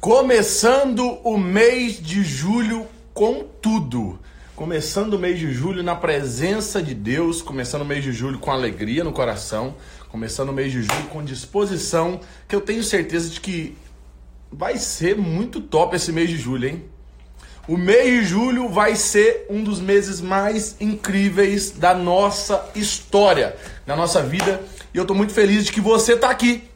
[0.00, 4.16] Começando o mês de julho com tudo.
[4.54, 8.52] Começando o mês de julho na presença de Deus, começando o mês de julho com
[8.52, 9.74] alegria no coração,
[10.08, 13.76] começando o mês de julho com disposição, que eu tenho certeza de que
[14.52, 16.84] vai ser muito top esse mês de julho, hein?
[17.66, 23.96] O mês de julho vai ser um dos meses mais incríveis da nossa história, da
[23.96, 24.62] nossa vida,
[24.94, 26.67] e eu tô muito feliz de que você tá aqui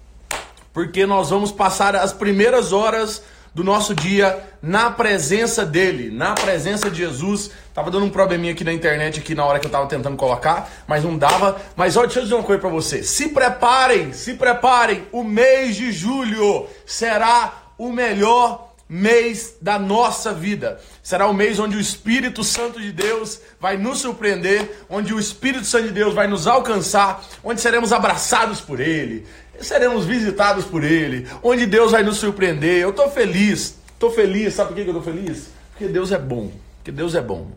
[0.73, 3.23] porque nós vamos passar as primeiras horas
[3.55, 7.51] do nosso dia na presença dele, na presença de Jesus.
[7.74, 10.70] Tava dando um probleminha aqui na internet aqui na hora que eu tava tentando colocar,
[10.87, 11.60] mas não dava.
[11.77, 13.02] Mas olha, deixa eu dizer uma coisa para você.
[13.02, 15.06] Se preparem, se preparem.
[15.12, 20.79] O mês de julho será o melhor mês da nossa vida.
[21.02, 25.65] Será o mês onde o Espírito Santo de Deus vai nos surpreender, onde o Espírito
[25.65, 29.27] Santo de Deus vai nos alcançar, onde seremos abraçados por ele,
[29.62, 32.80] seremos visitados por Ele, onde Deus vai nos surpreender.
[32.80, 35.48] Eu estou feliz, estou feliz, sabe por que eu estou feliz?
[35.71, 37.49] Porque Deus é bom, porque Deus é bom.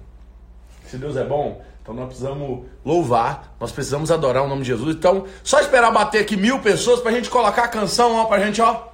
[0.88, 4.96] Se Deus é bom, então nós precisamos louvar, nós precisamos adorar o nome de Jesus.
[4.96, 8.42] Então, só esperar bater aqui mil pessoas para a gente colocar a canção, ó, para
[8.42, 8.88] a gente, ó.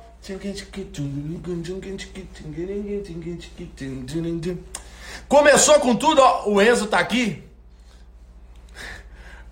[5.27, 7.43] Começou com tudo, ó, o Enzo tá aqui.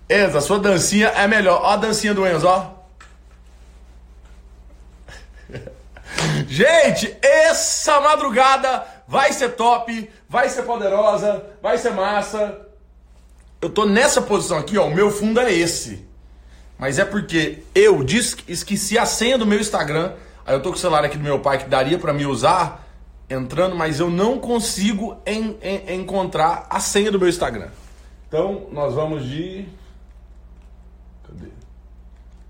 [0.08, 1.60] Enzo, a sua dancinha é melhor.
[1.62, 2.79] Ó a dancinha do Enzo, ó.
[6.50, 12.66] Gente, essa madrugada vai ser top, vai ser poderosa, vai ser massa.
[13.62, 14.88] Eu tô nessa posição aqui, ó.
[14.88, 16.04] O meu fundo é esse.
[16.76, 18.04] Mas é porque eu
[18.48, 20.14] esqueci a senha do meu Instagram.
[20.44, 22.84] Aí eu tô com o celular aqui do meu pai que daria para me usar
[23.30, 27.68] entrando, mas eu não consigo en, en, encontrar a senha do meu Instagram.
[28.26, 29.68] Então nós vamos de.
[31.28, 31.46] Cadê?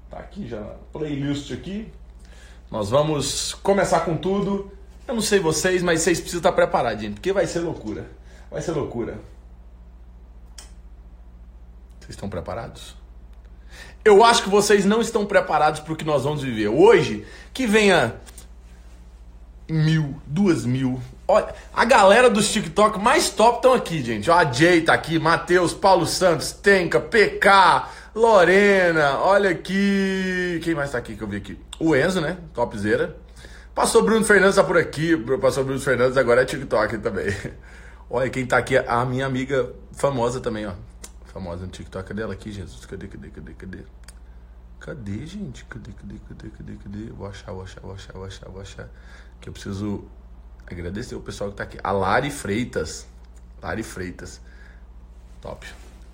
[0.09, 0.63] Tá aqui já.
[0.91, 1.93] Playlist aqui.
[2.71, 4.71] Nós vamos começar com tudo.
[5.09, 8.09] Eu não sei vocês, mas vocês precisam estar preparados, gente, porque vai ser loucura.
[8.49, 9.19] Vai ser loucura.
[11.99, 12.95] Vocês estão preparados?
[14.05, 17.27] Eu acho que vocês não estão preparados para o que nós vamos viver hoje.
[17.53, 18.15] Que venha
[19.69, 21.01] mil, duas mil.
[21.27, 24.31] Olha, a galera dos TikTok mais top estão aqui, gente.
[24.31, 30.61] Ó, a Jay tá aqui, Matheus, Paulo Santos, Tenka, PK, Lorena, olha aqui.
[30.65, 31.59] Quem mais tá aqui que eu vi aqui?
[31.79, 32.39] O Enzo, né?
[32.53, 33.17] Topzera.
[33.73, 35.17] Passou Bruno Fernandes tá por aqui.
[35.41, 37.27] Passou Bruno Fernandes, agora é TikTok também.
[38.11, 40.73] Olha quem tá aqui, a minha amiga famosa também, ó.
[41.27, 42.09] Famosa no TikTok.
[42.09, 42.85] Cadê ela aqui, Jesus?
[42.85, 43.79] Cadê, cadê, cadê, cadê?
[44.81, 45.65] Cadê, gente?
[45.67, 47.13] Cadê, cadê, cadê, cadê, cadê?
[47.13, 48.89] Vou achar, vou achar, vou achar, vou achar, vou achar.
[49.41, 50.05] Que eu preciso
[50.67, 51.79] agradecer o pessoal que tá aqui.
[51.85, 53.07] A Lari Freitas.
[53.63, 54.41] Lari Freitas.
[55.41, 55.65] Top.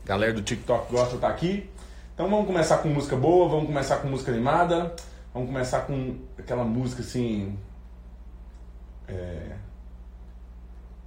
[0.04, 1.70] Galera do TikTok gosta de estar tá aqui.
[2.16, 4.96] Então vamos começar com música boa, vamos começar com música animada,
[5.34, 7.58] vamos começar com aquela música assim.
[9.06, 9.54] É...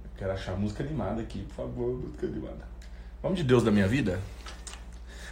[0.04, 2.64] Eu quero achar música animada aqui, por favor, música animada.
[3.20, 4.20] Vamos de Deus da minha vida?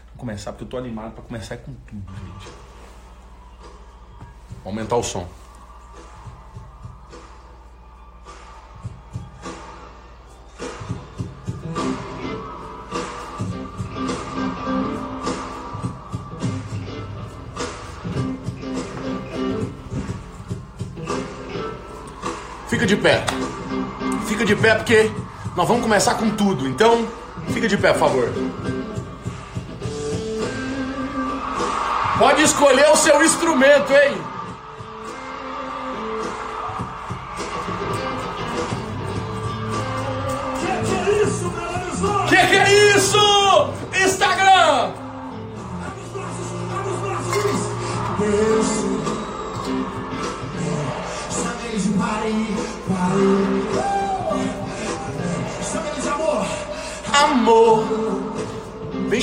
[0.07, 2.49] Vamos começar porque eu tô animado para começar com tudo, gente.
[4.65, 5.29] Vou aumentar o som.
[22.79, 23.25] Fica de pé.
[24.29, 25.11] Fica de pé porque
[25.57, 26.65] nós vamos começar com tudo.
[26.69, 27.09] Então,
[27.49, 28.33] fica de pé, por favor.
[32.21, 34.17] Pode escolher o seu instrumento, hein?
[42.29, 43.19] Que que é isso?
[43.19, 43.48] Instagram!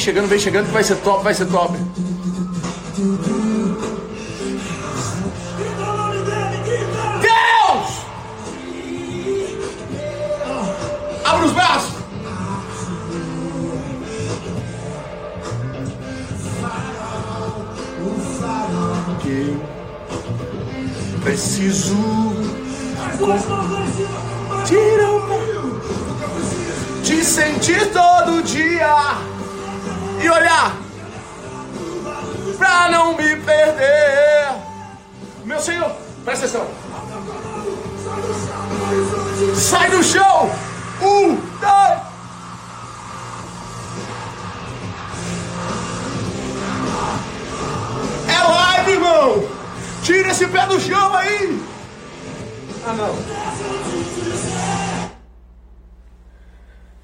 [0.05, 1.75] Chegando, vem chegando que vai ser top, vai ser top.
[7.21, 8.05] Deus!
[11.25, 11.95] Abre os braços.
[19.23, 19.57] Que
[21.23, 21.95] preciso
[30.45, 30.77] olhar
[32.57, 34.47] pra não me perder.
[35.43, 35.91] Meu Senhor,
[36.23, 36.67] presta atenção.
[39.55, 40.49] Sai do chão.
[41.01, 42.01] Um, dois.
[48.27, 49.49] É live, irmão.
[50.03, 51.61] Tira esse pé do chão aí.
[52.87, 53.15] Ah, não.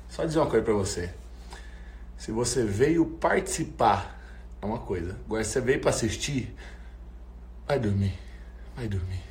[0.10, 1.21] Só dizer uma coisa pra você.
[2.22, 4.22] Se você veio participar,
[4.62, 5.18] é uma coisa.
[5.26, 6.56] Agora, se você veio pra assistir,
[7.68, 8.14] vai dormir.
[8.76, 9.24] Vai dormir.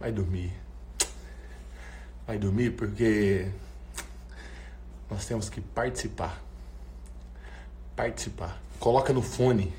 [0.00, 0.52] Vai dormir.
[2.26, 3.46] Vai dormir porque
[5.08, 6.42] nós temos que participar.
[7.94, 8.60] Participar.
[8.80, 9.72] Coloca no fone,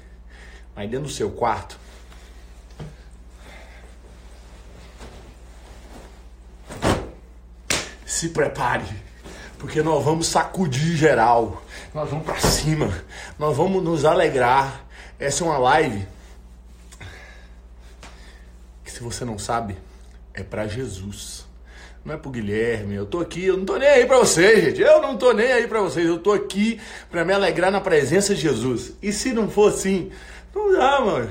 [0.73, 1.77] aí dentro do seu quarto.
[8.05, 8.85] Se prepare,
[9.61, 11.63] porque nós vamos sacudir geral.
[11.93, 12.91] Nós vamos para cima.
[13.37, 14.83] Nós vamos nos alegrar.
[15.19, 16.07] Essa é uma live
[18.83, 19.77] que se você não sabe,
[20.33, 21.45] é para Jesus.
[22.03, 24.81] Não é pro Guilherme, eu tô aqui, eu não tô nem aí pra vocês, gente.
[24.81, 26.07] Eu não tô nem aí pra vocês.
[26.07, 26.81] Eu tô aqui
[27.11, 28.93] pra me alegrar na presença de Jesus.
[28.99, 30.09] E se não for assim,
[30.55, 31.29] não dá, mano.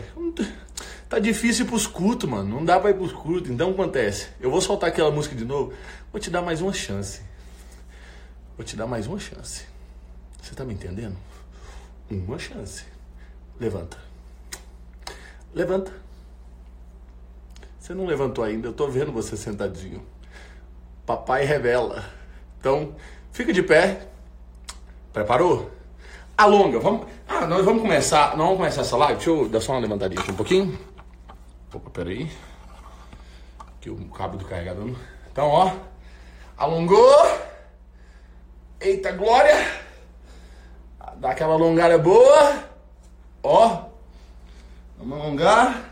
[1.09, 2.49] Tá difícil ir pros cultos, mano.
[2.49, 3.50] Não dá pra ir pros cultos.
[3.50, 4.29] Então acontece?
[4.41, 5.73] Eu vou soltar aquela música de novo.
[6.12, 7.29] Vou te dar mais uma chance.
[8.61, 9.65] Vou te dar mais uma chance.
[10.43, 11.17] Você tá me entendendo?
[12.11, 12.85] Uma chance.
[13.59, 13.97] Levanta.
[15.55, 15.91] Levanta.
[17.79, 20.05] Você não levantou ainda, eu tô vendo você sentadinho.
[21.07, 22.05] Papai revela.
[22.59, 22.95] Então,
[23.33, 24.07] fica de pé.
[25.11, 25.71] Preparou?
[26.37, 27.07] Alonga, vamos.
[27.27, 28.37] Ah, nós vamos começar.
[28.37, 29.15] Nós vamos começar essa live.
[29.15, 30.79] Deixa eu dar só uma levantadinha aqui um pouquinho.
[31.73, 32.31] Opa, peraí.
[33.59, 34.95] Aqui o cabo do carregador.
[35.33, 35.75] Então, ó.
[36.59, 37.39] Alongou.
[38.81, 39.55] Eita glória.
[41.17, 42.65] Dá aquela alongada boa.
[43.43, 43.85] Ó.
[44.99, 45.85] Vamos alongar.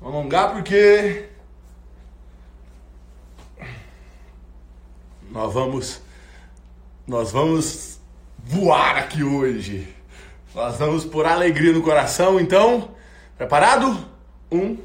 [0.00, 1.28] Vamos alongar porque
[5.30, 6.00] nós vamos
[7.06, 8.00] nós vamos
[8.38, 9.94] voar aqui hoje.
[10.54, 12.94] Nós vamos por alegria no coração, então,
[13.36, 14.08] preparado?
[14.50, 14.78] Um,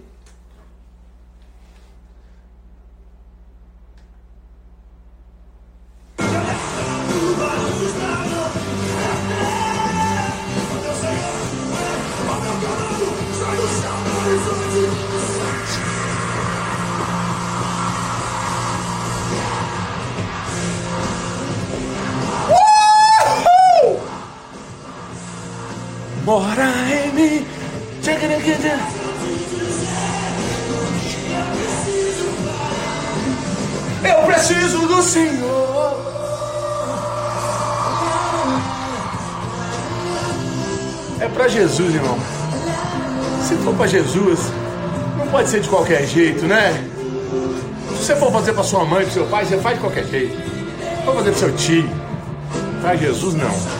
[45.76, 46.74] qualquer jeito, né?
[47.90, 50.34] Se você for fazer para sua mãe, para seu pai, você faz de qualquer jeito.
[50.34, 51.90] Se for fazer para seu tio,
[52.82, 53.75] para Jesus não.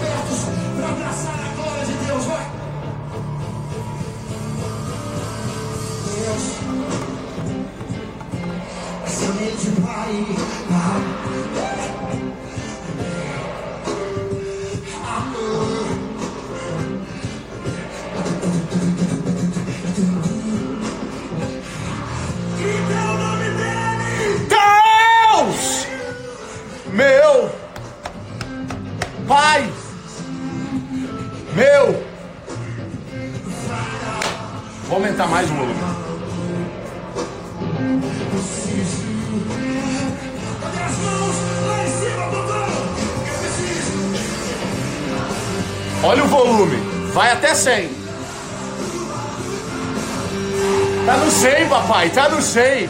[52.46, 52.90] 100.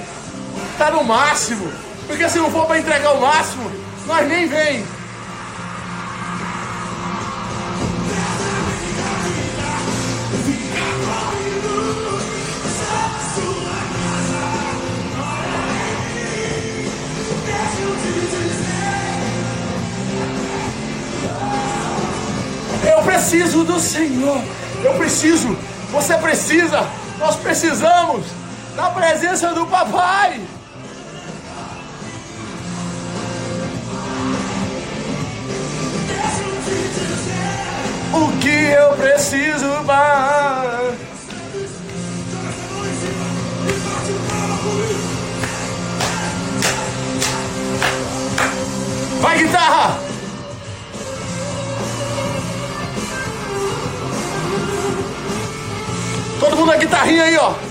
[0.77, 1.71] Tá no máximo.
[2.07, 3.71] Porque se não for para entregar o máximo,
[4.07, 4.85] nós nem vem.
[23.25, 24.39] preciso do Senhor.
[24.83, 25.57] Eu preciso.
[25.91, 26.87] Você precisa.
[27.17, 28.25] Nós precisamos
[28.75, 30.41] da presença do Papai.
[38.13, 40.95] O que eu preciso mais?
[49.21, 49.99] Vai guitarra!
[56.39, 57.64] Todo mundo na guitarrinha aí, ó.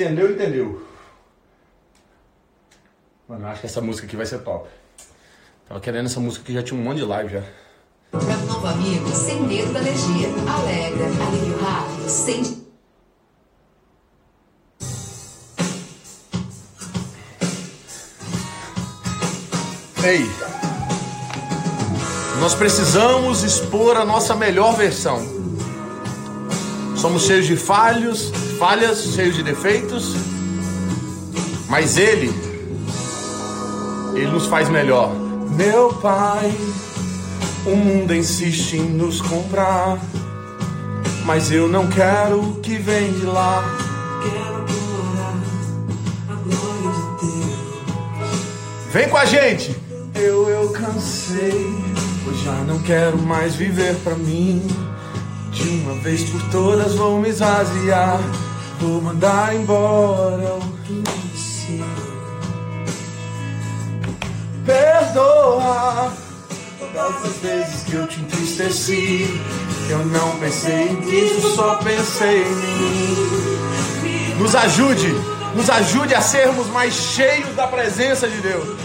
[0.00, 0.82] Entendeu, entendeu.
[3.28, 4.68] Mano, acho que essa música aqui vai ser top.
[5.68, 7.42] Tava querendo essa música que já tinha um monte de live já.
[8.10, 10.28] Para novo amigo, sem medo da alergia.
[10.48, 12.60] Alegra, alívio rápido, sem.
[20.02, 20.24] Ei!
[22.40, 25.20] Nós precisamos expor a nossa melhor versão.
[26.96, 30.14] Somos cheios de falhos, falhas, cheios de defeitos,
[31.66, 32.30] mas Ele,
[34.12, 35.10] Ele nos faz melhor.
[35.56, 36.54] Meu Pai,
[37.64, 39.98] o mundo insiste em nos comprar,
[41.24, 43.64] mas eu não quero o que vem de lá.
[44.22, 44.56] Quero
[46.28, 48.92] a glória de Deus.
[48.92, 49.74] Vem com a gente!
[50.14, 51.74] Eu, eu cansei
[52.22, 54.62] Pois já não quero mais viver pra mim.
[55.50, 58.20] De uma vez por todas vou me esvaziar.
[58.80, 61.04] Vou mandar embora o que
[64.64, 66.12] Perdoa
[66.94, 69.40] todas as vezes que eu te entristeci.
[69.88, 74.34] Eu não pensei Cristo, só pensei em mim.
[74.38, 75.14] Nos ajude,
[75.54, 78.78] nos ajude a sermos mais cheios da presença de Deus.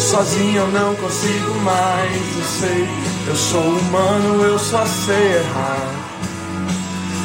[0.00, 2.88] Sozinho eu não consigo mais, eu sei.
[3.28, 6.13] Eu sou humano, eu só sei errar.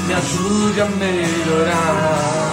[0.09, 2.51] Me ajude a melhorar.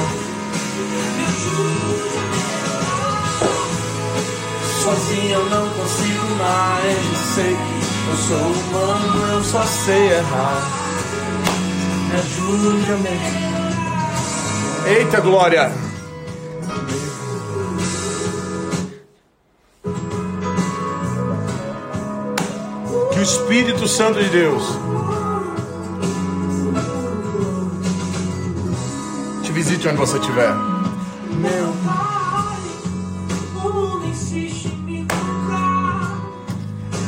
[4.85, 7.57] Sozinho eu não consigo mais, sei.
[8.11, 10.63] Eu sou humano, eu só sei errar.
[12.11, 13.39] Me ajude a melhorar.
[14.87, 15.73] Eita glória!
[23.23, 24.86] Espírito Santo de Deus
[29.67, 30.55] visite onde você estiver.
[31.41, 31.75] Meu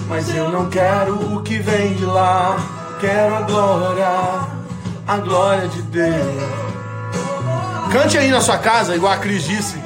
[0.08, 2.56] Mas eu não quero o que vem de lá.
[2.98, 4.08] Quero a glória,
[5.06, 6.42] a glória de Deus.
[7.92, 9.80] Cante aí na sua casa, igual a Cris disse.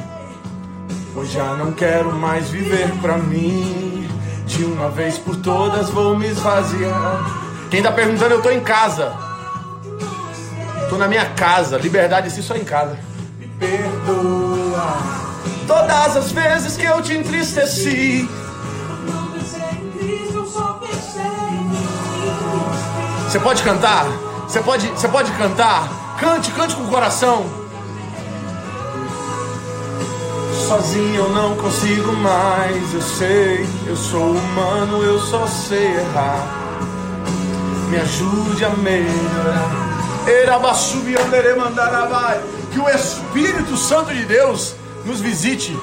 [1.12, 4.08] Pois já não quero mais viver pra mim.
[4.46, 7.68] De uma vez por todas vou me esvaziar.
[7.70, 9.31] Quem tá perguntando, eu tô em casa.
[10.92, 11.78] Tô na minha casa.
[11.78, 12.98] Liberdade se só em casa.
[13.38, 14.98] Me perdoa.
[15.66, 18.28] Todas as vezes que eu te entristeci.
[23.26, 24.04] Você pode cantar?
[24.46, 25.88] Você pode, você pode cantar?
[26.20, 27.46] Cante, cante com o coração.
[30.68, 36.46] Sozinho eu não consigo mais, eu sei, eu sou humano, eu só sei errar.
[37.88, 39.91] Me ajude a melhorar.
[42.72, 44.74] Que o Espírito Santo de Deus
[45.04, 45.78] nos visite.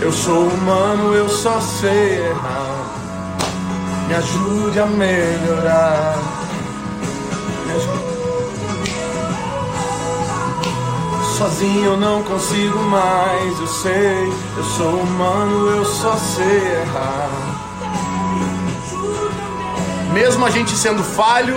[0.00, 2.86] Eu sou humano, eu só sei errar.
[4.08, 6.18] Me ajude a melhorar.
[7.66, 8.10] Me ajude
[11.40, 17.49] Sozinho eu não consigo mais, eu sei, eu sou humano, eu só sei errar.
[20.12, 21.56] Mesmo a gente sendo falho,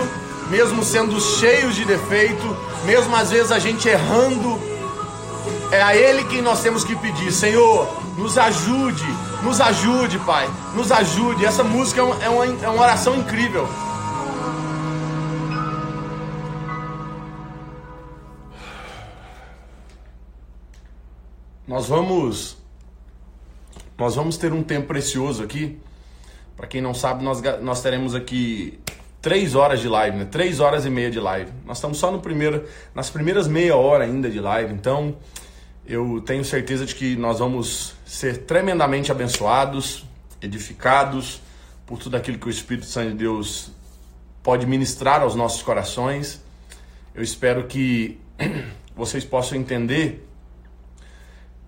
[0.50, 2.56] mesmo sendo cheios de defeito,
[2.86, 4.60] mesmo às vezes a gente errando,
[5.72, 9.06] é a Ele que nós temos que pedir, Senhor, nos ajude,
[9.42, 11.46] nos ajude, Pai, nos ajude.
[11.46, 13.68] Essa música é uma, é uma, é uma oração incrível.
[21.68, 22.58] Nós vamos
[23.98, 25.80] nós vamos ter um tempo precioso aqui.
[26.56, 28.80] Para quem não sabe, nós, nós teremos aqui
[29.22, 30.26] três horas de live, né?
[30.26, 31.52] Três horas e meia de live.
[31.66, 35.16] Nós estamos só no primeiro, nas primeiras meia hora ainda de live, então
[35.86, 40.06] eu tenho certeza de que nós vamos ser tremendamente abençoados,
[40.42, 41.42] edificados
[41.86, 43.72] por tudo aquilo que o Espírito Santo de Deus
[44.42, 46.42] pode ministrar aos nossos corações.
[47.16, 48.20] Eu espero que
[48.96, 50.28] vocês possam entender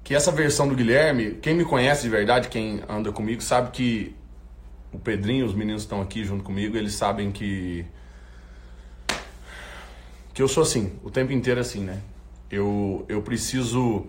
[0.03, 4.15] que essa versão do Guilherme, quem me conhece de verdade, quem anda comigo, sabe que
[4.95, 7.85] o Pedrinho, os meninos estão aqui junto comigo, eles sabem que
[10.33, 12.01] que eu sou assim, o tempo inteiro assim, né?
[12.51, 14.05] Eu, eu preciso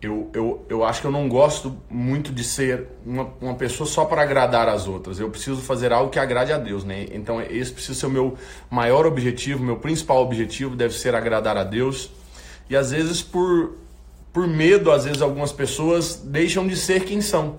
[0.00, 4.04] eu, eu, eu acho que eu não gosto muito de ser uma, uma pessoa só
[4.04, 5.20] para agradar as outras.
[5.20, 7.06] Eu preciso fazer algo que agrade a Deus, né?
[7.12, 8.36] Então esse precisa ser o meu
[8.68, 12.10] maior objetivo, meu principal objetivo deve ser agradar a Deus.
[12.68, 13.76] E às vezes por
[14.32, 17.58] por medo, às vezes algumas pessoas deixam de ser quem são.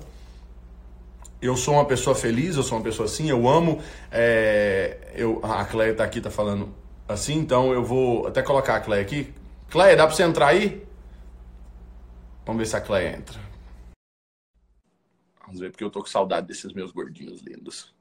[1.43, 3.83] Eu sou uma pessoa feliz, eu sou uma pessoa assim, eu amo.
[4.09, 6.73] É, eu, a Cleia tá aqui, tá falando
[7.05, 9.33] assim, então eu vou até colocar a Cleia aqui.
[9.69, 10.88] Cleia, dá pra você entrar aí?
[12.45, 13.38] Vamos ver se a Cleia entra.
[15.45, 17.93] Vamos ver, porque eu tô com saudade desses meus gordinhos lindos.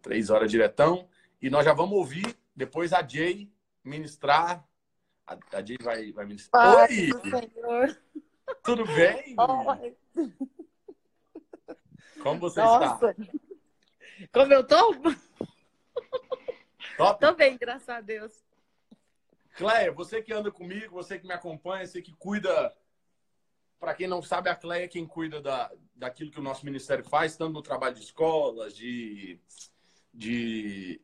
[0.00, 1.08] Três horas diretão.
[1.42, 3.50] E nós já vamos ouvir depois a Jay
[3.82, 4.64] ministrar
[5.26, 7.10] a, a Jay vai, vai me Pai Oi!
[7.22, 7.98] Senhor.
[8.62, 9.34] Tudo bem?
[9.36, 10.44] Oi.
[12.24, 13.10] Como você Nossa.
[13.10, 13.14] está?
[14.32, 14.94] Como eu tô?
[16.96, 17.20] Top.
[17.20, 18.42] Tô bem, graças a Deus.
[19.56, 22.74] Cleia, você que anda comigo, você que me acompanha, você que cuida.
[23.78, 27.04] Para quem não sabe, a Cleia é quem cuida da, daquilo que o nosso ministério
[27.04, 29.38] faz, tanto no trabalho de escolas, de,
[30.12, 31.02] de,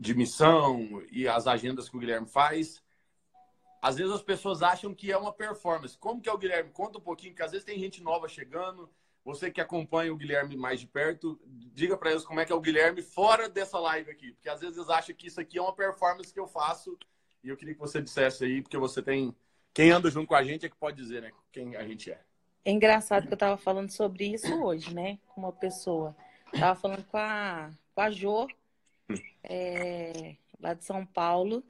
[0.00, 2.82] de missão e as agendas que o Guilherme faz
[3.80, 5.96] às vezes as pessoas acham que é uma performance.
[5.96, 6.70] Como que é o Guilherme?
[6.72, 8.90] Conta um pouquinho, porque às vezes tem gente nova chegando.
[9.28, 12.54] Você que acompanha o Guilherme mais de perto, diga para eles como é que é
[12.54, 15.60] o Guilherme fora dessa live aqui, porque às vezes eles acham que isso aqui é
[15.60, 16.98] uma performance que eu faço
[17.44, 19.36] e eu queria que você dissesse aí, porque você tem
[19.74, 22.18] quem anda junto com a gente é que pode dizer, né, quem a gente é.
[22.64, 26.16] É engraçado que eu tava falando sobre isso hoje, né, com uma pessoa.
[26.58, 28.46] tava falando com a com a Jo,
[29.44, 31.62] é, lá de São Paulo.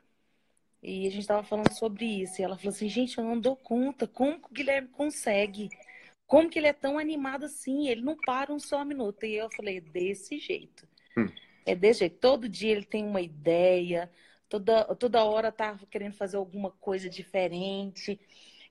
[0.80, 2.40] E a gente estava falando sobre isso.
[2.40, 4.06] E ela falou assim: gente, eu não dou conta.
[4.06, 5.68] Como que o Guilherme consegue?
[6.28, 7.88] Como que ele é tão animado assim?
[7.88, 9.26] Ele não para um só minuto.
[9.26, 10.86] E eu falei: desse jeito.
[11.16, 11.26] Hum.
[11.66, 12.18] É desse jeito.
[12.18, 14.08] Todo dia ele tem uma ideia.
[14.48, 18.20] Toda, toda hora tá querendo fazer alguma coisa diferente.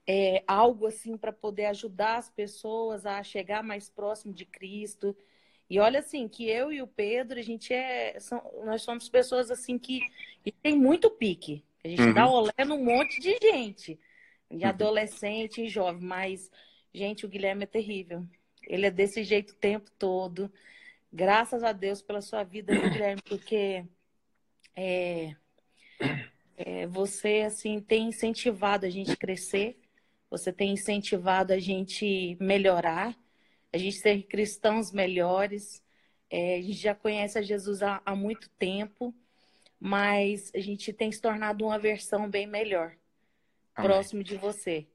[0.07, 5.13] É, algo assim para poder ajudar as pessoas a chegar mais próximo de Cristo.
[5.69, 8.19] E olha assim, que eu e o Pedro, a gente é.
[8.19, 9.99] São, nós somos pessoas assim que,
[10.43, 11.63] que tem muito pique.
[11.83, 12.13] A gente uhum.
[12.13, 13.99] dá olé num monte de gente,
[14.49, 14.69] de uhum.
[14.69, 16.51] adolescente e jovem, mas,
[16.97, 18.25] gente, o Guilherme é terrível.
[18.63, 20.51] Ele é desse jeito o tempo todo.
[21.12, 23.86] Graças a Deus pela sua vida, Guilherme, porque
[24.75, 25.36] é,
[26.57, 29.79] é, você, assim, tem incentivado a gente crescer,
[30.29, 33.17] você tem incentivado a gente melhorar,
[33.71, 35.81] a gente ser cristãos melhores.
[36.29, 39.15] É, a gente já conhece a Jesus há, há muito tempo
[39.79, 42.95] mas a gente tem se tornado uma versão bem melhor,
[43.75, 43.91] Amém.
[43.91, 44.88] próximo de você.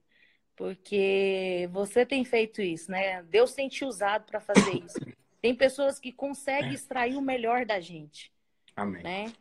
[0.63, 3.21] Porque você tem feito isso, né?
[3.25, 4.97] Deus tem te usado para fazer isso.
[5.41, 8.31] Tem pessoas que conseguem extrair o melhor da gente.
[8.77, 9.03] Amém.
[9.03, 9.33] Né?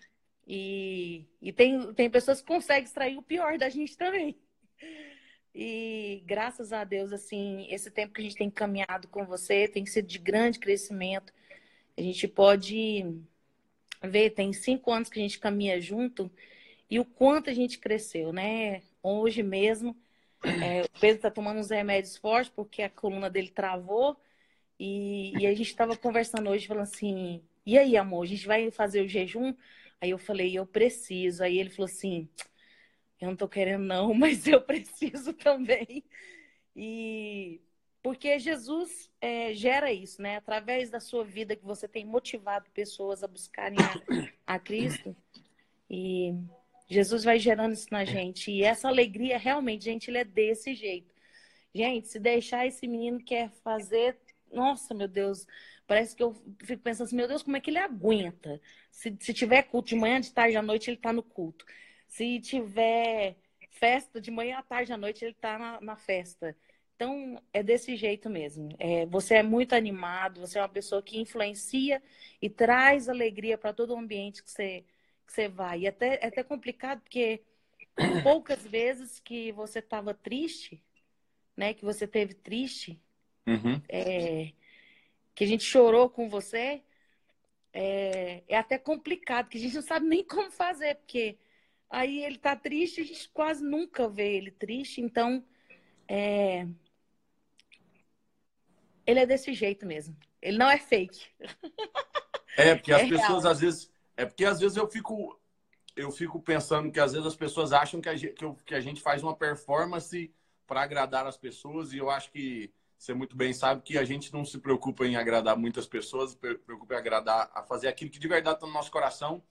[0.48, 4.36] E, e tem, tem pessoas que conseguem extrair o pior da gente também.
[5.54, 9.86] E graças a Deus, assim, esse tempo que a gente tem caminhado com você tem
[9.86, 11.32] sido de grande crescimento.
[11.96, 13.06] A gente pode
[14.02, 16.32] vê, tem cinco anos que a gente caminha junto
[16.90, 18.82] e o quanto a gente cresceu, né?
[19.04, 19.96] Hoje mesmo,
[20.44, 24.18] é, o Pedro está tomando uns remédios fortes porque a coluna dele travou
[24.80, 28.72] e, e a gente estava conversando hoje, falando assim: e aí, amor, a gente vai
[28.72, 29.54] fazer o jejum?
[30.00, 31.44] Aí eu falei: eu preciso.
[31.44, 32.28] Aí ele falou assim:
[33.20, 36.04] eu não tô querendo, não, mas eu preciso também.
[36.76, 37.62] E
[38.02, 40.38] porque Jesus é, gera isso, né?
[40.38, 45.16] Através da sua vida que você tem motivado pessoas a buscarem a, a, Cristo.
[45.88, 46.34] E
[46.92, 48.52] Jesus vai gerando isso na gente.
[48.52, 51.16] E essa alegria, realmente, gente, ele é desse jeito.
[51.74, 54.18] Gente, se deixar esse menino quer fazer.
[54.52, 55.48] Nossa, meu Deus.
[55.88, 58.62] Parece que eu fico pensando assim, meu Deus, como é que ele aguenta?
[58.92, 61.66] Se, se tiver culto de manhã, de tarde, à noite, ele está no culto.
[62.08, 63.38] Se tiver
[63.70, 66.56] festa de manhã, à tarde, à noite, ele está na, na festa.
[66.96, 68.70] Então, é desse jeito mesmo.
[68.78, 72.04] É, você é muito animado, você é uma pessoa que influencia
[72.42, 74.84] e traz alegria para todo o ambiente que você,
[75.32, 75.82] que você vai.
[75.82, 77.42] E até, é até complicado, porque
[78.24, 80.84] poucas vezes que você estava triste,
[81.58, 83.02] né, que você teve triste,
[83.48, 83.82] Uhum.
[83.90, 84.54] é,
[85.36, 86.84] que a gente chorou com você,
[87.74, 91.38] é, é até complicado, que a gente não sabe nem como fazer, porque
[91.90, 95.44] aí ele tá triste, a gente quase nunca vê ele triste, então
[96.08, 96.68] é,
[99.06, 100.16] ele é desse jeito mesmo.
[100.42, 101.28] Ele não é fake.
[102.56, 103.52] É, porque as É pessoas real.
[103.54, 103.92] às vezes.
[104.16, 105.40] É porque às vezes eu fico.
[105.96, 108.74] Eu fico pensando que às vezes as pessoas acham que a gente, que eu- que
[108.74, 110.32] a gente faz uma performance
[110.66, 114.32] para agradar as pessoas, e eu acho que você muito bem sabe que a gente
[114.32, 118.28] não se preocupa em agradar muitas pessoas, preocupa em agradar, a fazer aquilo que de
[118.28, 119.44] verdade está no nosso coração.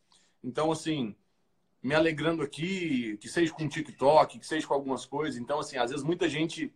[0.43, 1.15] Então, assim,
[1.83, 5.39] me alegrando aqui, que seja com TikTok, que seja com algumas coisas.
[5.39, 6.73] Então, assim, às vezes muita gente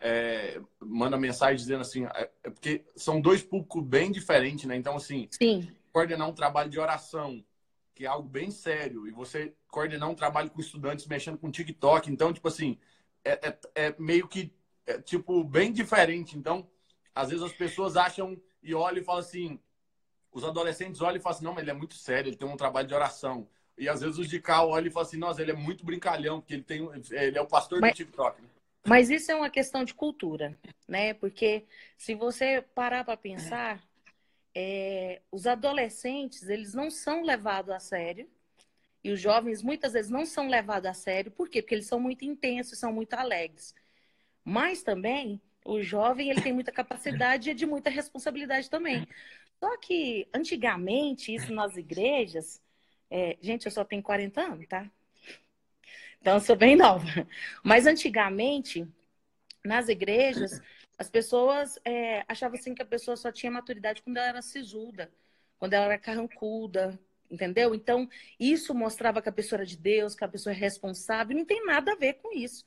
[0.00, 4.76] é, manda mensagem dizendo assim, é, é porque são dois públicos bem diferentes, né?
[4.76, 7.42] Então, assim, Sim, coordenar um trabalho de oração,
[7.94, 12.10] que é algo bem sério, e você coordenar um trabalho com estudantes mexendo com TikTok.
[12.10, 12.78] Então, tipo assim,
[13.24, 14.52] é, é- é meio que,
[14.86, 16.36] é, tipo, bem diferente.
[16.36, 16.68] Então,
[17.14, 19.58] às vezes as pessoas acham e olham e falam assim,
[20.30, 22.58] os adolescentes olham e falam assim, não, mas ele é muito sério, ele tem um
[22.58, 23.48] trabalho de oração.
[23.78, 26.42] E às vezes os de cá olham e falam assim, nossa, ele é muito brincalhão,
[26.42, 28.42] porque ele tem, ele é o pastor Mas- do TikTok.
[28.42, 28.48] né?
[28.86, 30.54] mas isso é uma questão de cultura,
[30.86, 31.14] né?
[31.14, 31.64] Porque
[31.96, 33.82] se você parar para pensar,
[34.58, 38.26] é, os adolescentes, eles não são levados a sério,
[39.04, 41.60] e os jovens muitas vezes não são levados a sério, por quê?
[41.60, 43.74] Porque eles são muito intensos, são muito alegres.
[44.42, 49.06] Mas também, o jovem, ele tem muita capacidade e de muita responsabilidade também.
[49.60, 52.62] Só que, antigamente, isso nas igrejas,
[53.10, 54.90] é, gente, eu só tenho 40 anos, tá?
[56.18, 57.04] Então, eu sou bem nova.
[57.62, 58.88] Mas antigamente,
[59.62, 60.62] nas igrejas,
[60.98, 65.12] as pessoas é, achavam assim que a pessoa só tinha maturidade quando ela era sisuda,
[65.58, 66.98] quando ela era carrancuda,
[67.30, 67.74] entendeu?
[67.74, 71.44] Então, isso mostrava que a pessoa era de Deus, que a pessoa é responsável, não
[71.44, 72.64] tem nada a ver com isso.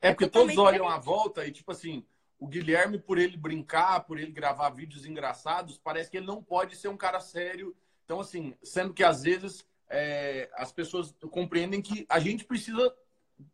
[0.00, 2.04] É, É porque todos olham à volta e, tipo assim,
[2.38, 6.76] o Guilherme, por ele brincar, por ele gravar vídeos engraçados, parece que ele não pode
[6.76, 7.74] ser um cara sério.
[8.04, 12.94] Então, assim, sendo que às vezes é, as pessoas compreendem que a gente precisa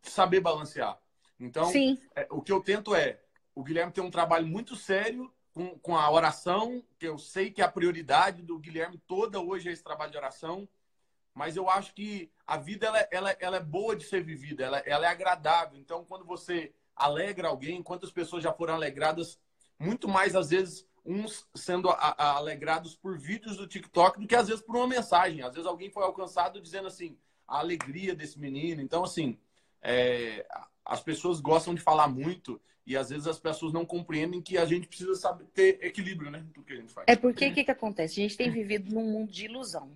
[0.03, 0.99] saber balancear.
[1.39, 3.21] Então, Sim, é, o que eu tento é,
[3.59, 7.61] o Guilherme tem um trabalho muito sério com, com a oração, que eu sei que
[7.61, 10.69] é a prioridade do Guilherme toda hoje é esse trabalho de oração,
[11.35, 14.79] mas eu acho que a vida ela, ela, ela é boa de ser vivida, ela,
[14.87, 15.77] ela é agradável.
[15.77, 19.41] Então, quando você alegra alguém, quantas pessoas já foram alegradas,
[19.77, 24.37] muito mais às vezes uns sendo a, a, alegrados por vídeos do TikTok do que
[24.37, 25.43] às vezes por uma mensagem.
[25.43, 28.81] Às vezes alguém foi alcançado dizendo assim, a alegria desse menino.
[28.81, 29.37] Então, assim,
[29.83, 30.47] é,
[30.89, 34.65] as pessoas gostam de falar muito e às vezes as pessoas não compreendem que a
[34.65, 36.43] gente precisa saber ter equilíbrio, né?
[36.55, 37.05] Tudo que a gente faz.
[37.07, 38.19] é porque o que, que acontece?
[38.19, 39.91] A gente tem vivido num mundo de ilusão.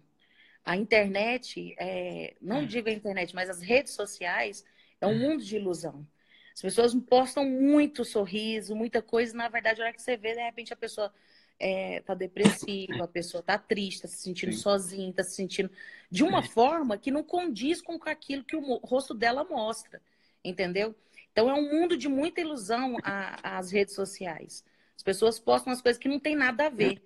[0.62, 4.62] A internet, é, não digo a internet, mas as redes sociais,
[5.00, 6.06] é um mundo de ilusão.
[6.54, 10.34] As pessoas postam muito sorriso, muita coisa, e, na verdade, a hora que você vê,
[10.34, 11.10] de repente a pessoa
[11.58, 14.58] é, tá depressiva, a pessoa tá triste, tá se sentindo Sim.
[14.58, 15.70] sozinha, tá se sentindo
[16.10, 20.02] de uma forma que não condiz com aquilo que o rosto dela mostra,
[20.44, 20.94] entendeu?
[21.32, 24.64] Então é um mundo de muita ilusão a- as redes sociais.
[24.96, 27.02] As pessoas postam as coisas que não tem nada a ver.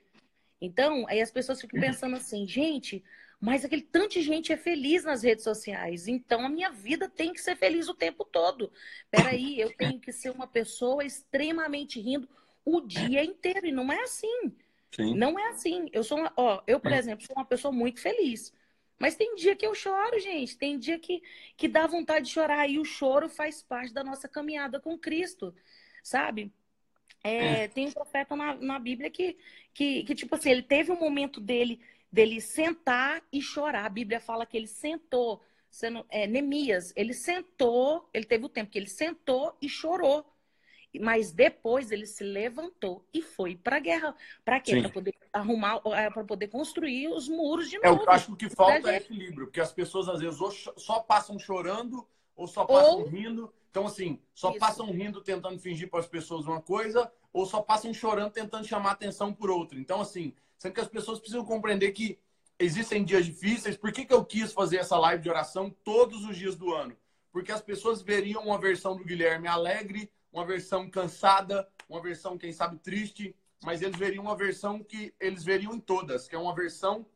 [0.60, 3.04] Então, aí as pessoas ficam pensando assim, gente,
[3.40, 7.32] mas aquele tanto de gente é feliz nas redes sociais, então a minha vida tem
[7.32, 8.72] que ser feliz o tempo todo.
[9.10, 12.28] Peraí, eu tenho que ser uma pessoa extremamente rindo
[12.64, 14.52] o dia inteiro, e não é assim.
[14.90, 15.14] Sim.
[15.14, 15.88] Não é assim.
[15.92, 18.52] Eu sou uma, ó, eu, por exemplo, sou uma pessoa muito feliz.
[18.98, 20.56] Mas tem dia que eu choro, gente.
[20.56, 21.22] Tem dia que,
[21.56, 22.68] que dá vontade de chorar.
[22.68, 25.54] E o choro faz parte da nossa caminhada com Cristo,
[26.02, 26.52] sabe?
[27.22, 29.36] É, tem um profeta na, na Bíblia que,
[29.74, 31.80] que, que, tipo assim, ele teve um momento dele,
[32.10, 33.84] dele sentar e chorar.
[33.86, 38.70] A Bíblia fala que ele sentou, sendo, é, Neemias, ele sentou, ele teve o tempo
[38.70, 40.24] que ele sentou e chorou.
[41.00, 44.14] Mas depois ele se levantou e foi para a guerra.
[44.44, 44.80] Para quê?
[44.80, 48.02] Para poder arrumar, para poder construir os muros de É, novo.
[48.02, 51.00] eu acho que o que falta é equilíbrio, porque as pessoas às vezes ou só
[51.00, 53.52] passam chorando ou só passam Ou- rindo.
[53.70, 54.58] Então, assim, só Isso.
[54.58, 58.92] passam rindo tentando fingir para as pessoas uma coisa ou só passam chorando tentando chamar
[58.92, 59.78] atenção por outra.
[59.78, 62.18] Então, assim, sendo que as pessoas precisam compreender que
[62.58, 63.76] existem dias difíceis.
[63.76, 66.96] Por que, que eu quis fazer essa live de oração todos os dias do ano?
[67.30, 72.52] Porque as pessoas veriam uma versão do Guilherme alegre, uma versão cansada, uma versão, quem
[72.52, 76.54] sabe, triste, mas eles veriam uma versão que eles veriam em todas, que é uma
[76.54, 77.06] versão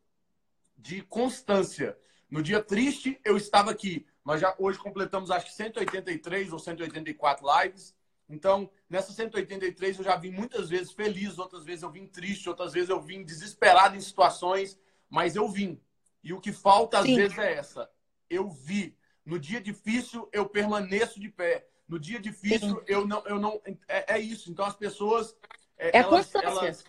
[0.74, 1.98] de constância.
[2.30, 4.06] No dia triste, eu estava aqui.
[4.24, 7.94] Nós já hoje completamos acho que 183 ou 184 lives.
[8.26, 12.72] Então, nessas 183 eu já vim muitas vezes feliz, outras vezes eu vim triste, outras
[12.72, 14.78] vezes eu vim desesperado em situações,
[15.10, 15.78] mas eu vim.
[16.24, 17.16] E o que falta às Sim.
[17.16, 17.90] vezes é essa.
[18.30, 18.96] Eu vi.
[19.26, 21.69] No dia difícil eu permaneço de pé.
[21.90, 22.84] No dia difícil Sim.
[22.86, 24.48] eu não eu não é, é isso.
[24.48, 25.36] Então as pessoas
[25.76, 26.84] é, é elas, elas,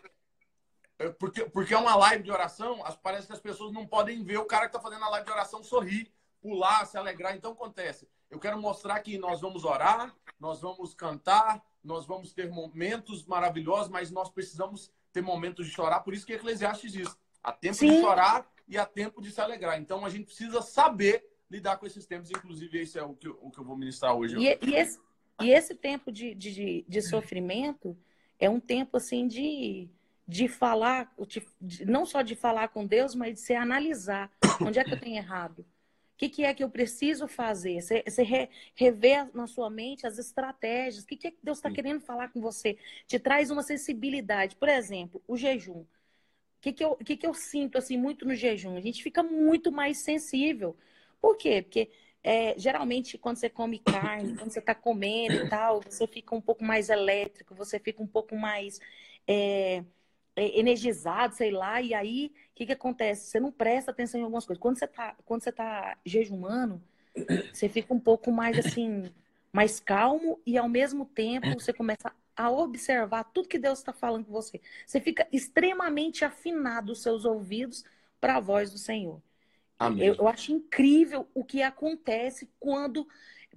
[0.99, 4.23] é, porque, porque é uma live de oração, as, parece que as pessoas não podem
[4.23, 7.35] ver o cara que está fazendo a live de oração sorrir, pular, se alegrar.
[7.35, 8.07] Então acontece.
[8.29, 13.89] Eu quero mostrar que nós vamos orar, nós vamos cantar, nós vamos ter momentos maravilhosos,
[13.89, 16.01] mas nós precisamos ter momentos de chorar.
[16.01, 17.95] Por isso que Eclesiastes diz: há tempo Sim.
[17.95, 19.79] de chorar e há tempo de se alegrar.
[19.79, 22.31] Então a gente precisa saber lidar com esses tempos.
[22.31, 24.37] Inclusive, esse é o que, o que eu vou ministrar hoje.
[24.37, 24.99] E, e, esse,
[25.41, 27.97] e esse tempo de, de, de sofrimento
[28.39, 29.89] é um tempo assim de,
[30.25, 31.13] de falar,
[31.59, 34.99] de, não só de falar com Deus, mas de se analisar onde é que eu
[34.99, 35.59] tenho errado.
[35.59, 35.65] O
[36.21, 37.81] que, que é que eu preciso fazer?
[37.81, 41.03] Você, você re, rever na sua mente as estratégias.
[41.03, 42.77] O que, que é que Deus está querendo falar com você?
[43.07, 44.55] Te traz uma sensibilidade.
[44.55, 45.79] Por exemplo, o jejum.
[45.81, 45.87] O
[46.61, 48.77] que, que, eu, que, que eu sinto assim muito no jejum?
[48.77, 50.77] A gente fica muito mais sensível.
[51.21, 51.61] Por quê?
[51.61, 51.89] Porque
[52.23, 56.41] é, geralmente quando você come carne, quando você está comendo e tal, você fica um
[56.41, 58.79] pouco mais elétrico, você fica um pouco mais
[59.27, 59.83] é,
[60.35, 63.27] é, energizado, sei lá, e aí o que, que acontece?
[63.27, 64.61] Você não presta atenção em algumas coisas.
[64.61, 66.81] Quando você está quando você tá jejuando,
[67.51, 69.11] você fica um pouco mais assim,
[69.51, 74.25] mais calmo e ao mesmo tempo você começa a observar tudo que Deus está falando
[74.25, 74.61] com você.
[74.85, 77.83] Você fica extremamente afinado os seus ouvidos
[78.19, 79.21] para a voz do Senhor.
[79.99, 83.07] Eu, eu, acho incrível o que acontece quando.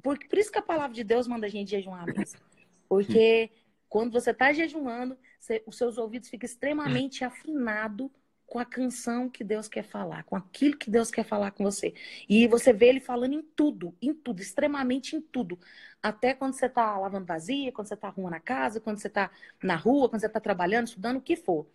[0.02, 2.40] Por, por isso que a palavra de Deus manda a gente jejuar mesmo.
[2.88, 3.50] Porque
[3.88, 8.10] quando você está jejuando, você, os seus ouvidos ficam extremamente afinados
[8.46, 11.94] com a canção que Deus quer falar, com aquilo que Deus quer falar com você.
[12.28, 15.58] E você vê ele falando em tudo, em tudo, extremamente em tudo.
[16.02, 19.30] Até quando você está lavando vazia, quando você está arrumando a casa, quando você está
[19.62, 21.66] na rua, quando você está trabalhando, estudando, o que for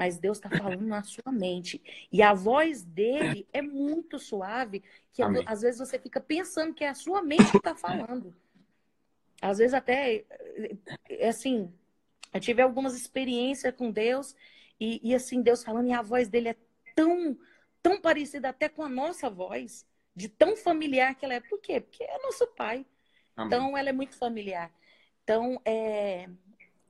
[0.00, 1.78] mas Deus está falando na sua mente.
[2.10, 4.82] E a voz dele é muito suave,
[5.12, 5.44] que Amém.
[5.44, 8.34] às vezes você fica pensando que é a sua mente que está falando.
[9.42, 10.24] Às vezes até,
[11.06, 11.70] é assim,
[12.32, 14.34] eu tive algumas experiências com Deus
[14.80, 16.56] e, e assim, Deus falando, e a voz dele é
[16.96, 17.38] tão,
[17.82, 19.86] tão parecida até com a nossa voz,
[20.16, 21.40] de tão familiar que ela é.
[21.40, 21.78] Por quê?
[21.78, 22.86] Porque é nosso pai.
[23.36, 23.48] Amém.
[23.48, 24.72] Então, ela é muito familiar.
[25.24, 26.26] Então, é,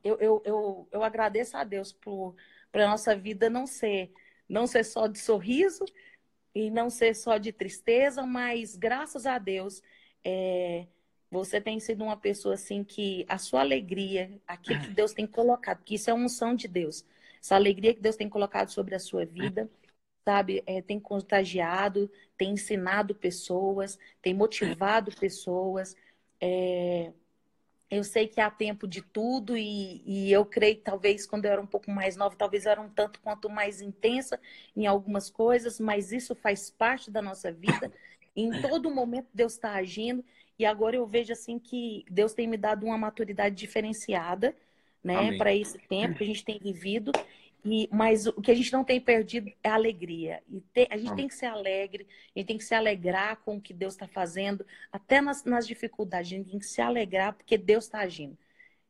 [0.01, 2.37] eu, eu, eu, eu agradeço a Deus por
[2.71, 4.11] para nossa vida não ser
[4.47, 5.85] não ser só de sorriso
[6.53, 9.81] e não ser só de tristeza, mas graças a Deus
[10.23, 10.87] é,
[11.29, 15.83] você tem sido uma pessoa assim que a sua alegria, aquilo que Deus tem colocado,
[15.83, 17.05] que isso é uma unção de Deus,
[17.41, 19.69] essa alegria que Deus tem colocado sobre a sua vida,
[20.25, 25.95] sabe, é, tem contagiado, tem ensinado pessoas, tem motivado pessoas.
[26.39, 27.11] É,
[27.91, 31.51] eu sei que há tempo de tudo e, e, eu creio que talvez quando eu
[31.51, 34.39] era um pouco mais nova, talvez eu era um tanto quanto mais intensa
[34.73, 37.91] em algumas coisas, mas isso faz parte da nossa vida.
[38.33, 40.23] Em todo momento Deus está agindo
[40.57, 44.55] e agora eu vejo assim que Deus tem me dado uma maturidade diferenciada,
[45.03, 47.11] né, para esse tempo que a gente tem vivido
[47.63, 50.41] e, mas o que a gente não tem perdido é a alegria.
[50.49, 53.57] E te, a gente tem que ser alegre, a gente tem que se alegrar com
[53.57, 56.31] o que Deus está fazendo, até nas, nas, dificuldades.
[56.31, 58.37] A gente tem que se alegrar porque Deus está agindo.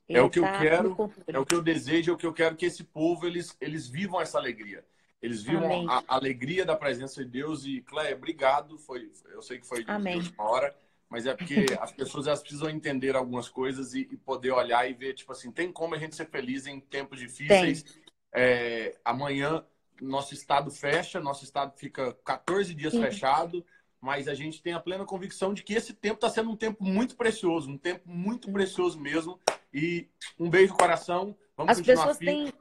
[0.08, 2.26] Ele é o que tá eu quero, é o que eu desejo, é o que
[2.26, 4.84] eu quero que esse povo eles, eles vivam essa alegria.
[5.22, 7.66] Eles vivam a, a, alegria da presença de Deus.
[7.66, 8.78] E, Cléia, obrigado.
[8.78, 10.76] Foi, eu sei que foi de última hora,
[11.10, 14.94] mas é porque as pessoas elas precisam entender algumas coisas e, e, poder olhar e
[14.94, 17.84] ver, tipo assim, tem como a gente ser feliz em tempos difíceis.
[17.84, 18.02] Tem
[18.34, 19.66] é, amanhã
[20.02, 23.02] nosso estado fecha, nosso estado fica 14 dias Sim.
[23.02, 23.66] fechado,
[24.00, 26.84] mas a gente tem a plena convicção de que esse tempo está sendo um tempo
[26.84, 29.40] muito precioso, um tempo muito precioso mesmo.
[29.72, 30.08] E
[30.40, 31.38] um beijo no coração.
[31.56, 32.52] Vamos as pessoas têm,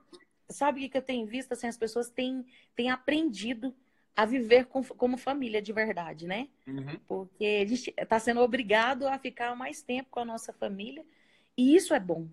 [0.51, 1.53] sabe o que eu tenho visto?
[1.53, 2.45] Assim, as pessoas têm,
[2.77, 3.75] têm aprendido
[4.15, 6.49] a viver com, como família de verdade, né?
[6.67, 6.99] Uhum.
[7.09, 11.05] Porque a gente está sendo obrigado a ficar mais tempo com a nossa família
[11.57, 12.29] e isso é bom.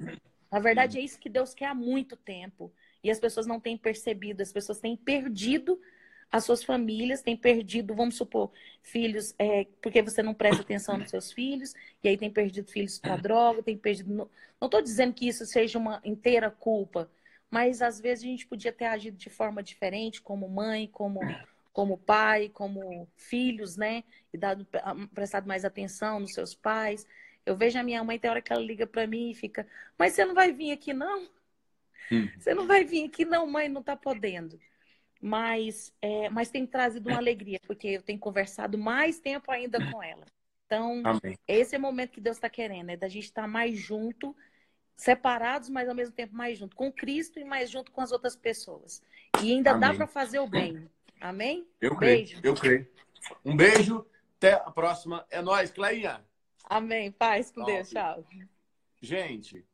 [0.52, 1.04] Na verdade, uhum.
[1.04, 2.74] é isso que Deus quer há muito tempo.
[3.08, 5.80] E as pessoas não têm percebido, as pessoas têm perdido
[6.30, 11.10] as suas famílias, têm perdido, vamos supor, filhos, é, porque você não presta atenção nos
[11.10, 14.30] seus filhos, e aí tem perdido filhos para droga, tem perdido.
[14.60, 17.10] Não estou dizendo que isso seja uma inteira culpa,
[17.50, 21.22] mas às vezes a gente podia ter agido de forma diferente, como mãe, como,
[21.72, 24.04] como pai, como filhos, né?
[24.34, 24.68] E dado,
[25.14, 27.08] prestado mais atenção nos seus pais.
[27.46, 29.66] Eu vejo a minha mãe, tem hora que ela liga para mim e fica,
[29.98, 31.37] mas você não vai vir aqui, não?
[32.12, 32.28] Hum.
[32.38, 34.60] Você não vai vir aqui, não, mãe, não está podendo.
[35.22, 40.02] Mas, é, mas tem trazido uma alegria, porque eu tenho conversado mais tempo ainda com
[40.02, 40.26] ela.
[40.66, 41.38] Então, Amém.
[41.48, 44.36] esse é o momento que Deus está querendo, é da gente estar tá mais junto,
[44.96, 48.36] separados, mas ao mesmo tempo mais junto com Cristo e mais junto com as outras
[48.36, 49.02] pessoas.
[49.42, 49.82] E ainda Amém.
[49.82, 50.90] dá para fazer o bem.
[51.22, 51.68] Amém?
[51.80, 52.42] Eu beijo.
[52.42, 52.88] creio, eu creio.
[53.44, 54.06] Um beijo,
[54.38, 55.26] até a próxima.
[55.30, 56.24] É nóis, Cleinha.
[56.64, 57.12] Amém.
[57.12, 57.90] Paz com Deus.
[57.90, 58.26] Tchau.
[59.02, 59.66] Gente,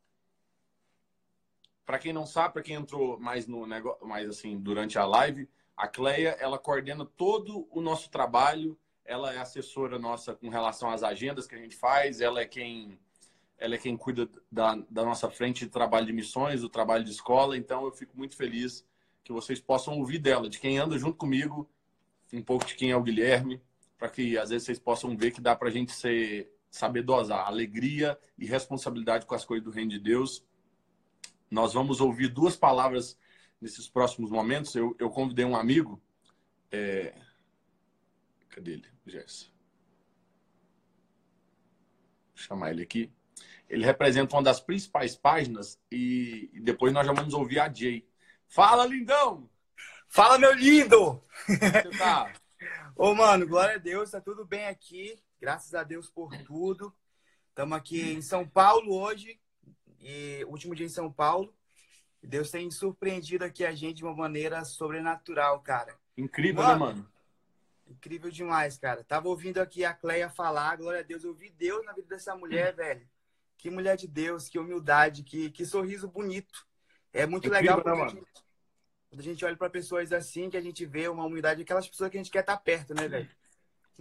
[1.86, 5.48] para quem não sabe, para quem entrou mais no negócio, mais assim, durante a live,
[5.76, 11.04] a Cleia, ela coordena todo o nosso trabalho, ela é assessora nossa com relação às
[11.04, 13.00] agendas que a gente faz, ela é quem
[13.58, 17.12] ela é quem cuida da, da nossa frente de trabalho de missões, do trabalho de
[17.12, 18.86] escola, então eu fico muito feliz
[19.24, 21.70] que vocês possam ouvir dela, de quem anda junto comigo,
[22.34, 23.62] um pouco de quem é o Guilherme,
[23.98, 27.48] para que às vezes vocês possam ver que dá para a gente ser, saber dosar
[27.48, 30.44] alegria e responsabilidade com as coisas do reino de Deus.
[31.54, 33.16] Nós vamos ouvir duas palavras
[33.62, 34.74] nesses próximos momentos.
[34.74, 36.02] Eu, eu convidei um amigo.
[36.72, 37.14] É...
[38.50, 38.88] Cadê ele?
[39.06, 39.52] Gerson.
[42.36, 43.14] Vou chamar ele aqui.
[43.70, 48.04] Ele representa uma das principais páginas e, e depois nós já vamos ouvir a Jay.
[48.48, 49.48] Fala, lindão!
[50.08, 51.24] Fala, meu lindo!
[51.48, 52.34] Você tá?
[52.98, 55.22] Ô, mano, glória a Deus, tá tudo bem aqui.
[55.40, 56.92] Graças a Deus por tudo.
[57.50, 59.40] Estamos aqui em São Paulo hoje,
[60.04, 61.54] e último dia em São Paulo.
[62.22, 65.98] Deus tem surpreendido aqui a gente de uma maneira sobrenatural, cara.
[66.18, 67.12] Incrível, mano, né, mano?
[67.88, 69.04] Incrível demais, cara.
[69.04, 71.24] Tava ouvindo aqui a Cleia falar, glória a Deus.
[71.24, 72.78] Eu vi Deus na vida dessa mulher, hum.
[72.78, 73.10] velho.
[73.58, 76.68] Que mulher de Deus, que humildade, que, que sorriso bonito.
[77.14, 78.28] É muito Incrível, legal né, mano?
[79.10, 82.10] Quando a gente olha para pessoas assim, que a gente vê uma humildade, aquelas pessoas
[82.10, 83.30] que a gente quer estar tá perto, né, velho?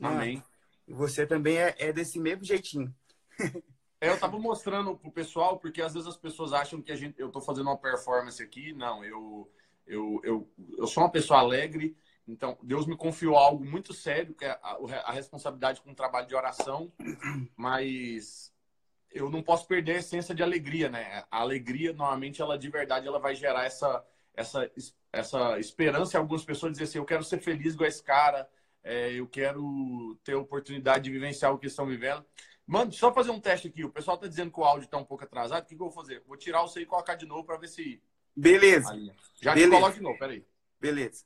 [0.01, 0.43] Amém.
[0.87, 2.95] E você também é, é desse mesmo jeitinho.
[4.03, 7.15] É, eu tava mostrando pro pessoal, porque às vezes as pessoas acham que a gente,
[7.21, 8.73] eu tô fazendo uma performance aqui.
[8.73, 9.49] Não, eu,
[9.87, 11.97] eu, eu, eu sou uma pessoa alegre.
[12.27, 16.27] Então, Deus me confiou algo muito sério, que é a, a responsabilidade com o trabalho
[16.27, 16.93] de oração.
[17.57, 18.53] Mas
[19.13, 21.25] eu não posso perder a essência de alegria, né?
[21.31, 24.69] A alegria, normalmente, ela de verdade, ela vai gerar essa, essa
[25.13, 28.49] essa esperança em algumas pessoas dizer assim, eu quero ser feliz com esse cara,
[28.83, 32.25] é, eu quero ter a oportunidade de vivenciar o que estão vivendo.
[32.67, 33.85] Mano, só fazer um teste aqui.
[33.85, 35.65] O pessoal tá dizendo que o áudio tá um pouco atrasado.
[35.65, 36.23] O que, que eu vou fazer?
[36.27, 38.03] Vou tirar o C e colocar de novo para ver se.
[38.35, 38.97] Beleza.
[39.41, 39.71] Já Beleza.
[39.71, 40.47] te coloco de novo, peraí.
[40.81, 41.25] Beleza.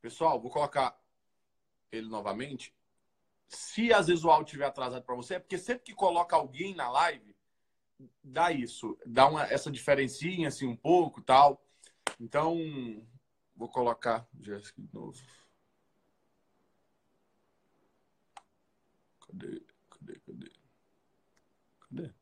[0.00, 0.98] Pessoal, vou colocar
[1.90, 2.74] ele novamente.
[3.48, 6.74] Se às vezes o áudio estiver atrasado para você, é porque sempre que coloca alguém
[6.74, 7.34] na live,
[8.22, 11.62] dá isso, dá uma, essa diferencinha assim um pouco tal.
[12.20, 12.56] Então,
[13.56, 15.18] vou colocar Jéssica de novo.
[19.28, 19.62] Cadê?
[19.90, 20.18] Cadê?
[20.20, 20.50] Cadê?
[21.80, 22.12] Cadê?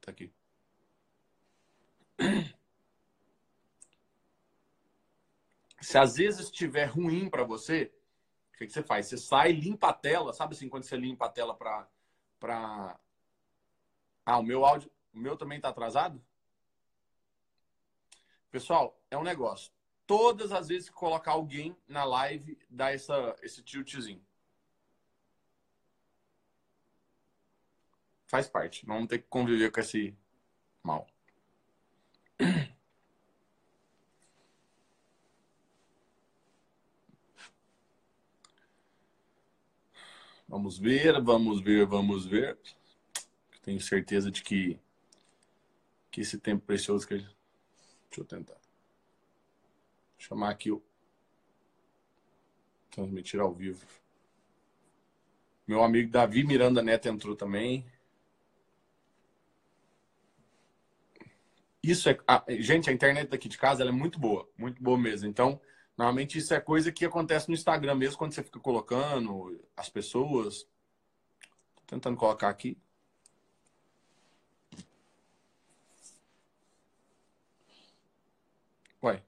[0.00, 0.32] Tá aqui.
[5.80, 7.92] Se às vezes estiver ruim para você,
[8.54, 9.06] o que, que, você faz?
[9.06, 11.86] Você sai, limpa a tela, sabe assim, quando você limpa a tela para.
[12.40, 12.98] Pra...
[14.24, 14.90] Ah, o meu áudio.
[15.12, 16.24] O meu também está atrasado?
[18.50, 19.70] Pessoal, é um negócio.
[20.06, 24.24] Todas as vezes que colocar alguém na live, dá essa, esse tiltzinho.
[28.34, 28.84] Faz parte.
[28.84, 30.12] Vamos ter que conviver com esse
[30.82, 31.06] mal.
[40.48, 42.58] Vamos ver, vamos ver, vamos ver.
[43.62, 44.80] Tenho certeza de que
[46.10, 47.36] que esse tempo precioso que a gente...
[48.08, 48.60] Deixa eu tentar.
[50.18, 50.82] Chamar aqui o.
[52.90, 53.86] Transmitir ao vivo.
[55.68, 57.93] Meu amigo Davi Miranda Neto entrou também.
[61.84, 62.16] Isso é.
[62.62, 64.48] gente, a internet daqui de casa é muito boa.
[64.56, 65.28] Muito boa mesmo.
[65.28, 65.60] Então,
[65.98, 70.66] normalmente isso é coisa que acontece no Instagram mesmo, quando você fica colocando as pessoas.
[71.76, 72.78] Tô tentando colocar aqui.
[79.02, 79.22] Ué.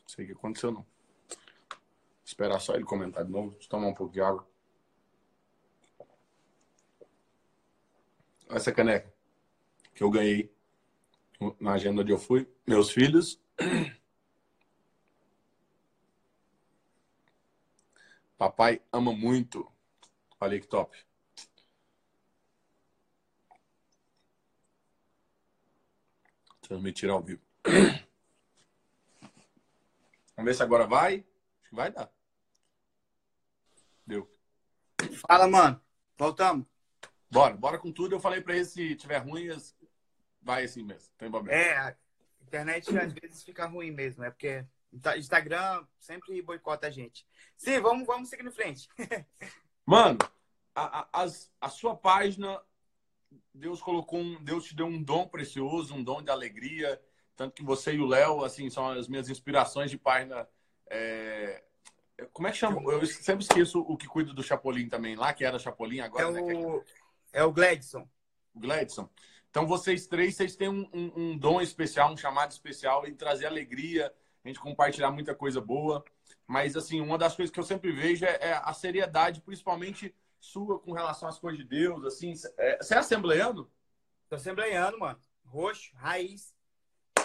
[0.00, 0.86] Não sei o que aconteceu, não.
[2.24, 3.54] Esperar só ele comentar de novo.
[3.68, 4.48] Tomar um pouco de água.
[8.50, 9.12] Essa caneca
[9.94, 10.50] que eu ganhei
[11.60, 12.48] na agenda onde eu fui.
[12.66, 13.40] Meus filhos.
[18.38, 19.70] Papai ama muito.
[20.40, 20.96] Olha que top.
[26.62, 27.42] Transmitir ao vivo.
[30.36, 31.24] Vamos ver se agora vai.
[31.60, 32.10] Acho que vai dar.
[34.06, 34.30] Deu.
[35.26, 35.80] Fala, mano.
[36.16, 36.77] Voltamos.
[37.30, 38.14] Bora, bora com tudo.
[38.14, 39.48] Eu falei pra ele se tiver ruim,
[40.40, 41.10] vai assim mesmo.
[41.16, 41.58] Tem problema.
[41.58, 41.96] É, a
[42.42, 44.24] internet às vezes fica ruim mesmo.
[44.24, 44.64] É porque
[45.16, 47.26] Instagram sempre boicota a gente.
[47.56, 48.88] Sim, vamos, vamos seguir em frente.
[49.84, 50.18] Mano,
[50.74, 51.26] a, a,
[51.60, 52.60] a sua página
[53.52, 57.00] Deus colocou um, Deus te deu um dom precioso, um dom de alegria,
[57.36, 60.48] tanto que você e o Léo, assim, são as minhas inspirações de página.
[60.88, 61.62] É...
[62.32, 62.82] Como é que chama?
[62.90, 66.30] Eu sempre esqueço o que cuida do Chapolin também, lá que era Chapolin agora, é
[66.32, 66.40] né?
[66.40, 66.82] O...
[67.32, 68.08] É o Gladson.
[68.54, 69.08] Gladson.
[69.50, 73.46] Então, vocês três, vocês têm um, um, um, dom especial, um chamado especial em trazer
[73.46, 74.12] alegria,
[74.44, 76.04] a gente compartilhar muita coisa boa.
[76.46, 80.78] Mas, assim, uma das coisas que eu sempre vejo é, é a seriedade, principalmente sua
[80.78, 82.32] com relação às coisas de Deus, assim.
[82.56, 83.70] É, você é assembleano?
[84.28, 85.18] Tô assembleando, mano.
[85.44, 86.54] Roxo, raiz.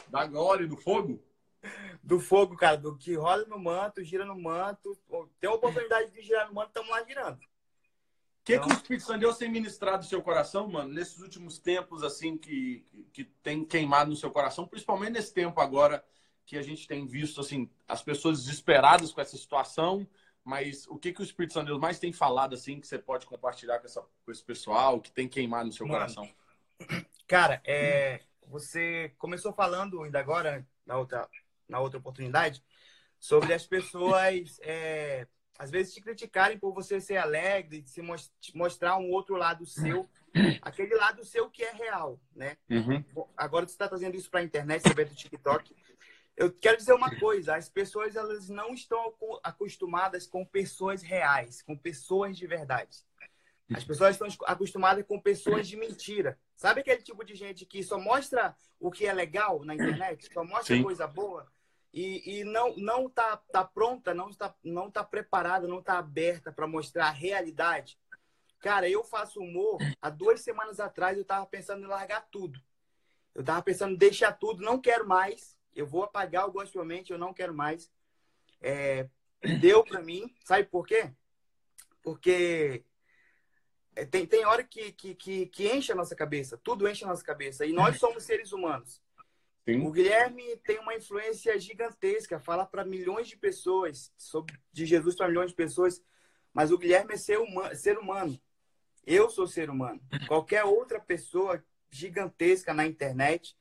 [0.08, 1.24] Da glória, do fogo?
[2.01, 2.78] Do fogo, cara.
[2.78, 4.97] Do que rola no manto, gira no manto.
[5.39, 7.39] Tem a oportunidade de girar no manto, estamos lá girando.
[8.44, 8.68] O que, então...
[8.68, 12.38] que o Espírito Santo Deus tem ministrado no seu coração, mano, nesses últimos tempos, assim,
[12.38, 16.04] que, que tem queimado no seu coração, principalmente nesse tempo agora
[16.46, 20.06] que a gente tem visto, assim, as pessoas desesperadas com essa situação,
[20.44, 23.26] mas o que, que o Espírito Santo Deus mais tem falado, assim, que você pode
[23.26, 26.30] compartilhar com, essa, com esse pessoal, que tem queimado no seu mano, coração?
[27.26, 31.30] Cara, é, você começou falando ainda agora, na outra,
[31.66, 32.62] na outra oportunidade,
[33.18, 38.01] sobre as pessoas é, às vezes te criticarem por você ser alegre, de se
[38.54, 40.10] mostrar um outro lado seu,
[40.62, 42.58] aquele lado seu que é real, né?
[42.70, 43.04] Uhum.
[43.38, 45.76] Agora você está trazendo isso para a internet, saber do TikTok.
[46.36, 51.78] Eu quero dizer uma coisa: as pessoas elas não estão acostumadas com pessoas reais, com
[51.78, 53.06] pessoas de verdade.
[53.74, 56.38] As pessoas estão acostumadas com pessoas de mentira.
[56.56, 60.43] Sabe aquele tipo de gente que só mostra o que é legal na internet, só
[60.43, 60.84] mostra Sim.
[60.84, 61.51] coisa boa?
[61.94, 66.52] E, e não não tá, tá pronta, não está não tá preparada, não está aberta
[66.52, 68.00] para mostrar a realidade.
[68.60, 69.78] Cara, eu faço humor.
[70.02, 72.60] Há duas semanas atrás eu estava pensando em largar tudo.
[73.36, 75.58] Eu estava pensando em deixar tudo, não quero mais.
[75.76, 77.91] Eu vou apagar o Gospelmente, eu não quero mais.
[78.62, 79.10] É,
[79.60, 80.34] deu para mim.
[80.46, 81.12] Sabe por quê?
[82.02, 82.86] Porque
[83.96, 86.58] é, tem, tem hora que, que, que, que enche a nossa cabeça.
[86.58, 87.66] Tudo enche a nossa cabeça.
[87.66, 89.03] E nós somos seres humanos.
[89.66, 89.86] Sim.
[89.86, 95.28] O Guilherme tem uma influência gigantesca, fala para milhões de pessoas, sobre, de Jesus para
[95.28, 96.03] milhões de pessoas,
[96.53, 98.39] mas o Guilherme é ser, humano, ser humano.
[99.05, 100.01] Eu sou ser humano.
[100.28, 103.55] Qualquer outra pessoa gigantesca na internet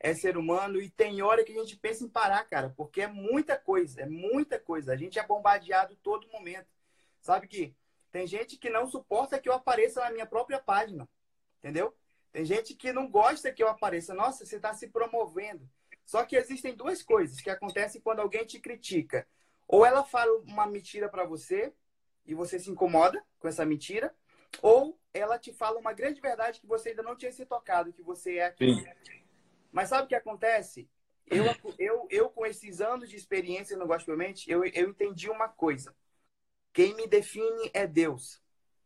[0.00, 3.06] é ser humano e tem hora que a gente pensa em parar, cara, porque é
[3.06, 4.92] muita coisa, é muita coisa.
[4.92, 6.66] A gente é bombardeado todo momento.
[7.20, 7.74] Sabe que
[8.10, 11.08] tem gente que não suporta que eu apareça na minha própria página,
[11.58, 11.94] entendeu?
[12.32, 14.14] Tem gente que não gosta que eu apareça.
[14.14, 15.68] Nossa, você está se promovendo.
[16.04, 19.26] Só que existem duas coisas que acontecem quando alguém te critica.
[19.68, 21.72] Ou ela fala uma mentira para você
[22.26, 24.14] e você se incomoda com essa mentira,
[24.60, 28.02] ou ela te fala uma grande verdade que você ainda não tinha se tocado, que
[28.02, 28.80] você é aquilo.
[28.80, 29.22] Sim.
[29.70, 30.88] Mas sabe o que acontece?
[31.26, 31.44] Eu,
[31.78, 35.94] eu, eu, com esses anos de experiência no Gospel Mente, eu, eu entendi uma coisa.
[36.72, 38.41] Quem me define é Deus.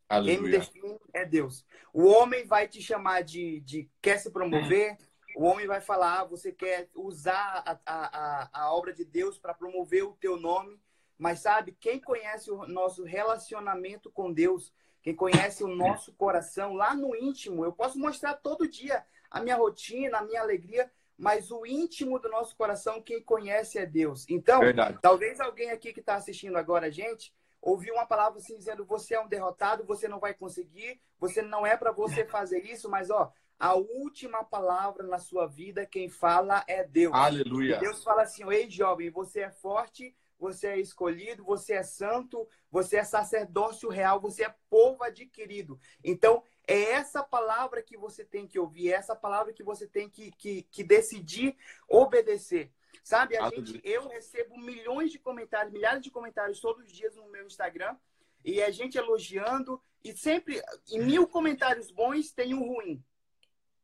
[0.08, 0.34] Aleluia.
[0.34, 1.64] Quem me define é Deus.
[1.92, 4.96] O homem vai te chamar de, de quer se promover,
[5.36, 9.52] o homem vai falar, ah, você quer usar a, a, a obra de Deus para
[9.52, 10.80] promover o teu nome,
[11.18, 16.94] mas sabe, quem conhece o nosso relacionamento com Deus, quem conhece o nosso coração lá
[16.94, 21.66] no íntimo, eu posso mostrar todo dia a minha rotina, a minha alegria, mas o
[21.66, 24.24] íntimo do nosso coração, quem conhece é Deus.
[24.28, 24.98] Então, Verdade.
[25.02, 27.32] talvez alguém aqui que está assistindo agora a gente
[27.66, 31.66] ouvi uma palavra assim dizendo: você é um derrotado, você não vai conseguir, você não
[31.66, 36.64] é para você fazer isso, mas ó, a última palavra na sua vida, quem fala
[36.68, 37.12] é Deus.
[37.14, 37.76] Aleluia.
[37.76, 42.48] E Deus fala assim: ei, jovem, você é forte, você é escolhido, você é santo,
[42.70, 45.78] você é sacerdócio real, você é povo adquirido.
[46.04, 50.08] Então, é essa palavra que você tem que ouvir, é essa palavra que você tem
[50.08, 51.56] que, que, que decidir
[51.88, 52.70] obedecer.
[53.02, 57.28] Sabe, a gente, eu recebo milhões de comentários, milhares de comentários todos os dias no
[57.28, 57.96] meu Instagram,
[58.44, 63.04] e a gente elogiando, e sempre, em mil comentários bons, tem um ruim.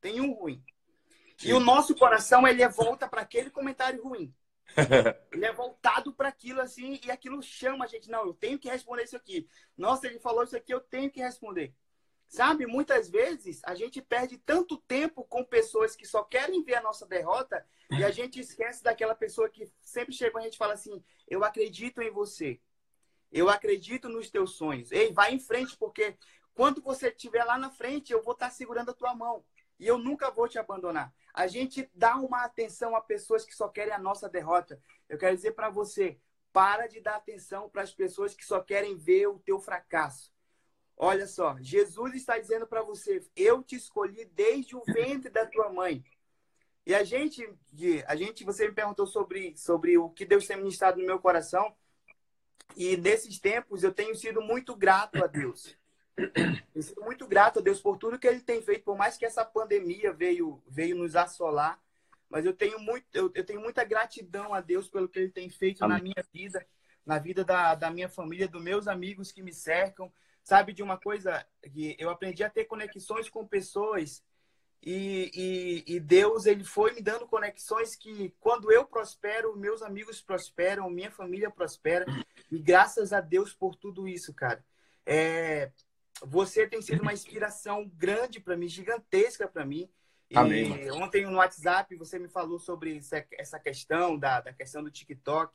[0.00, 0.62] Tem um ruim.
[1.36, 1.48] Sim.
[1.48, 4.32] E o nosso coração, ele é volta para aquele comentário ruim.
[5.32, 8.10] ele é voltado para aquilo assim, e aquilo chama a gente.
[8.10, 9.48] Não, eu tenho que responder isso aqui.
[9.76, 11.74] Nossa, ele falou isso aqui, eu tenho que responder.
[12.32, 16.80] Sabe, muitas vezes a gente perde tanto tempo com pessoas que só querem ver a
[16.80, 21.04] nossa derrota e a gente esquece daquela pessoa que sempre chega a gente fala assim:
[21.28, 22.58] Eu acredito em você.
[23.30, 24.90] Eu acredito nos teus sonhos.
[24.90, 26.16] Ei, vai em frente, porque
[26.54, 29.44] quando você estiver lá na frente, eu vou estar segurando a tua mão.
[29.78, 31.12] E eu nunca vou te abandonar.
[31.34, 34.80] A gente dá uma atenção a pessoas que só querem a nossa derrota.
[35.06, 36.18] Eu quero dizer para você:
[36.50, 40.31] para de dar atenção para as pessoas que só querem ver o teu fracasso.
[41.04, 45.68] Olha só, Jesus está dizendo para você: eu te escolhi desde o ventre da tua
[45.68, 46.04] mãe.
[46.86, 47.44] E a gente,
[48.06, 51.74] a gente, você me perguntou sobre, sobre o que Deus tem ministrado no meu coração.
[52.76, 55.76] E nesses tempos eu tenho sido muito grato a Deus.
[56.72, 59.26] Tenho sido muito grato a Deus por tudo que Ele tem feito, por mais que
[59.26, 61.82] essa pandemia veio, veio nos assolar.
[62.30, 65.50] Mas eu tenho, muito, eu, eu tenho muita gratidão a Deus pelo que Ele tem
[65.50, 65.96] feito Amém.
[65.96, 66.64] na minha vida,
[67.04, 70.98] na vida da, da minha família, dos meus amigos que me cercam, sabe, de uma
[70.98, 74.22] coisa que eu aprendi a ter conexões com pessoas
[74.84, 75.30] e,
[75.86, 80.90] e, e, Deus ele foi me dando conexões que quando eu prospero, meus amigos prosperam,
[80.90, 82.04] minha família prospera.
[82.50, 84.64] E graças a Deus por tudo isso, cara.
[85.06, 85.70] É,
[86.24, 89.88] você tem sido uma inspiração grande para mim, gigantesca para mim.
[90.28, 90.90] E Amém.
[90.90, 93.00] ontem no WhatsApp você me falou sobre
[93.38, 95.54] essa questão da, da questão do TikTok.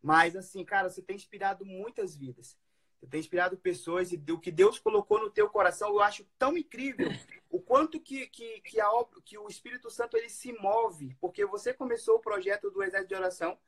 [0.00, 2.56] Mas assim, cara, você tem inspirado muitas vidas.
[3.00, 6.56] Você tem inspirado pessoas e o que Deus colocou no teu coração, eu acho tão
[6.56, 7.08] incrível
[7.48, 8.88] o quanto que, que, que, a,
[9.24, 13.14] que o Espírito Santo ele se move, porque você começou o projeto do Exército de
[13.14, 13.58] Oração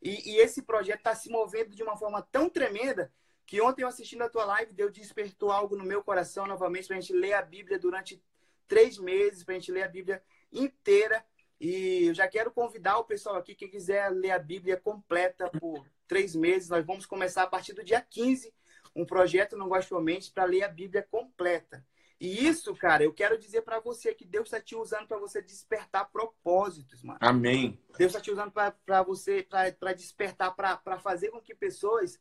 [0.00, 3.12] e, e esse projeto está se movendo de uma forma tão tremenda
[3.44, 6.96] que ontem eu assistindo a tua live, Deus despertou algo no meu coração novamente para
[6.96, 8.22] a gente ler a Bíblia durante
[8.68, 10.22] três meses, para a gente ler a Bíblia
[10.52, 11.24] inteira.
[11.60, 15.86] E eu já quero convidar o pessoal aqui que quiser ler a Bíblia completa por
[16.06, 16.68] três meses.
[16.68, 18.52] Nós vamos começar a partir do dia 15
[18.96, 21.84] um projeto no Gospel Mente para ler a Bíblia completa.
[22.18, 25.42] E isso, cara, eu quero dizer para você que Deus está te usando para você
[25.42, 27.18] despertar propósitos, mano.
[27.20, 27.78] Amém.
[27.98, 29.46] Deus está te usando para você,
[29.78, 32.18] para despertar, para fazer com que pessoas,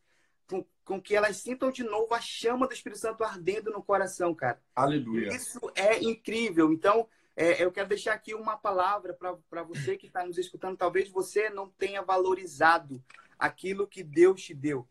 [0.49, 4.36] com, com que elas sintam de novo a chama do Espírito Santo ardendo no coração,
[4.36, 4.61] cara.
[4.76, 5.30] Aleluia.
[5.30, 6.73] Isso é incrível.
[6.73, 9.17] Então, é, eu quero deixar aqui uma palavra
[9.49, 10.76] para você que está nos escutando.
[10.76, 13.01] Talvez você não tenha valorizado
[13.39, 14.86] aquilo que Deus te deu.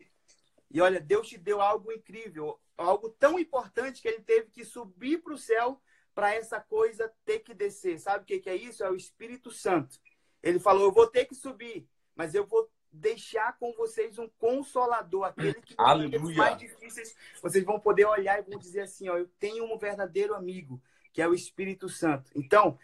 [0.71, 5.21] E olha, Deus te deu algo incrível, algo tão importante que ele teve que subir
[5.21, 5.81] para o céu
[6.13, 7.99] para essa coisa ter que descer.
[7.99, 8.83] Sabe o que, que é isso?
[8.83, 9.99] É o Espírito Santo.
[10.41, 15.25] Ele falou: Eu vou ter que subir, mas eu vou deixar com vocês um consolador,
[15.25, 16.37] aquele que Aleluia.
[16.37, 20.33] mais difíceis, vocês vão poder olhar e vão dizer assim, ó, eu tenho um verdadeiro
[20.33, 22.31] amigo, que é o Espírito Santo.
[22.35, 22.79] Então,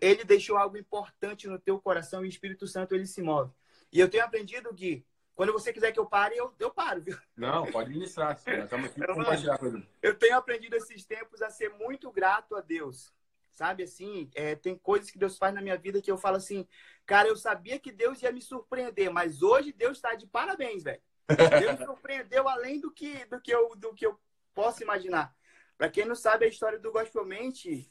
[0.00, 3.52] ele deixou algo importante no teu coração e o Espírito Santo ele se move.
[3.92, 7.18] E eu tenho aprendido, Gui, quando você quiser que eu pare, eu, eu paro, viu?
[7.36, 8.38] Não, pode ministrar.
[8.46, 9.82] Estamos aqui para compartilhar coisa.
[10.00, 13.12] Eu tenho aprendido esses tempos a ser muito grato a Deus.
[13.52, 16.66] Sabe assim, é, tem coisas que Deus faz na minha vida que eu falo assim,
[17.06, 21.00] cara, eu sabia que Deus ia me surpreender, mas hoje Deus está de parabéns, velho.
[21.60, 24.18] Deus me surpreendeu além do que, do que, eu, do que eu
[24.52, 25.34] posso imaginar.
[25.78, 27.88] Para quem não sabe a história do Gospel Mente,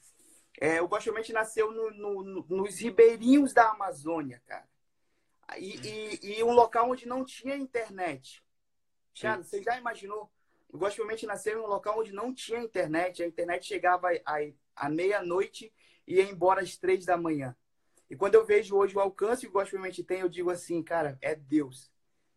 [0.59, 4.67] é, o Gospel Mente nasceu no, no, no, nos ribeirinhos da Amazônia, cara.
[5.57, 8.43] E, e, e, um local onde não tinha internet.
[9.19, 10.31] Cara, você já imaginou?
[10.69, 13.21] O Gospel Mente nasceu em um local onde não tinha internet.
[13.21, 14.07] A internet chegava
[14.75, 15.71] à meia-noite
[16.07, 17.55] e ia embora às três da manhã.
[18.09, 20.81] E quando eu vejo hoje o alcance que o Gospel Mente tem, eu digo assim,
[20.81, 21.91] cara, é Deus.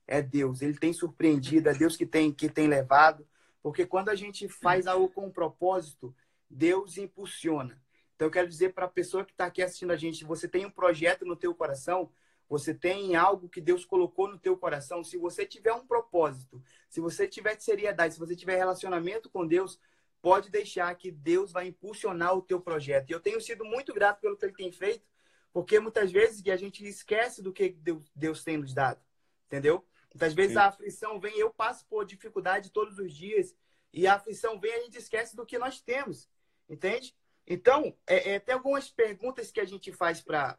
[0.07, 0.63] É Deus.
[0.63, 3.27] Ele tem surpreendido, é Deus que tem, que tem levado.
[3.63, 6.15] Porque quando a gente faz algo com um propósito,
[6.49, 7.81] Deus impulsiona.
[8.15, 10.65] Então, eu quero dizer para a pessoa que está aqui assistindo a gente, você tem
[10.65, 12.11] um projeto no teu coração,
[12.49, 17.01] você tem algo que Deus colocou no teu coração, se você tiver um propósito, se
[17.01, 19.81] você tiver seriedade, se você tiver relacionamento com Deus,
[20.23, 23.11] pode deixar que Deus vai impulsionar o teu projeto.
[23.11, 25.07] E eu tenho sido muito grato pelo que ele tem feito,
[25.53, 27.77] porque muitas vezes a gente esquece do que
[28.15, 29.01] Deus tem nos dado,
[29.47, 29.85] entendeu?
[30.13, 30.59] Muitas vezes Sim.
[30.59, 33.55] a aflição vem, eu passo por dificuldade todos os dias,
[33.93, 36.29] e a aflição vem, a gente esquece do que nós temos,
[36.69, 37.15] entende?
[37.47, 40.59] Então, é, é, tem algumas perguntas que a gente faz para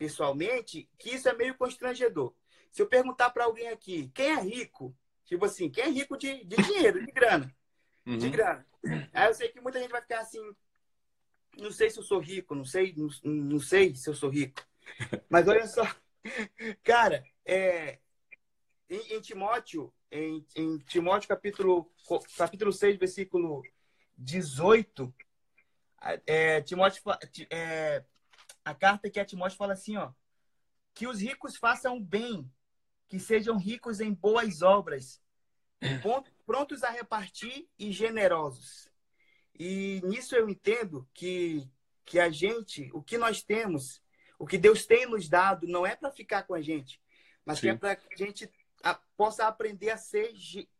[0.00, 2.32] pessoalmente, que isso é meio constrangedor.
[2.72, 4.96] Se eu perguntar para alguém aqui, quem é rico?
[5.26, 7.54] Tipo assim, quem é rico de, de dinheiro, de grana?
[8.06, 8.16] Uhum.
[8.16, 8.66] De grana.
[9.12, 10.40] Aí eu sei que muita gente vai ficar assim,
[11.58, 14.66] não sei se eu sou rico, não sei, não, não sei se eu sou rico.
[15.28, 15.82] Mas olha só,
[16.82, 17.98] cara, é,
[18.88, 21.92] em, em Timóteo, em, em, Timóteo capítulo,
[22.38, 23.62] capítulo 6, versículo
[24.16, 25.14] 18,
[26.26, 27.02] é, Timóteo,
[27.50, 28.02] é,
[28.64, 30.12] a carta que a Timóteo fala assim, ó,
[30.94, 32.50] que os ricos façam bem,
[33.08, 35.20] que sejam ricos em boas obras,
[36.44, 38.88] prontos a repartir e generosos.
[39.58, 41.68] E nisso eu entendo que,
[42.04, 44.02] que a gente, o que nós temos,
[44.38, 47.00] o que Deus tem nos dado, não é para ficar com a gente,
[47.44, 48.50] mas é para que a gente
[49.16, 50.32] possa aprender a ser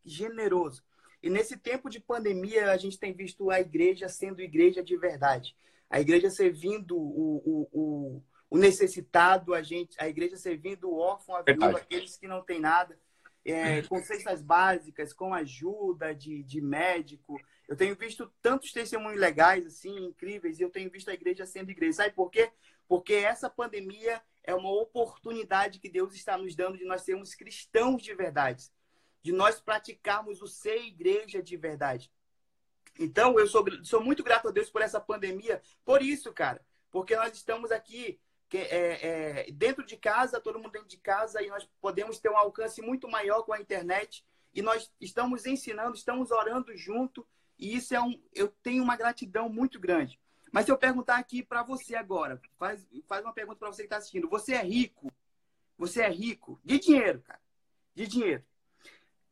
[0.03, 0.83] generoso.
[1.21, 5.55] E nesse tempo de pandemia, a gente tem visto a igreja sendo igreja de verdade
[5.91, 11.35] a igreja servindo o, o, o, o necessitado, a, gente, a igreja servindo o órfão,
[11.35, 12.97] a viúva, aqueles que não têm nada,
[13.43, 17.37] é, com cestas básicas, com ajuda de, de médico.
[17.67, 21.71] Eu tenho visto tantos testemunhos legais, assim, incríveis, e eu tenho visto a igreja sendo
[21.71, 21.97] igreja.
[21.97, 22.49] Sabe por quê?
[22.87, 28.01] Porque essa pandemia é uma oportunidade que Deus está nos dando de nós sermos cristãos
[28.01, 28.71] de verdade,
[29.21, 32.09] de nós praticarmos o ser igreja de verdade.
[32.99, 36.61] Então, eu sou, sou muito grato a Deus por essa pandemia, por isso, cara.
[36.89, 38.19] Porque nós estamos aqui
[38.53, 42.37] é, é, dentro de casa, todo mundo dentro de casa, e nós podemos ter um
[42.37, 44.25] alcance muito maior com a internet.
[44.53, 47.25] e nós estamos ensinando, estamos orando junto,
[47.57, 50.19] e isso é um, eu tenho uma gratidão muito grande.
[50.51, 53.85] Mas se eu perguntar aqui para você agora, faz, faz uma pergunta para você que
[53.85, 54.27] está assistindo.
[54.27, 55.09] Você é rico?
[55.77, 57.39] Você é rico de dinheiro, cara.
[57.95, 58.43] De dinheiro.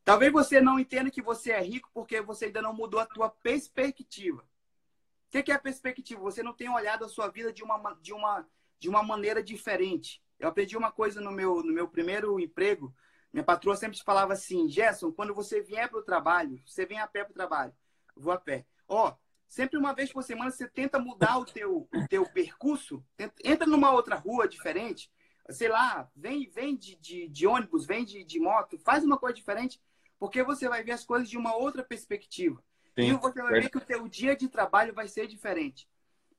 [0.04, 3.28] Talvez você não entenda que você é rico porque você ainda não mudou a tua
[3.28, 4.42] perspectiva.
[4.42, 6.20] O que é perspectiva?
[6.22, 8.48] Você não tem olhado a sua vida de uma, de uma,
[8.78, 10.20] de uma maneira diferente.
[10.38, 12.92] Eu aprendi uma coisa no meu, no meu primeiro emprego.
[13.32, 17.06] Minha patroa sempre falava assim, Gerson, quando você vier para o trabalho, você vem a
[17.06, 17.72] pé para o trabalho.
[18.16, 18.66] vou a pé.
[18.88, 19.14] Ó,
[19.46, 23.66] sempre uma vez por semana você tenta mudar o teu, o teu percurso, tenta, entra
[23.66, 25.12] numa outra rua diferente,
[25.50, 29.34] sei lá, vem, vem de, de, de ônibus, vem de, de moto, faz uma coisa
[29.34, 29.80] diferente,
[30.20, 32.62] porque você vai ver as coisas de uma outra perspectiva.
[32.94, 35.88] Sim, e você vai ver que o teu dia de trabalho vai ser diferente.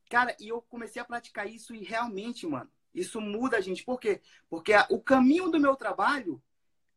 [0.10, 3.84] Cara, e eu comecei a praticar isso e realmente, mano, isso muda a gente.
[3.84, 4.22] Por quê?
[4.48, 6.40] Porque o caminho do meu trabalho,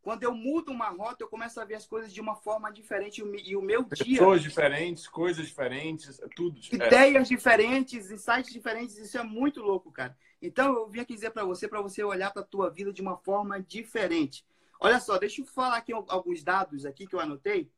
[0.03, 3.22] quando eu mudo uma rota, eu começo a ver as coisas de uma forma diferente.
[3.45, 4.18] E o meu dia.
[4.18, 6.87] Pessoas diferentes, coisas diferentes, é tudo diferente.
[6.87, 10.14] Ideias diferentes, insights diferentes, isso é muito louco, cara.
[10.43, 13.01] Então eu vim aqui dizer para você, para você olhar para a tua vida de
[13.01, 14.45] uma forma diferente.
[14.85, 17.72] Olha só, deixa eu falar aqui alguns dados aqui que eu anotei.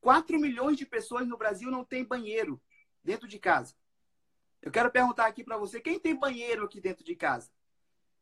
[0.00, 2.58] 4 milhões de pessoas no Brasil não têm banheiro
[3.04, 3.74] dentro de casa.
[4.62, 7.50] Eu quero perguntar aqui para você, quem tem banheiro aqui dentro de casa?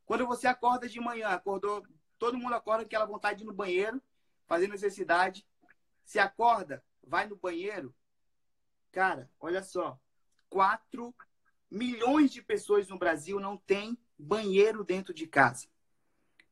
[0.04, 1.86] Quando você acorda de manhã, acordou,
[2.18, 4.02] todo mundo acorda com aquela vontade de ir no banheiro,
[4.48, 5.46] fazer necessidade.
[6.04, 7.94] Se acorda, vai no banheiro.
[8.90, 9.96] Cara, olha só.
[10.50, 11.14] 4
[11.70, 15.68] milhões de pessoas no Brasil não têm banheiro dentro de casa.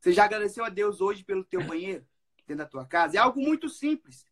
[0.04, 2.06] Você já agradeceu a Deus hoje pelo teu banheiro
[2.46, 3.16] dentro da tua casa?
[3.16, 4.26] É algo muito simples.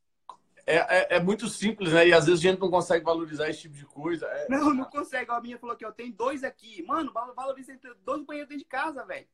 [0.67, 2.07] É, é, é, muito simples, né?
[2.09, 4.27] E às vezes a gente não consegue valorizar esse tipo de coisa.
[4.27, 4.51] É...
[4.51, 5.31] Não, não consegue.
[5.31, 6.83] A minha falou que eu tenho dois aqui.
[6.83, 7.73] Mano, valoriza
[8.05, 9.27] dois banheiros dentro de casa, velho.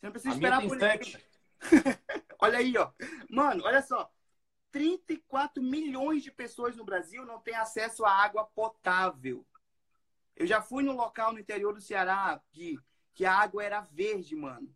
[0.00, 1.26] Você não precisa a esperar por sete.
[2.40, 2.90] olha aí, ó.
[3.28, 4.10] Mano, olha só.
[4.70, 9.44] 34 milhões de pessoas no Brasil não têm acesso à água potável.
[10.34, 12.78] Eu já fui no local no interior do Ceará que,
[13.12, 14.74] que a água era verde, mano.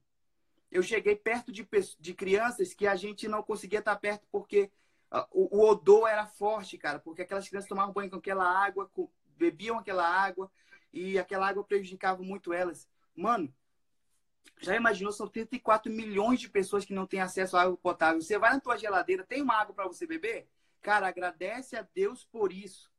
[0.76, 1.66] Eu cheguei perto de,
[1.98, 4.70] de crianças que a gente não conseguia estar perto porque
[5.10, 8.86] ah, o, o, odor era forte, cara, porque aquelas crianças tomavam banho com aquela água,
[8.92, 9.08] com,
[9.38, 10.52] bebiam aquela água
[10.92, 12.86] e aquela água prejudicava muito elas.
[13.14, 13.50] Mano,
[14.60, 15.14] já imaginou?
[15.14, 18.20] São 34 milhões de pessoas que não têm acesso à água potável.
[18.20, 20.46] Você vai na tua geladeira, tem uma água para você beber?
[20.82, 22.92] Cara, agradece a Deus por isso.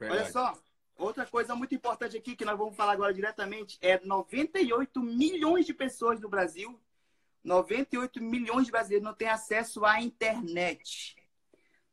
[0.00, 0.22] Verdade.
[0.22, 0.58] Olha só,
[0.96, 5.74] outra coisa muito importante aqui que nós vamos falar agora diretamente é 98 milhões de
[5.74, 6.80] pessoas no Brasil
[7.46, 11.16] 98 milhões de brasileiros não têm acesso à internet.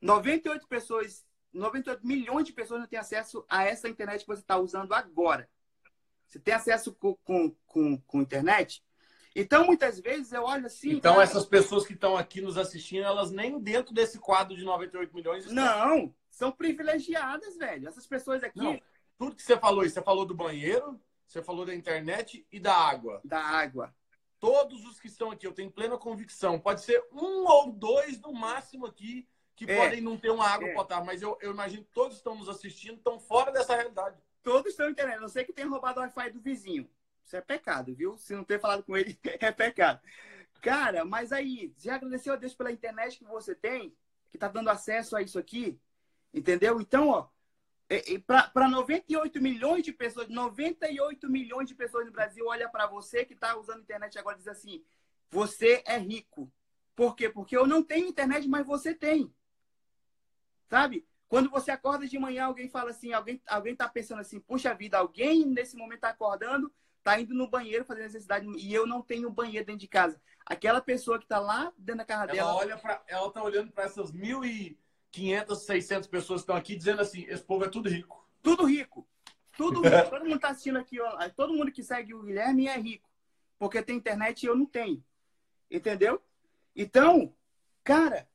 [0.02, 1.24] 98 pessoas,
[1.54, 5.48] 98 milhões de pessoas não têm acesso a essa internet que você está usando agora.
[6.28, 8.84] Você tem acesso com, com, com, com internet?
[9.36, 10.94] Então, muitas vezes eu olho assim.
[10.94, 14.64] Então, cara, essas pessoas que estão aqui nos assistindo, elas nem dentro desse quadro de
[14.64, 15.64] 98 milhões estão.
[15.64, 17.88] Não, são privilegiadas, velho.
[17.88, 18.58] Essas pessoas aqui.
[18.58, 18.82] Não,
[19.20, 23.22] tudo que você falou, você falou do banheiro, você falou da internet e da água.
[23.24, 23.94] Da água
[24.44, 28.34] todos os que estão aqui, eu tenho plena convicção, pode ser um ou dois no
[28.34, 29.26] máximo aqui
[29.56, 30.74] que é, podem não ter uma água é.
[30.74, 34.18] potável, mas eu, eu, imagino que todos estão nos assistindo, estão fora dessa realidade.
[34.44, 35.30] Todos estão entendendo.
[35.30, 36.90] Sei que tem roubado o Wi-Fi do vizinho.
[37.24, 38.18] Isso é pecado, viu?
[38.18, 40.02] Se não ter falado com ele, é pecado.
[40.62, 43.96] Cara, mas aí, já agradeceu a Deus pela internet que você tem,
[44.30, 45.80] que tá dando acesso a isso aqui?
[46.34, 46.82] Entendeu?
[46.82, 47.30] Então, ó,
[48.54, 53.34] para 98 milhões de pessoas, 98 milhões de pessoas no Brasil olha para você que
[53.34, 54.84] está usando internet agora e diz assim:
[55.30, 56.52] você é rico.
[56.96, 57.30] Por quê?
[57.30, 59.34] Porque eu não tenho internet, mas você tem.
[60.70, 61.06] Sabe?
[61.28, 65.00] Quando você acorda de manhã, alguém fala assim, alguém alguém está pensando assim, puxa vida,
[65.00, 69.32] alguém nesse momento está acordando, está indo no banheiro fazer necessidade e eu não tenho
[69.32, 70.22] banheiro dentro de casa.
[70.46, 73.72] Aquela pessoa que está lá dentro da casa ela dela, olha para, ela está olhando
[73.72, 74.78] para essas mil e
[75.14, 78.28] 500, 600 pessoas estão aqui dizendo assim: esse povo é tudo rico.
[78.42, 79.08] Tudo rico.
[79.56, 80.10] Tudo rico.
[80.10, 83.10] todo mundo está assistindo aqui, ó, todo mundo que segue o Guilherme é rico.
[83.60, 85.02] Porque tem internet e eu não tenho.
[85.70, 86.22] Entendeu?
[86.76, 87.34] Então,
[87.84, 88.28] cara,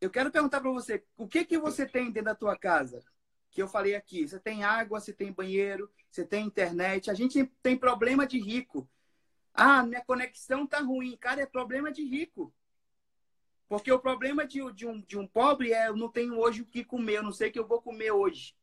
[0.00, 3.00] eu quero perguntar para você: o que, que você tem dentro da tua casa?
[3.48, 7.08] Que eu falei aqui: você tem água, você tem banheiro, você tem internet.
[7.08, 8.90] A gente tem problema de rico.
[9.54, 11.16] Ah, minha conexão tá ruim.
[11.16, 12.52] Cara, é problema de rico.
[13.68, 16.66] Porque o problema de, de, um, de um pobre é eu não tenho hoje o
[16.66, 18.56] que comer, eu não sei o que eu vou comer hoje.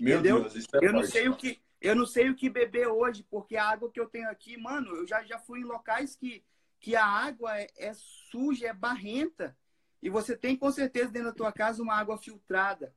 [0.00, 0.40] Meu Entendeu?
[0.40, 3.26] Deus, isso é eu não sei o que eu não sei o que beber hoje,
[3.28, 6.44] porque a água que eu tenho aqui, mano, eu já, já fui em locais que,
[6.78, 7.92] que a água é, é
[8.30, 9.56] suja, é barrenta.
[10.00, 12.94] E você tem com certeza dentro da tua casa uma água filtrada.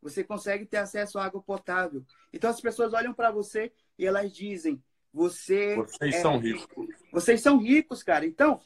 [0.00, 2.04] Você consegue ter acesso à água potável.
[2.32, 4.80] Então as pessoas olham para você e elas dizem:
[5.12, 6.88] você Vocês é são ricos.
[7.12, 8.24] Vocês são ricos, cara.
[8.24, 8.60] Então,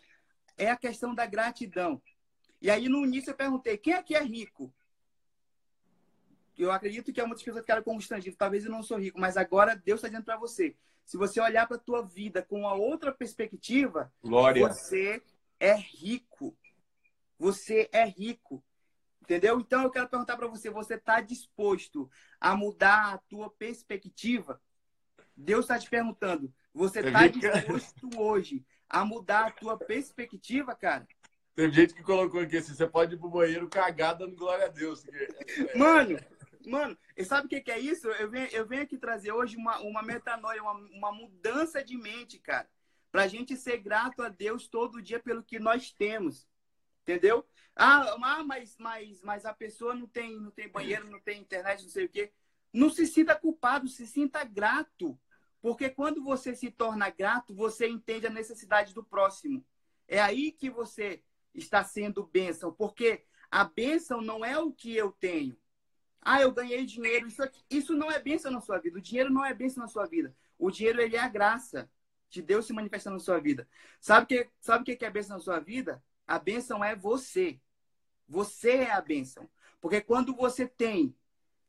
[0.56, 2.00] é a questão da gratidão.
[2.60, 4.72] E aí, no início, eu perguntei, quem aqui é rico?
[6.56, 8.38] Eu acredito que é muitas pessoas ficaram constrangidas.
[8.38, 10.76] Talvez eu não sou rico, mas agora Deus está dizendo para você.
[11.04, 14.66] Se você olhar para a tua vida com uma outra perspectiva, Glória.
[14.66, 15.22] você
[15.58, 16.56] é rico.
[17.38, 18.64] Você é rico.
[19.20, 19.58] Entendeu?
[19.58, 24.60] Então eu quero perguntar para você, você está disposto a mudar a tua perspectiva?
[25.36, 31.06] Deus está te perguntando, você está disposto hoje a mudar a tua perspectiva, cara?
[31.54, 34.68] Tem gente que colocou aqui assim, você pode ir pro banheiro cagar dando glória a
[34.68, 35.04] Deus.
[35.76, 36.18] Mano,
[36.66, 38.08] mano, e sabe o que, que é isso?
[38.08, 42.38] Eu venho, eu venho aqui trazer hoje uma, uma metanoia, uma, uma mudança de mente,
[42.38, 42.68] cara.
[43.12, 46.48] Pra gente ser grato a Deus todo dia pelo que nós temos.
[47.02, 47.46] Entendeu?
[47.76, 51.90] Ah, mas, mas, mas a pessoa não tem, não tem banheiro, não tem internet, não
[51.90, 52.32] sei o quê.
[52.72, 55.16] Não se sinta culpado, se sinta grato.
[55.64, 59.64] Porque quando você se torna grato, você entende a necessidade do próximo.
[60.06, 61.22] É aí que você
[61.54, 62.70] está sendo bênção.
[62.70, 65.56] Porque a bênção não é o que eu tenho.
[66.20, 67.26] Ah, eu ganhei dinheiro.
[67.26, 68.98] Isso, aqui, isso não é bênção na sua vida.
[68.98, 70.36] O dinheiro não é bênção na sua vida.
[70.58, 71.90] O dinheiro ele é a graça
[72.28, 73.66] de Deus se manifestando na sua vida.
[74.02, 76.04] Sabe que sabe o que é bênção na sua vida?
[76.26, 77.58] A bênção é você.
[78.28, 79.48] Você é a bênção.
[79.80, 81.16] Porque quando você tem,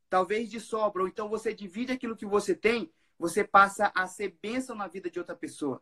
[0.09, 4.37] talvez de sobra, ou então você divide aquilo que você tem, você passa a ser
[4.41, 5.81] bênção na vida de outra pessoa.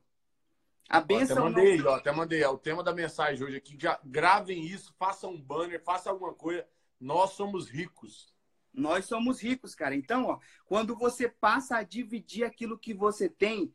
[0.90, 1.38] A bênção.
[1.44, 1.92] Ó, até mandei, não...
[1.92, 2.44] ó, até mandei.
[2.44, 3.78] É o tema da mensagem hoje aqui.
[3.80, 6.68] Já gravem isso, façam um banner, façam alguma coisa.
[7.00, 8.34] Nós somos ricos.
[8.74, 9.96] Nós somos ricos, cara.
[9.96, 13.74] Então, ó, quando você passa a dividir aquilo que você tem,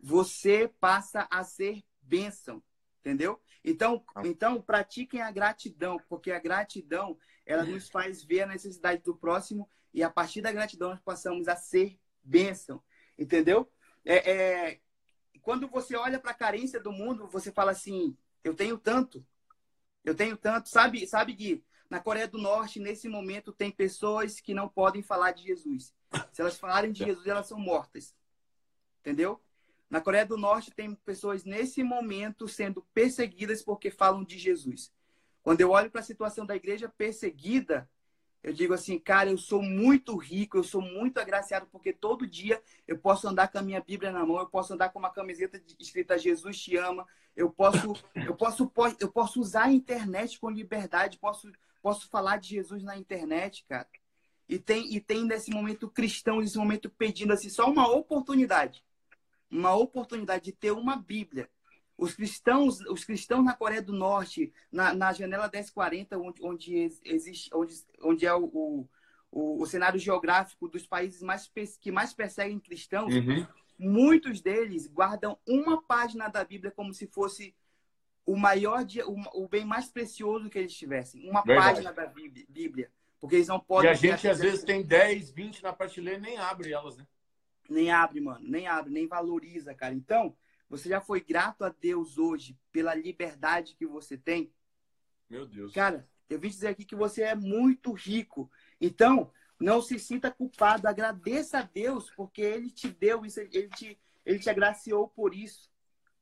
[0.00, 2.62] você passa a ser bênção.
[3.00, 3.40] Entendeu?
[3.64, 4.22] Então, ah.
[4.24, 9.68] então pratiquem a gratidão, porque a gratidão ela nos faz ver a necessidade do próximo
[9.92, 12.82] e a partir da gratidão nós passamos a ser bênção,
[13.18, 13.70] entendeu?
[14.04, 14.80] É, é
[15.42, 19.24] quando você olha para a carência do mundo, você fala assim: eu tenho tanto,
[20.04, 20.68] eu tenho tanto.
[20.68, 21.64] Sabe, sabe Gui?
[21.88, 25.94] Na Coreia do Norte, nesse momento, tem pessoas que não podem falar de Jesus.
[26.32, 28.14] Se elas falarem de Jesus, elas são mortas.
[29.00, 29.40] Entendeu?
[29.88, 34.92] Na Coreia do Norte, tem pessoas nesse momento sendo perseguidas porque falam de Jesus.
[35.42, 37.88] Quando eu olho para a situação da igreja perseguida,
[38.42, 42.62] eu digo assim, cara, eu sou muito rico, eu sou muito agraciado, porque todo dia
[42.86, 45.60] eu posso andar com a minha Bíblia na mão, eu posso andar com uma camiseta
[45.78, 48.70] escrita Jesus te ama, eu posso, eu posso,
[49.00, 51.50] eu posso usar a internet com liberdade, posso,
[51.82, 53.88] posso falar de Jesus na internet, cara.
[54.48, 58.82] E tem, e tem nesse momento cristão, nesse momento pedindo assim, só uma oportunidade
[59.50, 61.48] uma oportunidade de ter uma Bíblia.
[61.98, 67.50] Os cristãos, os cristãos na Coreia do Norte, na, na janela 1040, onde, onde existe,
[67.52, 68.88] onde, onde é o,
[69.32, 73.44] o, o cenário geográfico dos países mais, que mais perseguem cristãos, uhum.
[73.76, 77.52] muitos deles guardam uma página da Bíblia como se fosse
[78.24, 81.28] o maior o, o bem mais precioso que eles tivessem.
[81.28, 81.82] Uma Verdade.
[81.82, 82.90] página da Bíblia.
[83.18, 83.90] Porque eles não podem.
[83.90, 87.06] E a gente às vezes tem 10, 20 na prateleira e nem abre elas, né?
[87.68, 88.46] Nem abre, mano.
[88.46, 89.94] Nem abre, nem valoriza, cara.
[89.94, 90.36] Então,
[90.68, 94.52] você já foi grato a Deus hoje pela liberdade que você tem?
[95.28, 95.72] Meu Deus.
[95.72, 98.50] Cara, eu vim dizer aqui que você é muito rico.
[98.80, 100.86] Então, não se sinta culpado.
[100.86, 105.70] Agradeça a Deus, porque Ele te deu isso, Ele te, ele te agraciou por isso.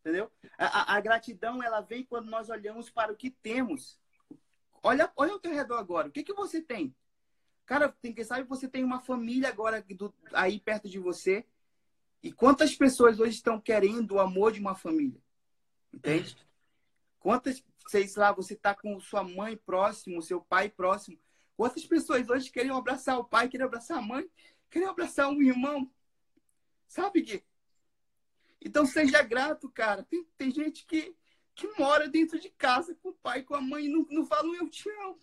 [0.01, 0.31] Entendeu?
[0.57, 4.01] A, a, a gratidão, ela vem quando nós olhamos para o que temos.
[4.83, 6.09] Olha, olha ao teu redor agora.
[6.09, 6.95] O que, que você tem?
[7.67, 11.45] Cara, tem que sabe você tem uma família agora do, aí perto de você.
[12.27, 15.23] E quantas pessoas hoje estão querendo o amor de uma família?
[15.95, 16.37] Entende?
[17.21, 21.17] Quantas, sei lá, você está com sua mãe próximo, seu pai próximo.
[21.57, 24.29] Quantas pessoas hoje querem abraçar o pai, querem abraçar a mãe,
[24.69, 25.89] querem abraçar um irmão?
[26.89, 27.45] Sabe, Gui?
[28.61, 30.03] Então seja grato, cara.
[30.03, 31.15] Tem, tem gente que,
[31.55, 34.53] que mora dentro de casa com o pai, com a mãe e não, não falam
[34.53, 35.21] eu te amo.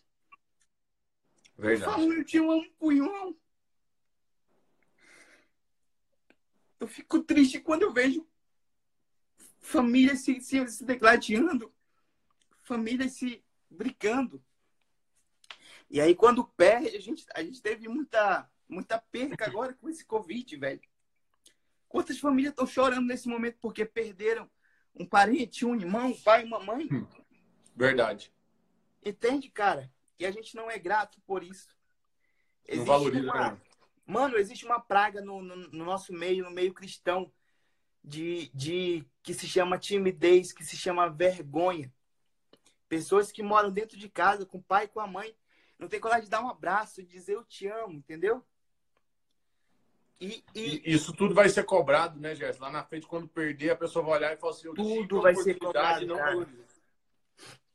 [1.57, 1.83] Verdade.
[1.83, 3.35] Eu falo, eu te amo, punhão.
[6.83, 8.27] Eu fico triste quando eu vejo
[9.61, 11.73] famílias se, se, se degladiando,
[12.61, 14.43] famílias se brincando.
[15.89, 20.03] E aí, quando perde, a gente, a gente teve muita, muita perca agora com esse
[20.03, 20.81] Covid, velho.
[21.87, 24.51] Quantas famílias estão chorando nesse momento porque perderam
[24.93, 26.89] um parente, um irmão, um pai, uma mãe?
[27.73, 28.29] Verdade.
[29.01, 29.89] Entende, cara?
[30.19, 31.73] E a gente não é grato por isso.
[32.67, 33.51] Existe não valoriza, uma...
[33.51, 33.61] Né?
[34.05, 37.31] Mano, existe uma praga no, no, no, nosso meio, no meio cristão,
[38.03, 41.91] de, de que se chama timidez, que se chama vergonha.
[42.89, 45.35] Pessoas que moram dentro de casa, com o pai e com a mãe,
[45.79, 48.43] não tem coragem de dar um abraço, de dizer eu te amo, entendeu?
[50.19, 50.81] E, e...
[50.85, 52.65] Isso tudo vai ser cobrado, né, Jéssica?
[52.65, 55.57] Lá na frente, quando perder, a pessoa vai olhar e falar assim: tudo vai ser
[55.57, 56.05] cobrado.
[56.05, 56.17] Não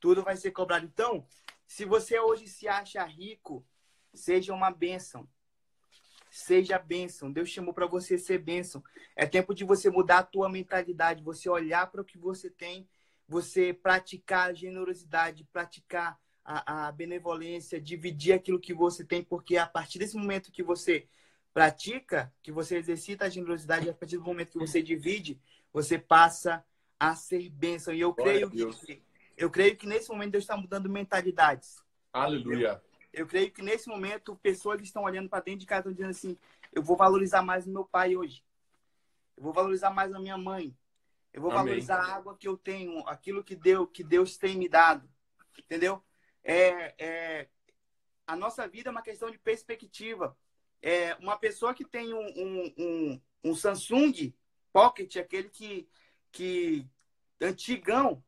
[0.00, 0.86] tudo vai ser cobrado.
[0.86, 1.26] Então,
[1.66, 3.66] Se você hoje se acha rico,
[4.14, 5.28] seja uma bênção.
[6.30, 7.30] Seja bênção.
[7.30, 8.82] Deus chamou para você ser bênção.
[9.16, 12.88] É tempo de você mudar a tua mentalidade, você olhar para o que você tem,
[13.28, 19.66] você praticar a generosidade, praticar a, a benevolência, dividir aquilo que você tem, porque a
[19.66, 21.06] partir desse momento que você
[21.52, 25.40] pratica, que você exercita a generosidade, a partir do momento que você divide,
[25.72, 26.64] você passa
[26.98, 27.92] a ser bênção.
[27.92, 29.02] E eu creio que
[29.36, 31.76] eu creio que nesse momento Deus está mudando mentalidades.
[32.12, 32.82] Aleluia.
[33.18, 36.38] Eu, creio que nesse momento pessoas estão olhando para dentro de casa estão dizendo assim:
[36.72, 38.44] eu vou valorizar mais o meu pai hoje.
[39.36, 40.76] Eu vou valorizar mais a minha mãe.
[41.32, 41.64] Eu vou Amém.
[41.64, 45.08] valorizar a água que eu tenho, aquilo que Deus, que Deus tem me dado.
[45.58, 46.02] Entendeu?
[46.44, 47.48] É, é,
[48.26, 50.36] a nossa vida é uma questão de perspectiva.
[50.80, 54.32] É, uma pessoa que tem um, um, um, um Samsung
[54.72, 55.88] Pocket, aquele que,
[56.30, 56.86] que
[57.40, 58.22] antigão,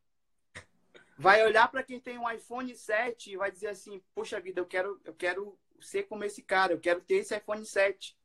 [1.20, 4.66] vai olhar para quem tem um iPhone 7 e vai dizer assim: "Poxa vida, eu
[4.66, 8.18] quero eu quero ser como esse cara, eu quero ter esse iPhone 7".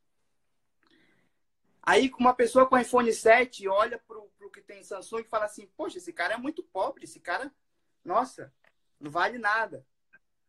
[1.82, 5.66] Aí uma pessoa com iPhone 7 olha pro, pro que tem Samsung e fala assim:
[5.76, 7.52] "Poxa, esse cara é muito pobre, esse cara,
[8.02, 8.50] nossa,
[8.98, 9.86] não vale nada".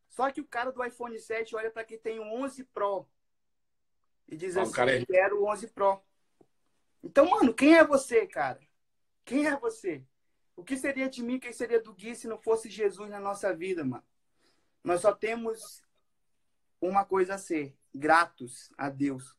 [0.09, 3.05] Só que o cara do iPhone 7 olha para quem tem um 11 Pro
[4.25, 6.01] e diz assim: "Eu quero o 11 Pro".
[7.03, 8.61] Então, mano, quem é você, cara?
[9.25, 10.01] Quem é você?
[10.57, 13.55] O que seria de mim, quem seria do Gui se não fosse Jesus na nossa
[13.55, 14.03] vida, mano?
[14.83, 15.83] Nós só temos
[16.81, 19.37] uma coisa a ser: gratos a Deus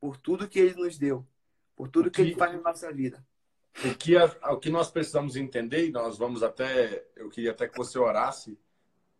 [0.00, 1.26] por tudo que Ele nos deu,
[1.74, 3.26] por tudo que, que Ele faz na nossa vida.
[3.84, 7.04] O que, a, o que nós precisamos entender, e nós vamos até.
[7.16, 8.56] Eu queria até que você orasse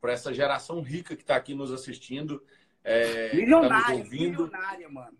[0.00, 2.44] para essa geração rica que está aqui nos assistindo.
[2.84, 4.42] É, milionária, tá ouvindo.
[4.44, 5.18] milionária, mano.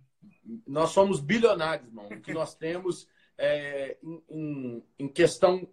[0.64, 2.06] Nós somos bilionários, irmão.
[2.06, 5.68] O que nós temos é, em, em, em questão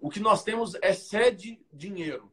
[0.00, 2.30] o que nós temos excede dinheiro.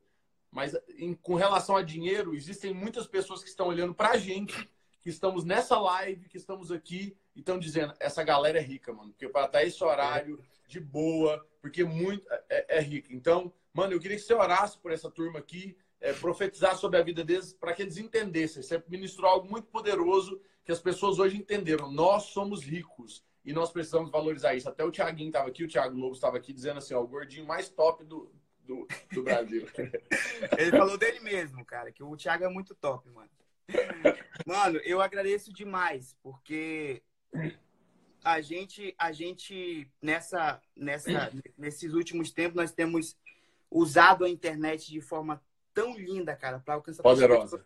[0.52, 4.70] Mas em, com relação a dinheiro, existem muitas pessoas que estão olhando para a gente,
[5.02, 9.12] que estamos nessa live, que estamos aqui e estão dizendo: essa galera é rica, mano.
[9.12, 13.14] Porque para estar esse horário de boa, porque muito é, é, é rica.
[13.14, 17.04] Então, mano, eu queria que você orasse por essa turma aqui, é, profetizar sobre a
[17.04, 18.62] vida deles, para que eles entendessem.
[18.62, 21.92] Você ministrou algo muito poderoso que as pessoas hoje entenderam.
[21.92, 24.68] Nós somos ricos e nós precisamos valorizar isso.
[24.68, 27.48] Até o Thiaguinho estava aqui, o Thiago Lobo estava aqui dizendo assim, ó, o gordinho
[27.48, 28.30] mais top do,
[28.60, 29.66] do, do Brasil.
[30.60, 33.30] Ele falou dele mesmo, cara, que o Thiago é muito top, mano.
[34.46, 37.02] Mano, eu agradeço demais, porque
[38.22, 43.18] a gente, a gente nessa, nessa, nesses últimos tempos, nós temos
[43.72, 45.42] usado a internet de forma
[45.74, 47.66] tão linda, cara, para alcançar poderosa.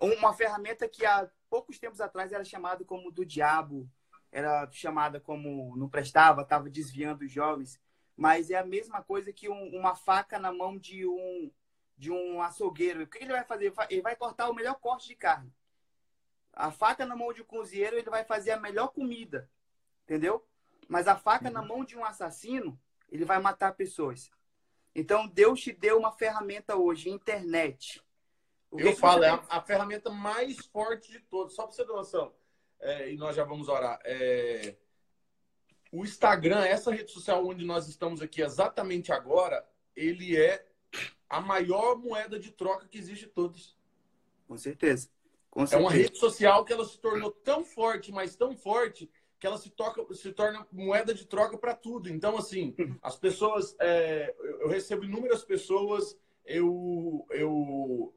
[0.00, 3.88] Uma ferramenta que há poucos tempos atrás era chamada como do diabo,
[4.32, 7.78] era chamada como não prestava, estava desviando os jovens,
[8.16, 11.52] mas é a mesma coisa que um, uma faca na mão de um
[11.94, 13.02] de um açougueiro.
[13.02, 13.72] O que ele vai fazer?
[13.90, 15.54] Ele vai cortar o melhor corte de carne.
[16.52, 19.48] A faca na mão de um cozinheiro, ele vai fazer a melhor comida,
[20.02, 20.44] entendeu?
[20.88, 21.52] Mas a faca uhum.
[21.52, 24.30] na mão de um assassino, ele vai matar pessoas.
[24.94, 28.02] Então, Deus te deu uma ferramenta hoje, internet.
[28.72, 31.54] Eu falo, é a, a, ferramenta mais forte de todas.
[31.54, 32.34] Só para você ter noção
[32.82, 33.98] é, e nós já vamos orar.
[34.04, 34.76] É,
[35.90, 39.64] o Instagram, essa rede social onde nós estamos aqui exatamente agora,
[39.94, 40.66] ele é
[41.28, 43.76] a maior moeda de troca que existe todos.
[44.46, 45.08] Com certeza.
[45.50, 45.76] Com certeza.
[45.76, 49.08] É uma rede social que ela se tornou tão forte, mas tão forte,
[49.38, 52.08] que ela se, toca, se torna moeda de troca para tudo.
[52.08, 53.76] Então, assim, as pessoas.
[53.80, 58.14] É, eu recebo inúmeras pessoas, eu, eu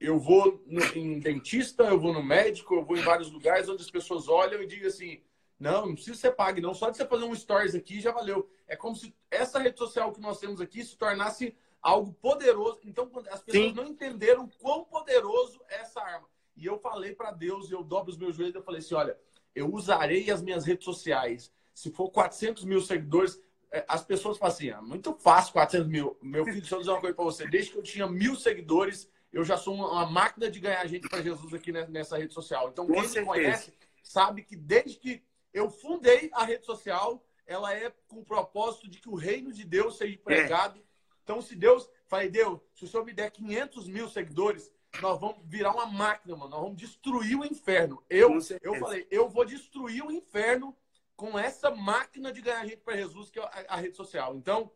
[0.00, 3.82] eu vou no, em dentista, eu vou no médico, eu vou em vários lugares onde
[3.82, 5.22] as pessoas olham e digam assim:
[5.58, 6.74] não, não precisa ser pague, não.
[6.74, 8.48] Só de você fazer um stories aqui já valeu.
[8.66, 12.80] É como se essa rede social que nós temos aqui se tornasse algo poderoso.
[12.84, 13.74] Então, as pessoas Sim.
[13.74, 16.28] não entenderam quão poderoso é essa arma.
[16.56, 19.18] E eu falei para Deus, eu dobro os meus joelhos, eu falei assim: olha,
[19.54, 21.52] eu usarei as minhas redes sociais.
[21.72, 23.40] Se for 400 mil seguidores,
[23.70, 26.16] é, as pessoas falam assim: ah, muito fácil 400 mil.
[26.22, 27.48] Meu filho, deixa eu dizer uma coisa para você.
[27.48, 31.20] Desde que eu tinha mil seguidores, eu já sou uma máquina de ganhar gente para
[31.20, 32.70] Jesus aqui nessa rede social.
[32.70, 33.72] Então, quem me conhece
[34.02, 35.22] sabe que desde que
[35.52, 39.64] eu fundei a rede social, ela é com o propósito de que o reino de
[39.64, 40.78] Deus seja pregado.
[40.78, 40.82] É.
[41.24, 44.70] Então, se Deus, falei, Deus, se o Senhor me der 500 mil seguidores,
[45.00, 46.50] nós vamos virar uma máquina, mano.
[46.50, 48.02] Nós vamos destruir o inferno.
[48.08, 50.76] Eu, eu falei, eu vou destruir o inferno
[51.16, 54.36] com essa máquina de ganhar gente para Jesus, que é a, a, rede social.
[54.36, 54.70] Então,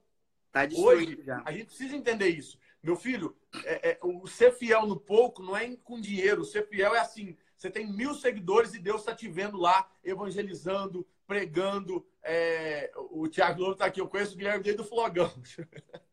[0.51, 1.43] tá hoje, já.
[1.45, 2.59] a gente precisa entender isso.
[2.83, 6.45] Meu filho, é, é, o ser fiel no pouco não é com dinheiro.
[6.45, 11.07] Ser fiel é assim: você tem mil seguidores e Deus está te vendo lá, evangelizando,
[11.27, 12.07] pregando.
[12.23, 12.93] É...
[13.11, 14.01] O Tiago Lobo está aqui.
[14.01, 15.31] Eu conheço o Guilherme desde o Flogão.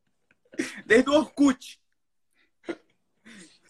[0.86, 1.82] Desde o Orkut.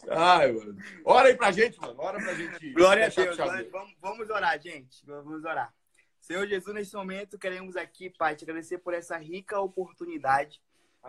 [0.08, 0.78] Ai, mano.
[1.04, 1.96] Ora aí pra gente, mano.
[1.98, 2.70] Ora pra gente.
[2.74, 3.38] Glória a Deus.
[3.72, 5.04] Vamos, vamos orar, gente.
[5.04, 5.74] Vamos orar.
[6.20, 10.62] Senhor Jesus, nesse momento queremos aqui, Pai, te agradecer por essa rica oportunidade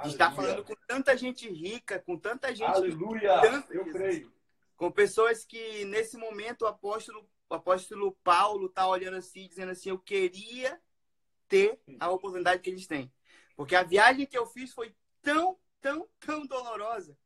[0.02, 2.70] de estar falando com tanta gente rica, com tanta gente.
[2.70, 3.40] Aleluia!
[3.40, 4.32] Tanta, Eu creio.
[4.76, 9.90] Com pessoas que nesse momento o apóstolo, o apóstolo Paulo tá olhando assim, dizendo assim:
[9.90, 10.80] Eu queria
[11.48, 13.12] ter a oportunidade que eles têm.
[13.56, 17.16] Porque a viagem que eu fiz foi tão, tão, tão dolorosa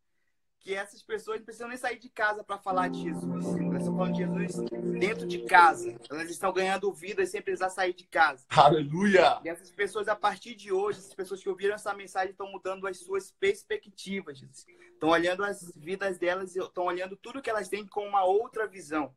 [0.60, 3.46] que essas pessoas precisam nem sair de casa para falar de Jesus.
[3.46, 4.56] Elas estão falando de Jesus
[4.98, 5.98] dentro de casa.
[6.10, 8.44] Elas estão ganhando vidas sem precisar sair de casa.
[8.50, 9.40] Aleluia!
[9.42, 12.86] E essas pessoas, a partir de hoje, essas pessoas que ouviram essa mensagem estão mudando
[12.86, 14.38] as suas perspectivas.
[14.38, 14.66] Jesus.
[14.92, 19.16] Estão olhando as vidas delas, estão olhando tudo que elas têm com uma outra visão.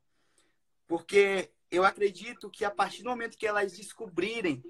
[0.88, 4.64] Porque eu acredito que a partir do momento que elas descobrirem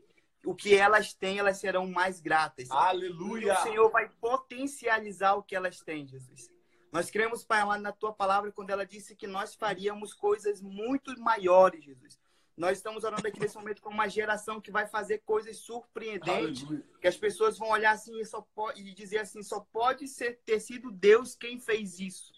[0.43, 2.67] o que elas têm, elas serão mais gratas.
[2.67, 3.53] E Aleluia!
[3.53, 6.53] o Senhor vai potencializar o que elas têm, Jesus.
[6.94, 11.20] Nós cremos, Pai amado, na tua palavra, quando ela disse que nós faríamos coisas muito
[11.20, 12.20] maiores, Jesus.
[12.56, 16.86] Nós estamos orando aqui nesse momento com uma geração que vai fazer coisas surpreendentes, Aleluia!
[17.02, 20.39] que as pessoas vão olhar assim e, só pode, e dizer assim, só pode ser,
[20.46, 22.32] ter sido Deus quem fez isso.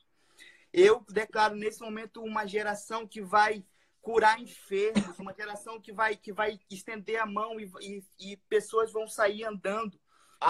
[0.71, 3.61] Eu declaro nesse momento uma geração que vai
[4.01, 8.89] curar enfermos, uma geração que vai, que vai estender a mão e, e, e pessoas
[8.89, 9.99] vão sair andando.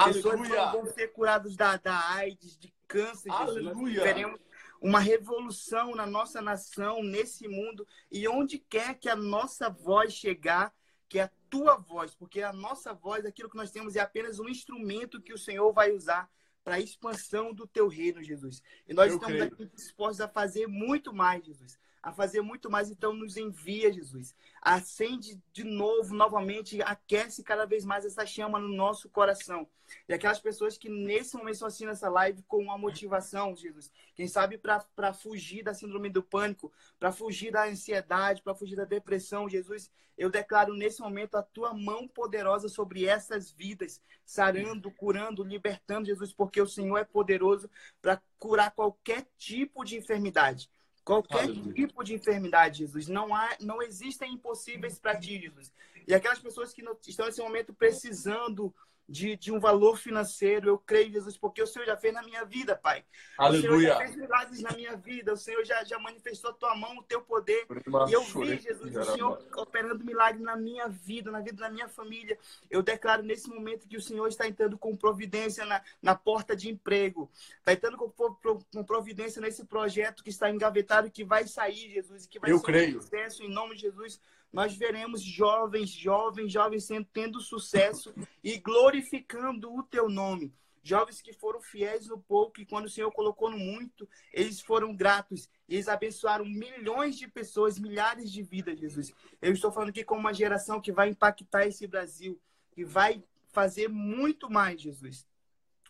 [0.06, 0.66] Pessoas Aleluia!
[0.66, 4.04] vão, vão ser curadas da, da AIDS, de Nós Aleluia!
[4.04, 4.40] Veremos
[4.82, 7.88] uma revolução na nossa nação, nesse mundo.
[8.12, 10.74] E onde quer que a nossa voz chegar,
[11.10, 14.40] que é a tua voz, porque a nossa voz, aquilo que nós temos, é apenas
[14.40, 16.30] um instrumento que o Senhor vai usar
[16.64, 18.62] para a expansão do teu reino, Jesus.
[18.88, 19.54] E nós Eu estamos creio.
[19.54, 21.78] aqui dispostos a fazer muito mais, Jesus.
[22.06, 24.36] A fazer muito mais, então nos envia, Jesus.
[24.62, 29.68] Acende de novo, novamente, aquece cada vez mais essa chama no nosso coração.
[30.08, 33.92] E aquelas pessoas que nesse momento estão assistindo essa live com uma motivação, Jesus.
[34.14, 38.86] Quem sabe para fugir da síndrome do pânico, para fugir da ansiedade, para fugir da
[38.86, 39.90] depressão, Jesus.
[40.16, 46.32] Eu declaro nesse momento a tua mão poderosa sobre essas vidas, sarando, curando, libertando, Jesus,
[46.32, 47.68] porque o Senhor é poderoso
[48.00, 50.70] para curar qualquer tipo de enfermidade.
[51.06, 51.74] Qualquer Aleluia.
[51.74, 53.08] tipo de enfermidade, Jesus.
[53.08, 55.72] Não, há, não existem impossíveis para ti, Jesus.
[56.08, 58.74] E aquelas pessoas que não- estão nesse momento precisando
[59.08, 62.44] de, de um valor financeiro, eu creio, Jesus, porque o Senhor já fez na minha
[62.44, 63.06] vida, Pai.
[63.40, 63.98] O Senhor já Aleluia!
[63.98, 65.32] fez milagres na minha vida.
[65.34, 67.68] O Senhor já, já manifestou a tua mão, o teu poder.
[68.10, 71.88] E eu vi, Jesus, o Senhor operando milagre na minha vida, na vida da minha
[71.88, 72.36] família.
[72.68, 76.68] Eu declaro nesse momento que o Senhor está entrando com providência na, na porta de
[76.68, 77.30] emprego.
[77.60, 82.28] Está entrando com, com providência nesse projeto que está engavetado, que vai sair, Jesus, e
[82.28, 82.98] que vai Eu ser creio.
[82.98, 84.20] um sucesso em nome de Jesus.
[84.56, 90.54] Nós veremos jovens, jovens, jovens sendo, tendo sucesso e glorificando o teu nome.
[90.82, 94.96] Jovens que foram fiéis no pouco e quando o Senhor colocou no muito, eles foram
[94.96, 95.50] gratos.
[95.68, 99.12] E eles abençoaram milhões de pessoas, milhares de vidas, Jesus.
[99.42, 102.40] Eu estou falando aqui com uma geração que vai impactar esse Brasil,
[102.72, 105.28] que vai fazer muito mais, Jesus.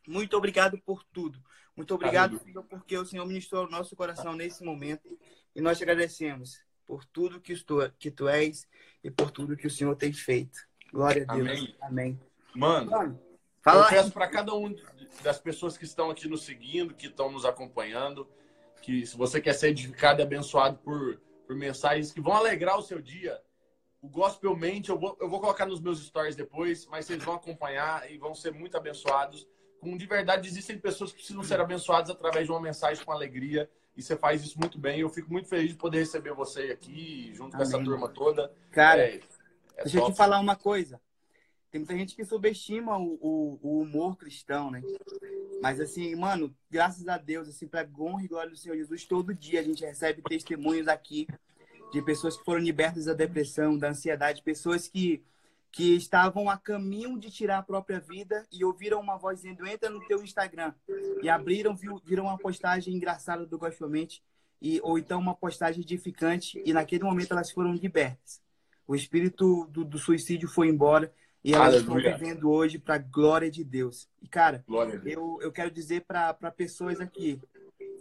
[0.08, 1.40] Muito obrigado por tudo.
[1.76, 2.40] Muito obrigado.
[2.40, 5.20] Senhor, porque o Senhor ministrou o nosso coração nesse momento.
[5.56, 8.68] E nós te agradecemos por tudo que tu, que tu és
[9.04, 10.60] e por tudo que o Senhor tem feito.
[10.92, 11.50] Glória a Deus.
[11.50, 11.76] Amém.
[11.82, 12.20] Amém.
[12.56, 14.74] Mano, Mano, eu fala peço para cada um
[15.22, 18.28] das pessoas que estão aqui nos seguindo, que estão nos acompanhando,
[18.82, 22.82] que se você quer ser edificado e abençoado por, por mensagens que vão alegrar o
[22.82, 23.42] seu dia,
[24.06, 27.36] o Gospel Mente, eu vou, eu vou colocar nos meus stories depois, mas vocês vão
[27.36, 29.48] acompanhar e vão ser muito abençoados.
[29.80, 33.70] Com de verdade, existem pessoas que precisam ser abençoadas através de uma mensagem com alegria.
[33.96, 35.00] E você faz isso muito bem.
[35.00, 37.86] Eu fico muito feliz de poder receber você aqui, junto com essa Amém.
[37.86, 38.52] turma toda.
[38.72, 39.22] Cara, É,
[39.78, 40.14] é deixa eu top.
[40.14, 41.00] te falar uma coisa.
[41.72, 44.82] Tem muita gente que subestima o, o- o humor cristão, né?
[45.62, 49.34] Mas assim, mano, graças a Deus, assim, pra honra e glória do Senhor Jesus, todo
[49.34, 51.28] dia a gente recebe testemunhos aqui
[51.92, 55.24] de pessoas que foram libertas da depressão, da ansiedade, pessoas que,
[55.76, 59.90] que estavam a caminho de tirar a própria vida e ouviram uma voz dizendo, entra
[59.90, 60.74] no teu Instagram.
[61.22, 64.24] E abriram, viram uma postagem engraçada do Gospelmente,
[64.62, 68.42] e ou então uma postagem edificante, e naquele momento elas foram libertas.
[68.88, 71.14] O espírito do, do suicídio foi embora
[71.44, 71.98] e elas Aleluia.
[71.98, 74.08] estão vivendo hoje para a glória de Deus.
[74.22, 75.02] E, cara, Deus.
[75.06, 77.38] eu, eu quero dizer para pessoas aqui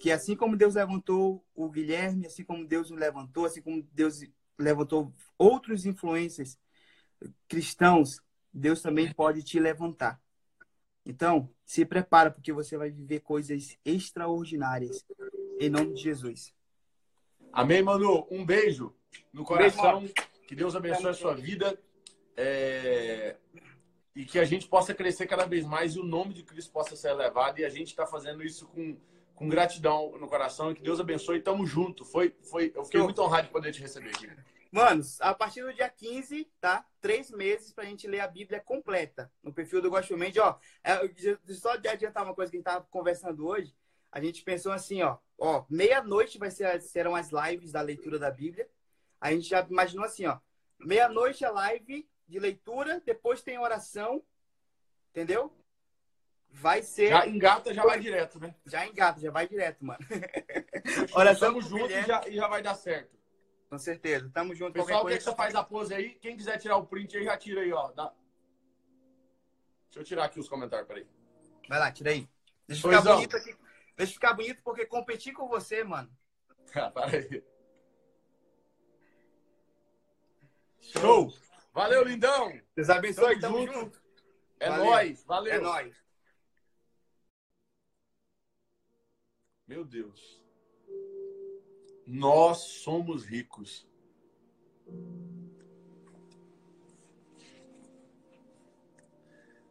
[0.00, 4.20] que assim como Deus levantou o Guilherme, assim como Deus o levantou, assim como Deus
[4.56, 6.56] levantou outros influências
[7.48, 8.20] cristãos,
[8.52, 10.20] Deus também pode te levantar.
[11.06, 15.04] Então, se prepara porque você vai viver coisas extraordinárias
[15.60, 16.54] em nome de Jesus.
[17.52, 18.26] Amém, Manu?
[18.30, 18.94] Um beijo
[19.32, 20.08] no beijo, coração.
[20.48, 21.78] que Deus abençoe a sua vida.
[22.36, 23.36] é,
[24.16, 26.96] E que a gente possa crescer cada vez mais e o nome de Cristo possa
[26.96, 27.60] ser elevado.
[27.60, 28.96] E a gente está fazendo isso com,
[29.34, 31.40] com gratidão no coração e que Deus abençoe.
[31.40, 32.04] Tamo junto.
[32.04, 34.28] Foi, foi, eu fiquei muito honrado de poder te receber aqui.
[34.74, 36.84] Mano, a partir do dia 15, tá?
[37.00, 40.40] Três meses pra gente ler a Bíblia completa no perfil do Gospel Mente.
[40.40, 40.98] Ó, é,
[41.54, 43.72] só de adiantar uma coisa que a gente tava conversando hoje,
[44.10, 48.32] a gente pensou assim, ó, ó, meia-noite vai ser, serão as lives da leitura da
[48.32, 48.68] Bíblia.
[49.20, 50.40] A gente já imaginou assim, ó,
[50.80, 54.24] meia-noite a live de leitura, depois tem oração,
[55.10, 55.56] entendeu?
[56.50, 57.10] Vai ser.
[57.10, 58.52] Já engata, já vai direto, né?
[58.66, 60.04] Já engata, já vai direto, mano.
[61.14, 63.14] oração junto e já, e já vai dar certo.
[63.68, 64.30] Com certeza.
[64.32, 64.72] Tamo junto.
[64.72, 66.14] Pessoal, quer que você faz a pose aí?
[66.14, 67.90] Quem quiser tirar o print aí, já tira aí, ó.
[67.92, 68.12] Dá...
[69.86, 71.06] Deixa eu tirar aqui os comentários, peraí.
[71.68, 72.28] Vai lá, tira aí.
[72.66, 73.56] Deixa eu ficar bonito aqui.
[73.96, 76.10] Deixa eu ficar bonito, porque competir com você, mano.
[76.76, 77.44] Ah, para aí.
[80.80, 81.32] Show!
[81.72, 82.60] Valeu, lindão!
[82.74, 83.78] Deus abençoe, tamo, tamo junto.
[83.78, 84.02] junto.
[84.58, 84.84] É valeu.
[84.86, 85.52] nóis, valeu.
[85.52, 86.04] É nóis.
[89.66, 90.43] Meu Deus.
[92.06, 93.88] Nós somos ricos.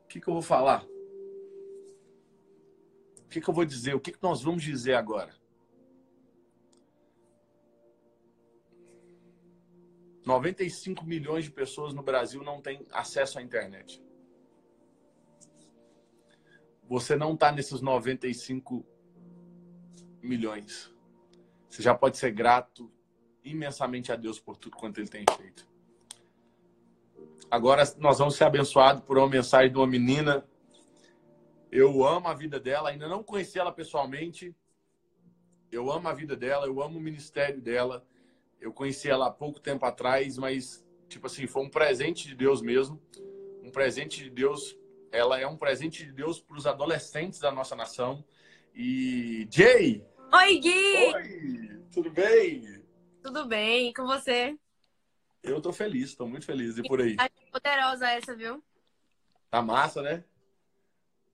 [0.04, 0.84] O que, que eu vou falar?
[3.24, 3.96] O que, que eu vou dizer?
[3.96, 5.34] O que, que nós vamos dizer agora?
[10.26, 14.02] 95 milhões de pessoas no Brasil não têm acesso à internet.
[16.88, 18.86] Você não está nesses 95
[20.22, 20.93] milhões.
[21.74, 22.88] Você já pode ser grato
[23.44, 25.68] imensamente a Deus por tudo quanto Ele tem feito.
[27.50, 30.48] Agora nós vamos ser abençoados por uma mensagem de uma menina.
[31.72, 34.56] Eu amo a vida dela, ainda não conheci ela pessoalmente.
[35.72, 38.06] Eu amo a vida dela, eu amo o ministério dela.
[38.62, 42.62] Eu conheci ela há pouco tempo atrás, mas, tipo assim, foi um presente de Deus
[42.62, 43.02] mesmo.
[43.64, 44.78] Um presente de Deus.
[45.12, 48.24] Ela é um presente de Deus para os adolescentes da nossa nação.
[48.76, 50.06] E, Jay,
[50.36, 51.14] Oi, Gui!
[51.14, 52.84] Oi, tudo bem?
[53.22, 54.58] Tudo bem, e com você?
[55.44, 56.76] Eu tô feliz, tô muito feliz.
[56.76, 57.16] E por aí?
[57.16, 58.64] Tá poderosa essa, viu?
[59.52, 60.24] Tá massa, né?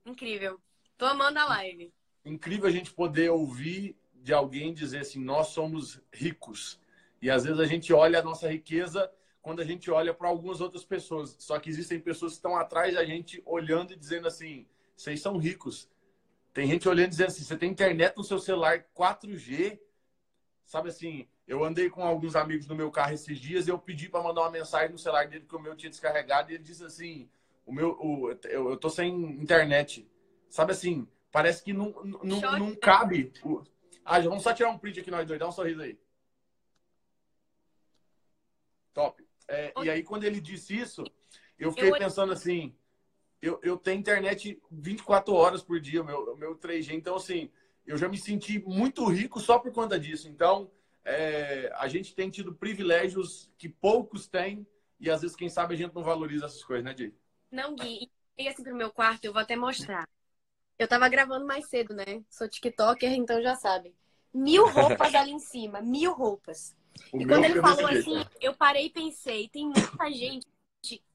[0.06, 0.60] Incrível.
[0.98, 1.94] Tô amando a live.
[2.26, 6.78] Incrível a gente poder ouvir de alguém dizer assim, nós somos ricos.
[7.22, 9.10] E às vezes a gente olha a nossa riqueza
[9.42, 11.38] quando a gente olha para algumas outras pessoas.
[11.40, 15.38] Só que existem pessoas que estão atrás da gente olhando e dizendo assim, vocês são
[15.38, 15.88] ricos.
[16.60, 19.80] Tem gente olhando e dizendo assim: você tem internet no seu celular 4G?
[20.66, 24.10] Sabe assim, eu andei com alguns amigos no meu carro esses dias e eu pedi
[24.10, 26.84] para mandar uma mensagem no celular dele que o meu tinha descarregado e ele disse
[26.84, 27.30] assim:
[27.66, 30.06] o meu, o, eu, eu tô sem internet.
[30.50, 33.32] Sabe assim, parece que não, não, não cabe.
[34.04, 35.98] Ah, vamos só tirar um print aqui nós dois, dá um sorriso aí.
[38.94, 39.26] Top.
[39.48, 41.06] É, e aí, quando ele disse isso,
[41.58, 42.76] eu fiquei pensando assim:
[43.42, 46.94] eu, eu tenho internet 24 horas por dia, meu, meu 3G.
[46.94, 47.50] Então, assim,
[47.86, 50.28] eu já me senti muito rico só por conta disso.
[50.28, 50.70] Então,
[51.06, 54.68] é, a gente tem tido privilégios que poucos têm
[55.00, 57.14] e às vezes, quem sabe, a gente não valoriza essas coisas, né, Di?
[57.50, 58.12] Não, Gui.
[58.38, 60.08] E assim pro meu quarto, eu vou até mostrar.
[60.78, 62.24] Eu tava gravando mais cedo, né?
[62.30, 63.96] Sou TikToker, então já sabe.
[64.34, 66.76] Mil roupas ali em cima, mil roupas.
[67.12, 68.32] O e quando ele falou assim, jeito.
[68.42, 70.46] eu parei e pensei, tem muita gente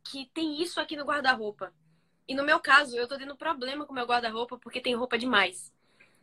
[0.03, 1.73] que tem isso aqui no guarda-roupa.
[2.27, 5.73] E no meu caso, eu tô tendo problema com meu guarda-roupa porque tem roupa demais.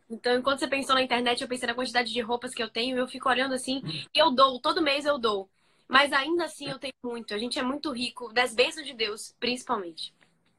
[0.10, 2.98] Então, enquanto você pensou na internet, eu pensei na quantidade de roupas que eu tenho,
[2.98, 3.82] eu fico olhando assim,
[4.14, 5.50] e eu dou, todo mês eu dou.
[5.88, 7.34] Mas ainda assim eu tenho muito.
[7.34, 10.14] A gente é muito rico, das bênçãos de Deus, principalmente.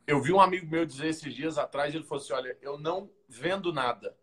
[0.06, 3.10] Eu vi um amigo meu dizer esses dias atrás, ele falou assim: olha, eu não
[3.28, 4.16] vendo nada.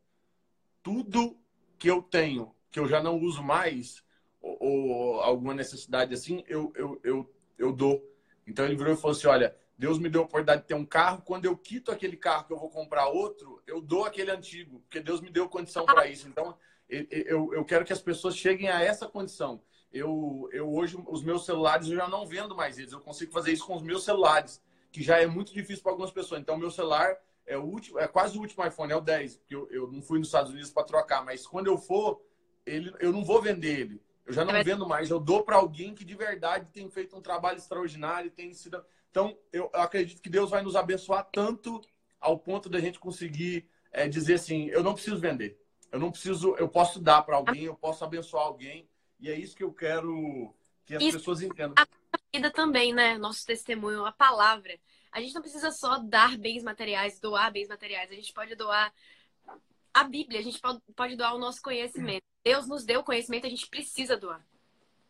[0.84, 1.38] Tudo
[1.78, 4.04] que eu tenho, que eu já não uso mais,
[4.42, 8.04] ou, ou alguma necessidade assim, eu, eu, eu, eu dou.
[8.46, 10.86] Então ele virou e falou assim: olha, Deus me deu a oportunidade de ter um
[10.86, 11.22] carro.
[11.24, 15.00] Quando eu quito aquele carro que eu vou comprar outro, eu dou aquele antigo, porque
[15.00, 16.28] Deus me deu condição para isso.
[16.28, 16.54] Então,
[16.90, 19.64] eu, eu quero que as pessoas cheguem a essa condição.
[19.90, 22.92] Eu, eu hoje, os meus celulares, eu já não vendo mais eles.
[22.92, 24.62] Eu consigo fazer isso com os meus celulares,
[24.92, 26.42] que já é muito difícil para algumas pessoas.
[26.42, 27.16] Então, meu celular
[27.48, 30.02] é o último, é quase o último iPhone, é o 10, porque eu, eu não
[30.02, 32.22] fui nos Estados Unidos para trocar, mas quando eu for,
[32.66, 34.02] ele, eu não vou vender ele.
[34.26, 35.10] Eu já não é vendo mais.
[35.10, 39.38] Eu dou para alguém que de verdade tem feito um trabalho extraordinário, tem sido então,
[39.52, 41.82] eu acredito que Deus vai nos abençoar tanto
[42.20, 45.60] ao ponto da gente conseguir é, dizer assim: eu não preciso vender,
[45.92, 48.88] eu não preciso, eu posso dar para alguém, eu posso abençoar alguém,
[49.20, 50.54] e é isso que eu quero
[50.86, 51.76] que as isso, pessoas entendam.
[51.78, 51.88] A
[52.34, 53.18] vida também, né?
[53.18, 54.80] Nosso testemunho, a palavra.
[55.12, 58.94] A gente não precisa só dar bens materiais, doar bens materiais, a gente pode doar
[59.92, 62.22] a Bíblia, a gente pode, pode doar o nosso conhecimento.
[62.44, 64.46] Deus nos deu conhecimento, a gente precisa doar.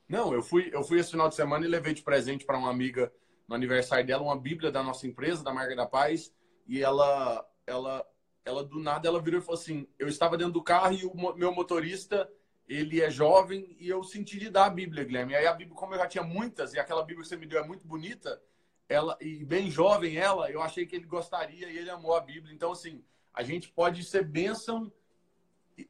[0.07, 2.71] Não, eu fui, eu fui esse final de semana e levei de presente para uma
[2.71, 3.11] amiga
[3.49, 6.31] no aniversário dela uma Bíblia da nossa empresa, da Marca da Paz,
[6.67, 8.05] e ela, ela
[8.45, 11.35] ela do nada ela virou e falou assim: eu estava dentro do carro e o
[11.35, 12.31] meu motorista
[12.67, 15.34] ele é jovem e eu senti de dar a Bíblia, Guilherme.
[15.34, 17.47] E aí a Bíblia, como eu já tinha muitas e aquela Bíblia que você me
[17.47, 18.39] deu é muito bonita,
[18.88, 22.53] ela e bem jovem ela, eu achei que ele gostaria e ele amou a Bíblia.
[22.53, 23.03] Então assim,
[23.34, 24.91] a gente pode ser bênção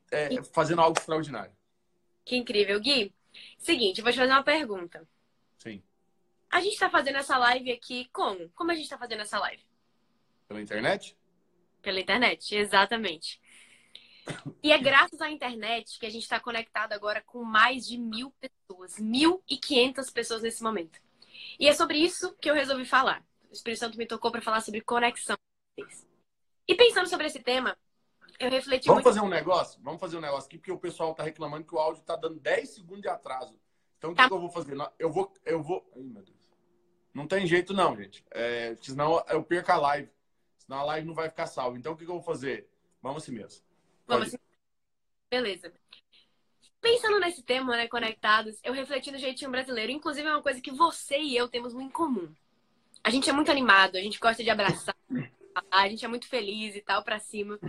[0.09, 1.51] é, fazendo algo extraordinário.
[2.23, 3.13] Que incrível, Gui.
[3.57, 5.05] Seguinte, vou te fazer uma pergunta.
[5.57, 5.83] Sim.
[6.49, 8.49] A gente está fazendo essa live aqui como?
[8.49, 9.63] Como a gente está fazendo essa live?
[10.47, 11.15] Pela internet?
[11.81, 13.39] Pela internet, exatamente.
[14.63, 18.31] E é graças à internet que a gente está conectado agora com mais de mil
[18.39, 20.99] pessoas, mil e quinhentas pessoas nesse momento.
[21.59, 23.23] E é sobre isso que eu resolvi falar.
[23.49, 25.37] O Espírito Santo me tocou para falar sobre conexão.
[26.67, 27.77] E pensando sobre esse tema,
[28.39, 29.15] eu refleti Vamos muito...
[29.15, 29.81] fazer um negócio?
[29.81, 32.39] Vamos fazer um negócio aqui, porque o pessoal tá reclamando que o áudio tá dando
[32.39, 33.59] 10 segundos de atraso.
[33.97, 34.27] Então, o que, tá.
[34.27, 34.75] que eu vou fazer?
[34.97, 35.33] Eu vou...
[35.45, 35.91] Eu vou...
[35.95, 36.38] Ai, meu Deus.
[37.13, 38.23] Não tem jeito não, gente.
[38.31, 40.09] É, senão eu perco a live.
[40.57, 41.77] Senão a live não vai ficar salva.
[41.77, 42.67] Então, o que, que eu vou fazer?
[43.01, 43.63] Vamos assim mesmo.
[44.07, 44.37] Vamos assim.
[45.29, 45.73] Beleza.
[46.81, 49.91] Pensando nesse tema, né, conectados, eu refleti no jeitinho brasileiro.
[49.91, 52.33] Inclusive, é uma coisa que você e eu temos muito em comum.
[53.03, 54.95] A gente é muito animado, a gente gosta de abraçar,
[55.71, 57.59] a gente é muito feliz e tal, pra cima.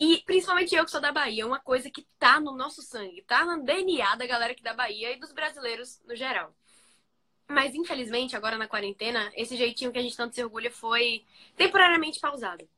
[0.00, 3.22] E principalmente eu que sou da Bahia, é uma coisa que tá no nosso sangue,
[3.22, 6.54] tá no DNA da galera aqui da Bahia e dos brasileiros no geral.
[7.48, 11.24] Mas infelizmente, agora na quarentena, esse jeitinho que a gente tanto se orgulha foi
[11.56, 12.68] temporariamente pausado.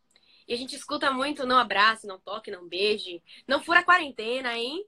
[0.47, 4.57] E a gente escuta muito não abrace, não toque, não beije, não fura a quarentena,
[4.57, 4.85] hein?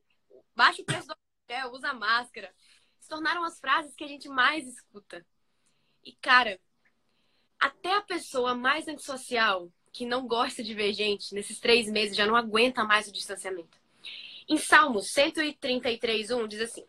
[0.54, 1.14] Baixa o preço do
[1.44, 2.54] hotel, usa máscara.
[3.00, 5.26] Se tornaram as frases que a gente mais escuta.
[6.04, 6.60] E cara,
[7.58, 12.26] até a pessoa mais antissocial que não gosta de ver gente nesses três meses já
[12.26, 13.78] não aguenta mais o distanciamento.
[14.48, 16.84] Em Salmos 133, 1 diz assim: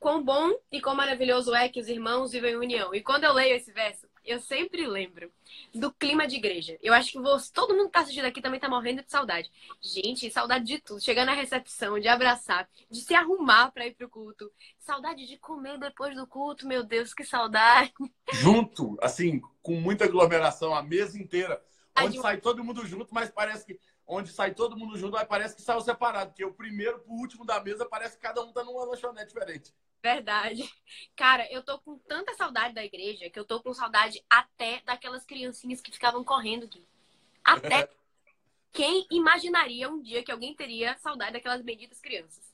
[0.00, 2.94] Quão bom e quão maravilhoso é que os irmãos vivem em união.
[2.94, 5.30] E quando eu leio esse verso, eu sempre lembro
[5.74, 6.78] do clima de igreja.
[6.82, 9.50] Eu acho que você, todo mundo que tá assistindo aqui também tá morrendo de saudade.
[9.78, 11.02] Gente, saudade de tudo.
[11.02, 14.50] Chegar na recepção, de abraçar, de se arrumar para ir pro culto.
[14.78, 17.92] Saudade de comer depois do culto, meu Deus, que saudade.
[18.32, 21.62] Junto, assim, com muita aglomeração, a mesa inteira.
[21.98, 23.78] Onde sai todo mundo junto, mas parece que.
[24.12, 26.30] Onde sai todo mundo junto, mas parece que saiu separado.
[26.30, 29.72] Porque o primeiro pro último da mesa parece que cada um tá numa lanchonete diferente.
[30.02, 30.68] Verdade.
[31.14, 35.24] Cara, eu tô com tanta saudade da igreja que eu tô com saudade até daquelas
[35.24, 36.84] criancinhas que ficavam correndo aqui.
[37.44, 37.88] Até.
[38.72, 42.52] Quem imaginaria um dia que alguém teria saudade daquelas benditas crianças?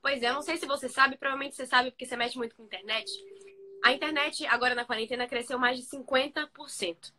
[0.00, 2.54] Pois é, eu não sei se você sabe, provavelmente você sabe porque você mexe muito
[2.54, 3.10] com a internet.
[3.84, 7.12] A internet, agora na quarentena, cresceu mais de 50%.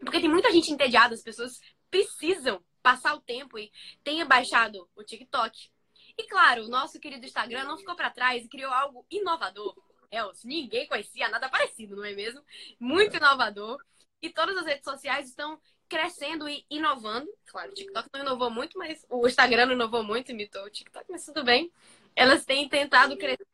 [0.00, 1.60] Porque tem muita gente entediada, as pessoas
[1.96, 3.72] precisam passar o tempo e
[4.04, 5.70] tenha baixado o TikTok.
[6.18, 9.74] E claro, o nosso querido Instagram não ficou para trás e criou algo inovador.
[10.10, 12.42] É, ninguém conhecia nada parecido, não é mesmo?
[12.78, 13.82] Muito inovador.
[14.22, 17.28] E todas as redes sociais estão crescendo e inovando.
[17.46, 21.06] Claro, o TikTok não inovou muito, mas o Instagram não inovou muito, imitou o TikTok,
[21.10, 21.70] mas tudo bem.
[22.14, 23.46] Elas têm tentado crescer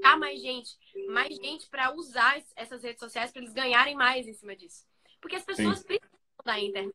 [0.00, 0.76] para mais gente,
[1.08, 4.84] mais gente para usar essas redes sociais para eles ganharem mais em cima disso.
[5.20, 5.84] Porque as pessoas Sim.
[5.84, 6.94] precisam da internet.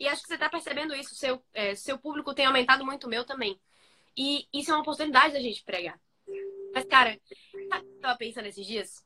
[0.00, 1.14] E acho que você está percebendo isso.
[1.14, 3.60] Seu, é, seu público tem aumentado muito o meu também.
[4.16, 6.00] E isso é uma oportunidade da gente pregar.
[6.74, 7.20] Mas, cara,
[7.52, 9.04] eu tava pensando esses dias?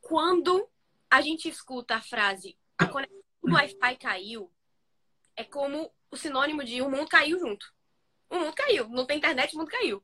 [0.00, 0.68] Quando
[1.08, 4.50] a gente escuta a frase a conexão do Wi-Fi caiu,
[5.36, 7.72] é como o sinônimo de o mundo caiu junto.
[8.28, 8.88] O mundo caiu.
[8.88, 10.02] Não tem internet, o mundo caiu.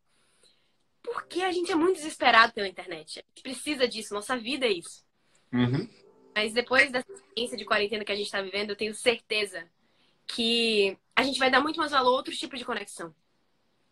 [1.03, 3.19] Porque a gente é muito desesperado pela internet.
[3.19, 4.15] A gente precisa disso.
[4.15, 5.05] Nossa vida é isso.
[5.53, 5.89] Uhum.
[6.37, 9.69] Mas depois dessa experiência de quarentena que a gente está vivendo, eu tenho certeza
[10.35, 13.15] que a gente vai dar muito mais valor a outros tipos de conexão.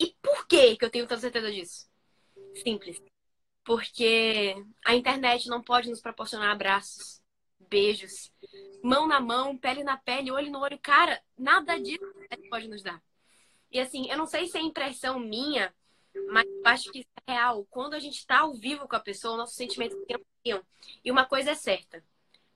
[0.01, 1.89] E por que, que eu tenho tanta certeza disso?
[2.63, 3.03] Simples.
[3.65, 4.55] Porque
[4.85, 7.21] a internet não pode nos proporcionar abraços,
[7.69, 8.33] beijos,
[8.83, 10.79] mão na mão, pele na pele, olho no olho.
[10.79, 12.05] Cara, nada disso
[12.49, 13.03] pode nos dar.
[13.71, 15.75] E assim, eu não sei se é impressão minha,
[16.31, 17.67] mas eu acho que é real.
[17.69, 20.65] Quando a gente está ao vivo com a pessoa, nossos sentimentos ampliam.
[21.05, 22.03] E uma coisa é certa: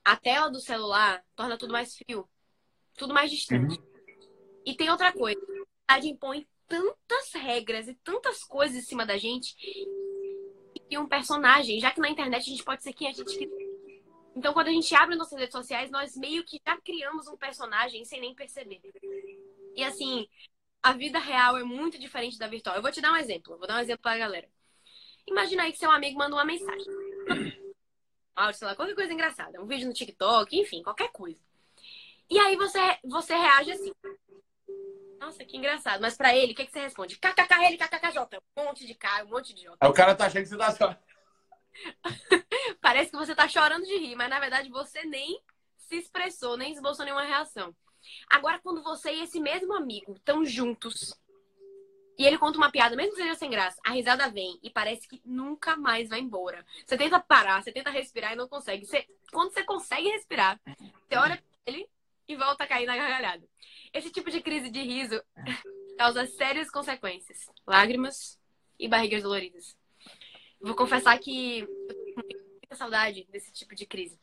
[0.03, 2.27] a tela do celular torna tudo mais frio,
[2.95, 3.77] tudo mais distante.
[3.77, 3.93] Uhum.
[4.65, 5.41] E tem outra coisa:
[5.87, 9.55] a gente impõe tantas regras e tantas coisas em cima da gente
[10.89, 13.63] e um personagem, já que na internet a gente pode ser quem a gente quiser.
[14.35, 18.03] Então, quando a gente abre nossas redes sociais, nós meio que já criamos um personagem
[18.05, 18.81] sem nem perceber.
[19.75, 20.27] E assim,
[20.81, 22.75] a vida real é muito diferente da virtual.
[22.75, 24.47] Eu vou te dar um exemplo, vou dar um exemplo pra galera.
[25.27, 26.85] Imagina aí que seu amigo manda uma mensagem
[28.35, 29.61] áudio, sei lá, qualquer coisa engraçada.
[29.61, 31.39] Um vídeo no TikTok, enfim, qualquer coisa.
[32.29, 33.91] E aí você, você reage assim.
[35.19, 36.01] Nossa, que engraçado.
[36.01, 37.17] Mas pra ele, o que, que você responde?
[37.17, 38.39] KKKL, KKKJ.
[38.57, 39.77] Um monte de K, um monte de J.
[39.79, 40.97] Aí o cara tá achando que você tá só.
[42.81, 45.41] Parece que você tá chorando de rir, mas na verdade você nem
[45.77, 47.75] se expressou, nem esboçou nenhuma reação.
[48.29, 51.17] Agora, quando você e esse mesmo amigo estão juntos
[52.17, 55.07] e ele conta uma piada, mesmo que seja sem graça, a risada vem e parece
[55.07, 56.65] que nunca mais vai embora.
[56.85, 58.85] Você tenta parar, você tenta respirar e não consegue.
[58.85, 61.89] Você, quando você consegue respirar, você olha pra ele
[62.27, 63.47] e volta a cair na gargalhada.
[63.93, 65.21] Esse tipo de crise de riso
[65.97, 68.39] causa sérias consequências: lágrimas
[68.79, 69.77] e barrigas doloridas.
[70.61, 74.19] Vou confessar que eu tenho muita saudade desse tipo de crise.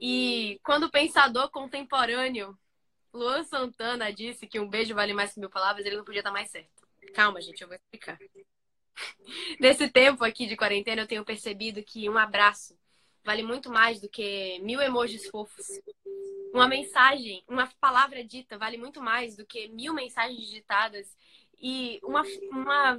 [0.00, 2.56] E quando o pensador contemporâneo
[3.16, 6.30] Luan Santana disse que um beijo vale mais que mil palavras, ele não podia estar
[6.30, 6.86] mais certo.
[7.14, 8.18] Calma, gente, eu vou explicar.
[9.58, 12.78] Nesse tempo aqui de quarentena, eu tenho percebido que um abraço
[13.24, 15.66] vale muito mais do que mil emojis fofos.
[16.52, 21.16] Uma mensagem, uma palavra dita vale muito mais do que mil mensagens digitadas.
[21.60, 22.98] E uma, uma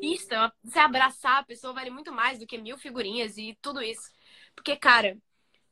[0.00, 4.10] pista, se abraçar a pessoa vale muito mais do que mil figurinhas e tudo isso.
[4.54, 5.16] Porque, cara,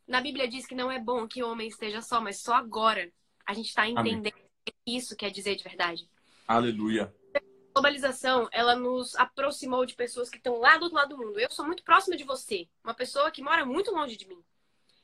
[0.06, 3.10] na Bíblia diz que não é bom que o homem esteja só, mas só agora
[3.46, 4.32] a gente está entendendo Amém.
[4.32, 6.08] o que isso quer dizer de verdade.
[6.46, 7.12] Aleluia.
[7.34, 7.40] A
[7.74, 11.38] globalização, ela nos aproximou de pessoas que estão lá do outro lado do mundo.
[11.38, 14.42] Eu sou muito próxima de você, uma pessoa que mora muito longe de mim.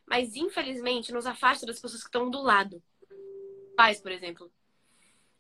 [0.07, 2.83] Mas, infelizmente, nos afasta das pessoas que estão do lado.
[3.77, 4.53] Pais, por exemplo.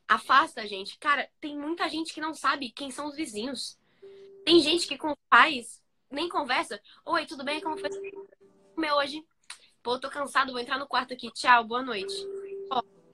[0.09, 0.98] Afasta a gente.
[0.98, 3.78] Cara, tem muita gente que não sabe quem são os vizinhos.
[4.44, 6.80] Tem gente que com pais nem conversa.
[7.05, 7.60] Oi, tudo bem?
[7.60, 7.90] Como foi
[8.74, 9.24] comer hoje?
[9.82, 11.30] Pô, tô cansado, vou entrar no quarto aqui.
[11.32, 12.14] Tchau, boa noite.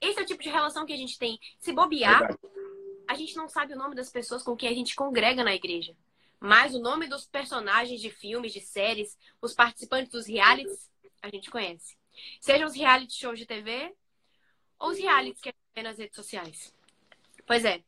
[0.01, 1.37] Esse é o tipo de relação que a gente tem.
[1.59, 2.39] Se bobear, Verdade.
[3.07, 5.95] a gente não sabe o nome das pessoas com quem a gente congrega na igreja.
[6.39, 10.88] Mas o nome dos personagens de filmes, de séries, os participantes dos realities,
[11.21, 11.97] a gente conhece.
[12.41, 13.93] Sejam os reality shows de TV
[14.79, 16.73] ou os realities que a gente vê nas redes sociais.
[17.45, 17.83] Pois é.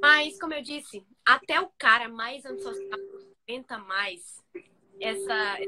[0.00, 2.98] Mas, como eu disse, até o cara mais antissocial
[3.46, 4.42] aguenta mais
[5.00, 5.58] essa,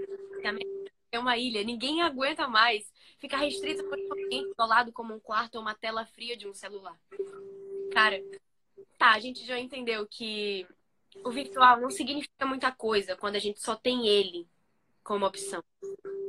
[1.11, 1.63] é uma ilha.
[1.63, 6.37] Ninguém aguenta mais ficar restrito por alguém isolado como um quarto ou uma tela fria
[6.37, 6.99] de um celular.
[7.93, 8.23] Cara,
[8.99, 10.67] tá, a gente já entendeu que
[11.25, 14.49] o virtual não significa muita coisa quando a gente só tem ele
[15.05, 15.63] como opção.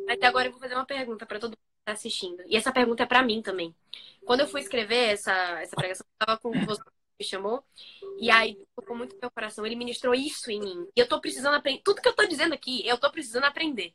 [0.09, 2.43] Até agora eu vou fazer uma pergunta para todo mundo que está assistindo.
[2.47, 3.75] E essa pergunta é para mim também.
[4.25, 6.81] Quando eu fui escrever essa, essa pregação, eu estava com você
[7.19, 7.63] me chamou.
[8.19, 9.65] E aí, tocou muito meu coração.
[9.65, 10.87] Ele ministrou isso em mim.
[10.95, 11.81] E eu tô precisando aprender.
[11.83, 13.93] Tudo que eu tô dizendo aqui, eu tô precisando aprender.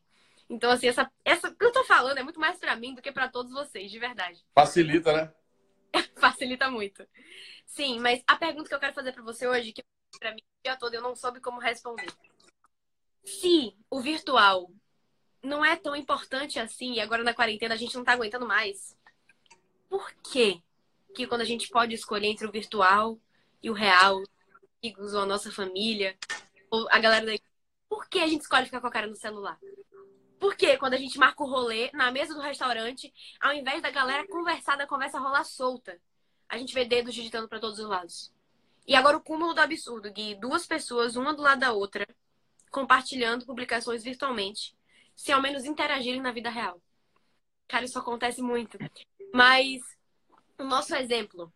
[0.49, 3.13] Então, assim, essa, essa que eu tô falando é muito mais para mim do que
[3.13, 4.43] para todos vocês, de verdade.
[4.55, 5.33] Facilita, né?
[6.17, 7.07] Facilita muito.
[7.67, 9.83] Sim, mas a pergunta que eu quero fazer para você hoje, que
[10.19, 12.11] para mim o dia todo eu não soube como responder.
[13.23, 14.71] Se o virtual
[15.43, 18.97] não é tão importante assim, e agora na quarentena a gente não tá aguentando mais,
[19.89, 20.63] por que
[21.15, 23.19] que quando a gente pode escolher entre o virtual
[23.63, 24.23] e o real,
[24.83, 26.17] amigos ou a nossa família,
[26.71, 27.33] ou a galera da
[27.89, 29.59] por que a gente escolhe ficar com a cara no celular?
[30.39, 34.29] Porque quando a gente marca o rolê na mesa do restaurante, ao invés da galera
[34.29, 35.99] conversar, da conversa rolar solta,
[36.49, 38.33] a gente vê dedos digitando para todos os lados.
[38.87, 42.07] E agora o cúmulo do absurdo, Gui, duas pessoas, uma do lado da outra,
[42.71, 44.77] compartilhando publicações virtualmente,
[45.19, 46.81] se ao menos interagirem na vida real.
[47.67, 48.79] Cara, isso acontece muito.
[49.35, 49.81] Mas
[50.57, 51.53] o nosso exemplo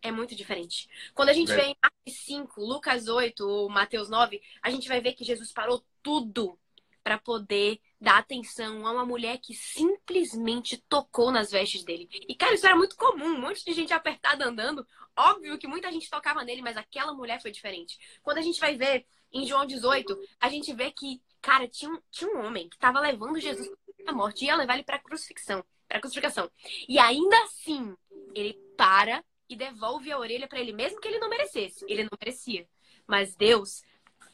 [0.00, 0.88] é muito diferente.
[1.12, 1.56] Quando a gente é.
[1.56, 5.52] vê em Marcos 5, Lucas 8 ou Mateus 9, a gente vai ver que Jesus
[5.52, 6.56] parou tudo
[7.02, 12.08] para poder dar atenção a uma mulher que simplesmente tocou nas vestes dele.
[12.28, 13.34] E, cara, isso era muito comum.
[13.34, 14.86] Um monte de gente apertada andando.
[15.16, 17.98] Óbvio que muita gente tocava nele, mas aquela mulher foi diferente.
[18.22, 22.00] Quando a gente vai ver em João 18, a gente vê que, cara, tinha um,
[22.10, 23.68] tinha um homem que estava levando Jesus
[24.06, 24.44] à morte.
[24.44, 25.64] Ia levar ele para crucifixão.
[25.88, 26.50] Para crucificação.
[26.88, 27.94] E ainda assim,
[28.34, 31.84] ele para e devolve a orelha para ele, mesmo que ele não merecesse.
[31.86, 32.66] Ele não merecia.
[33.06, 33.82] Mas Deus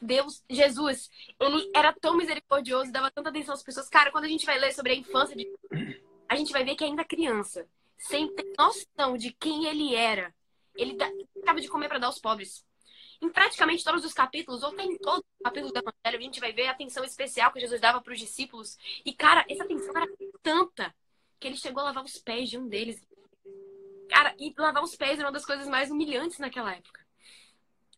[0.01, 1.09] Deus, Jesus,
[1.39, 3.89] ele era tão misericordioso, dava tanta atenção às pessoas.
[3.89, 5.47] Cara, quando a gente vai ler sobre a infância de.
[6.27, 7.67] A gente vai ver que ainda criança,
[7.97, 10.33] sem ter noção de quem ele era,
[10.75, 10.95] ele
[11.43, 12.63] dava de comer para dar aos pobres.
[13.21, 16.53] Em praticamente todos os capítulos, ou em todos os capítulos do Evangelho, a gente vai
[16.53, 18.77] ver a atenção especial que Jesus dava para os discípulos.
[19.03, 20.07] E, cara, essa atenção era
[20.41, 20.95] tanta
[21.39, 23.01] que ele chegou a lavar os pés de um deles.
[24.09, 27.05] Cara, e lavar os pés era uma das coisas mais humilhantes naquela época.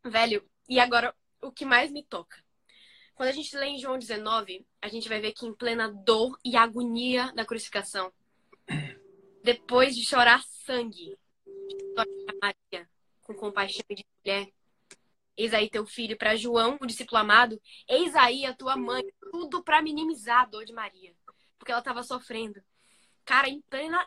[0.03, 2.38] Velho, e agora o que mais me toca.
[3.14, 6.39] Quando a gente lê em João 19, a gente vai ver que em plena dor
[6.43, 8.11] e agonia da crucificação,
[9.43, 11.18] depois de chorar sangue,
[12.41, 12.89] Maria,
[13.22, 14.52] com compaixão de mulher,
[15.38, 19.64] eis aí teu filho, para João, o discípulo amado, eis aí a tua mãe, tudo
[19.64, 21.16] para minimizar a dor de Maria,
[21.58, 22.62] porque ela estava sofrendo.
[23.26, 24.06] Cara, em plena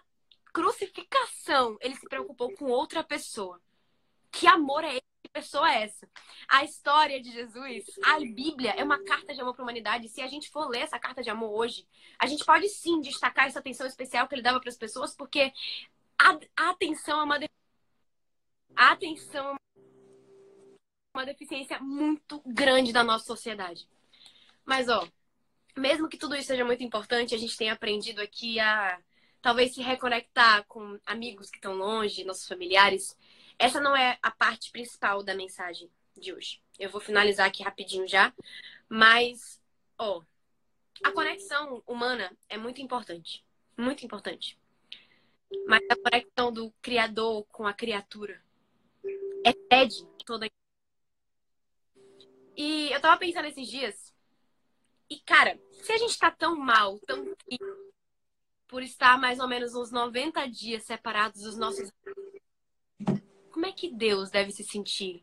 [0.52, 3.60] crucificação, ele se preocupou com outra pessoa.
[4.30, 6.08] Que amor é esse pessoa é essa?
[6.48, 10.08] A história de Jesus, a Bíblia é uma carta de amor para a humanidade.
[10.08, 11.86] Se a gente for ler essa carta de amor hoje,
[12.18, 15.52] a gente pode sim destacar essa atenção especial que ele dava para as pessoas, porque
[16.16, 17.38] a, a atenção é uma
[18.76, 19.58] a atenção é uma
[21.22, 23.86] deficiência muito grande da nossa sociedade.
[24.64, 25.06] Mas ó,
[25.76, 28.98] mesmo que tudo isso seja muito importante, a gente tem aprendido aqui a
[29.40, 33.16] talvez se reconectar com amigos que estão longe, nossos familiares.
[33.58, 36.60] Essa não é a parte principal da mensagem de hoje.
[36.78, 38.32] Eu vou finalizar aqui rapidinho já,
[38.88, 39.60] mas
[39.98, 40.22] ó,
[41.04, 43.44] a conexão humana é muito importante,
[43.76, 44.58] muito importante.
[45.66, 48.42] Mas a conexão do criador com a criatura
[49.44, 50.48] é pede toda
[52.56, 54.14] e eu tava pensando esses dias
[55.08, 57.64] e, cara, se a gente tá tão mal, tão triste,
[58.66, 61.92] por estar mais ou menos uns 90 dias separados dos nossos.
[63.52, 65.20] Como é que Deus deve se sentir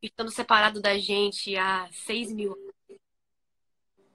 [0.00, 3.00] estando separado da gente há 6 mil anos?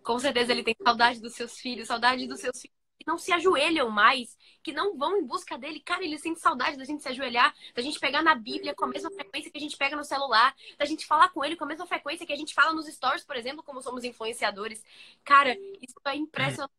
[0.04, 3.34] Com certeza ele tem saudade dos seus filhos, saudade dos seus filhos que não se
[3.34, 5.80] ajoelham mais, que não vão em busca dele.
[5.80, 8.88] Cara, ele sente saudade da gente se ajoelhar, da gente pegar na Bíblia com a
[8.88, 11.68] mesma frequência que a gente pega no celular, da gente falar com ele com a
[11.68, 14.84] mesma frequência que a gente fala nos stories, por exemplo, como somos influenciadores.
[15.24, 16.72] Cara, isso é impressionante.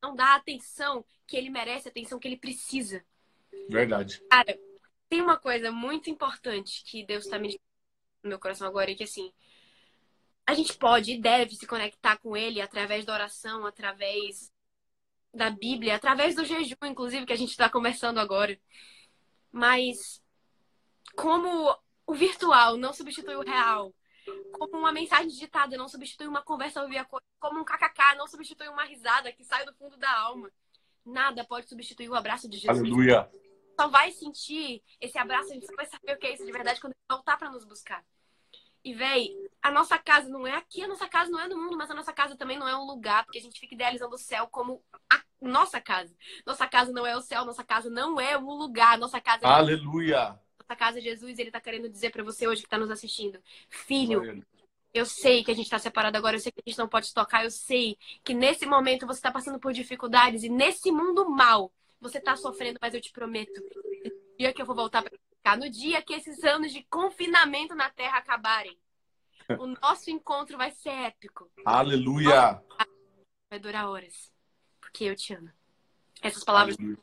[0.00, 3.04] Não dá a atenção que ele merece, a atenção que ele precisa.
[3.68, 4.22] Verdade.
[4.30, 4.56] Cara,
[5.08, 7.58] tem uma coisa muito importante que Deus está me
[8.22, 9.32] no meu coração agora, e que assim,
[10.46, 14.53] a gente pode e deve se conectar com ele através da oração, através
[15.34, 18.58] da Bíblia, através do jejum, inclusive, que a gente está conversando agora.
[19.50, 20.22] Mas
[21.16, 23.94] como o virtual não substitui o real,
[24.52, 27.06] como uma mensagem digitada não substitui uma conversa via
[27.38, 30.50] como um kkk não substitui uma risada que sai do fundo da alma.
[31.04, 32.78] Nada pode substituir o abraço de Jesus.
[32.78, 33.30] Aleluia.
[33.78, 36.52] Só vai sentir esse abraço, a gente só vai saber o que é isso de
[36.52, 38.02] verdade quando ele voltar para nos buscar.
[38.82, 39.34] E, véi,
[39.64, 41.94] a nossa casa não é aqui, a nossa casa não é no mundo, mas a
[41.94, 44.84] nossa casa também não é um lugar, porque a gente fica idealizando o céu como
[45.10, 46.14] a nossa casa.
[46.44, 49.48] Nossa casa não é o céu, nossa casa não é um lugar, nossa casa é
[49.48, 50.38] Aleluia.
[50.58, 53.42] Nossa casa é Jesus, ele tá querendo dizer para você hoje que tá nos assistindo.
[53.70, 54.44] Filho,
[54.92, 57.14] eu sei que a gente tá separado agora, eu sei que a gente não pode
[57.14, 61.72] tocar, eu sei que nesse momento você tá passando por dificuldades e nesse mundo mal
[62.02, 65.70] você tá sofrendo, mas eu te prometo, no dia que eu vou voltar pra no
[65.70, 68.78] dia que esses anos de confinamento na Terra acabarem,
[69.58, 71.50] o nosso encontro vai ser épico.
[71.64, 72.62] Aleluia!
[73.50, 74.32] Vai durar horas.
[74.80, 75.50] Porque eu te amo.
[76.22, 76.76] Essas palavras.
[76.78, 76.98] Aleluia.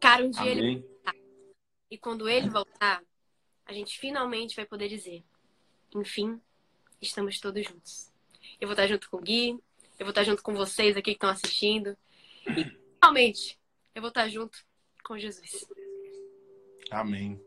[0.00, 0.58] Cara, um dia Amém.
[0.58, 1.14] ele voltar.
[1.90, 3.04] E quando ele voltar,
[3.64, 5.24] a gente finalmente vai poder dizer:
[5.94, 6.40] enfim,
[7.00, 8.10] estamos todos juntos.
[8.60, 9.50] Eu vou estar junto com o Gui,
[9.98, 11.96] eu vou estar junto com vocês aqui que estão assistindo.
[12.48, 13.58] E finalmente,
[13.94, 14.58] eu vou estar junto
[15.04, 15.64] com Jesus.
[16.90, 17.40] Amém.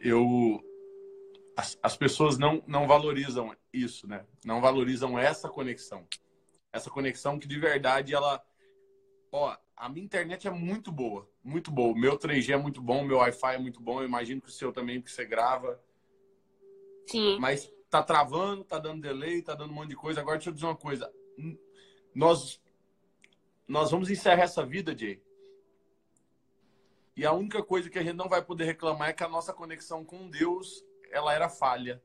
[0.00, 0.62] Eu
[1.56, 4.24] as, as pessoas não, não valorizam isso, né?
[4.44, 6.06] Não valorizam essa conexão.
[6.72, 8.44] Essa conexão que de verdade ela.
[9.30, 11.92] Ó, a minha internet é muito boa, muito boa.
[11.92, 14.00] O meu 3G é muito bom, meu Wi-Fi é muito bom.
[14.00, 15.80] Eu imagino que o seu também, porque você grava.
[17.06, 17.38] Sim.
[17.38, 20.20] Mas tá travando, tá dando delay, tá dando um monte de coisa.
[20.20, 21.12] Agora deixa eu dizer uma coisa.
[22.14, 22.60] Nós,
[23.66, 25.20] nós vamos encerrar essa vida, Jay,
[27.16, 29.52] e a única coisa que a gente não vai poder reclamar é que a nossa
[29.52, 30.84] conexão com Deus,
[31.14, 32.02] ela era falha.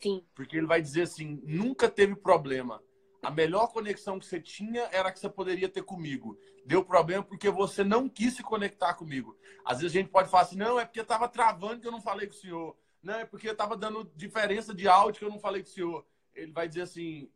[0.00, 0.24] Sim.
[0.34, 2.82] Porque ele vai dizer assim, nunca teve problema.
[3.22, 6.38] A melhor conexão que você tinha era que você poderia ter comigo.
[6.64, 9.36] Deu problema porque você não quis se conectar comigo.
[9.64, 12.00] Às vezes a gente pode falar assim, não, é porque estava travando que eu não
[12.00, 12.76] falei com o senhor.
[13.02, 16.06] Não, é porque estava dando diferença de áudio que eu não falei com o senhor.
[16.34, 17.28] Ele vai dizer assim,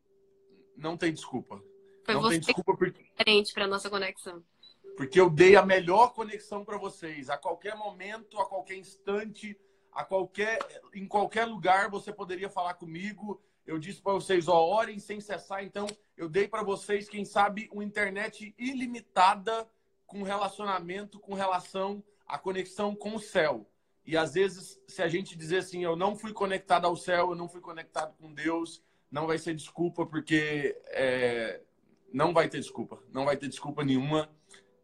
[0.76, 1.60] não tem desculpa.
[2.04, 3.02] Foi não você tem desculpa porque...
[3.02, 4.44] diferente para nossa conexão.
[4.96, 7.30] Porque eu dei a melhor conexão para vocês.
[7.30, 9.58] A qualquer momento, a qualquer instante,
[9.92, 10.58] a qualquer,
[10.94, 13.40] em qualquer lugar você poderia falar comigo.
[13.66, 15.64] Eu disse para vocês, ó, orem sem cessar.
[15.64, 15.86] Então,
[16.16, 19.68] eu dei para vocês, quem sabe, uma internet ilimitada
[20.06, 23.68] com relacionamento, com relação à conexão com o céu.
[24.04, 27.36] E às vezes, se a gente dizer assim, eu não fui conectado ao céu, eu
[27.36, 31.60] não fui conectado com Deus, não vai ser desculpa, porque é,
[32.12, 33.00] não vai ter desculpa.
[33.12, 34.28] Não vai ter desculpa nenhuma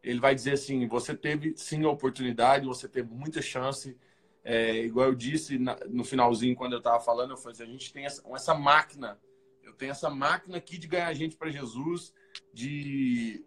[0.07, 3.99] ele vai dizer assim: você teve sim a oportunidade, você teve muita chance.
[4.49, 7.67] É, igual eu disse na, no finalzinho, quando eu estava falando, eu falei assim, a
[7.67, 9.21] gente tem essa, essa máquina,
[9.61, 12.15] eu tenho essa máquina aqui de ganhar gente para Jesus,
[12.55, 13.45] de.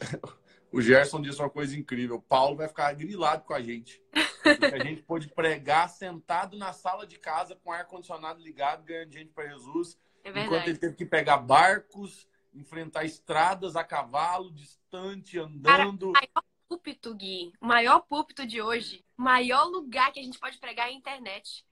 [0.72, 4.02] o Gerson disse uma coisa incrível: o Paulo vai ficar grilado com a gente.
[4.72, 9.46] a gente pôde pregar sentado na sala de casa com ar-condicionado ligado, ganhando gente para
[9.46, 9.98] Jesus.
[10.24, 16.12] É enquanto ele teve que pegar barcos, enfrentar estradas a cavalo, distante, andando.
[16.12, 20.38] Cara, o maior púlpito, Gui, o maior púlpito de hoje, maior lugar que a gente
[20.38, 21.64] pode pregar é a internet.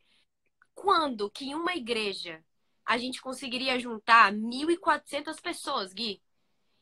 [0.74, 2.44] quando que em uma igreja
[2.86, 6.22] a gente conseguiria juntar 1.400 pessoas, Gui?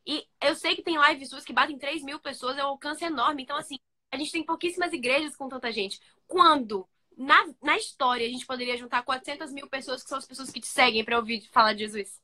[0.06, 3.05] E eu sei que tem lives suas que batem 3 mil pessoas, é um alcance
[3.05, 3.43] enorme.
[3.43, 3.78] Então, assim,
[4.12, 5.98] a gente tem pouquíssimas igrejas com tanta gente.
[6.26, 6.86] Quando,
[7.16, 10.60] na, na história, a gente poderia juntar 400 mil pessoas, que são as pessoas que
[10.60, 12.20] te seguem para ouvir falar de Jesus?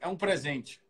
[0.00, 0.80] É um presente.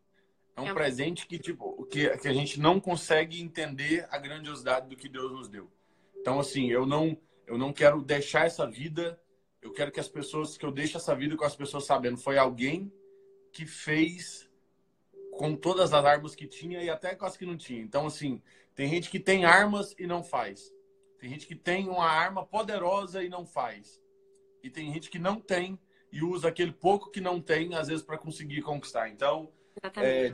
[0.59, 4.18] É um, é um presente que, tipo, que, que a gente não consegue entender a
[4.18, 5.70] grandiosidade do que Deus nos deu.
[6.16, 7.16] Então, assim, eu não,
[7.47, 9.20] eu não quero deixar essa vida.
[9.62, 12.39] Eu quero que as pessoas, que eu deixe essa vida com as pessoas sabendo, foi
[12.39, 12.93] alguém
[13.52, 14.48] que fez
[15.32, 17.80] com todas as armas que tinha e até com as que não tinha.
[17.80, 18.43] Então, assim,
[18.74, 20.72] tem gente que tem armas e não faz.
[21.18, 24.02] Tem gente que tem uma arma poderosa e não faz.
[24.62, 25.78] E tem gente que não tem
[26.10, 29.09] e usa aquele pouco que não tem, às vezes, para conseguir conquistar.
[29.09, 29.52] Então,
[29.96, 30.32] é,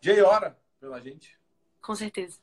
[0.00, 1.36] Jay, ora pela gente.
[1.80, 2.38] Com certeza.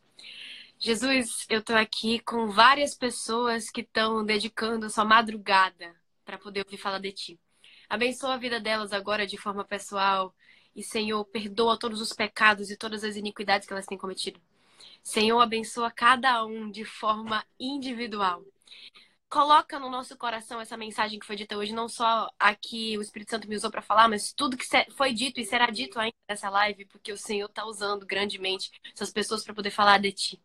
[0.77, 5.95] Jesus, eu estou aqui com várias pessoas que estão dedicando sua madrugada
[6.26, 7.39] para poder ouvir falar de ti.
[7.89, 10.35] Abençoa a vida delas agora de forma pessoal,
[10.76, 14.41] e, Senhor, perdoa todos os pecados e todas as iniquidades que elas têm cometido.
[15.01, 18.43] Senhor, abençoa cada um de forma individual.
[19.30, 23.31] Coloca no nosso coração essa mensagem que foi dita hoje, não só aqui o Espírito
[23.31, 24.65] Santo me usou para falar, mas tudo que
[24.95, 29.11] foi dito e será dito ainda nessa live, porque o Senhor está usando grandemente essas
[29.11, 30.41] pessoas para poder falar de Ti.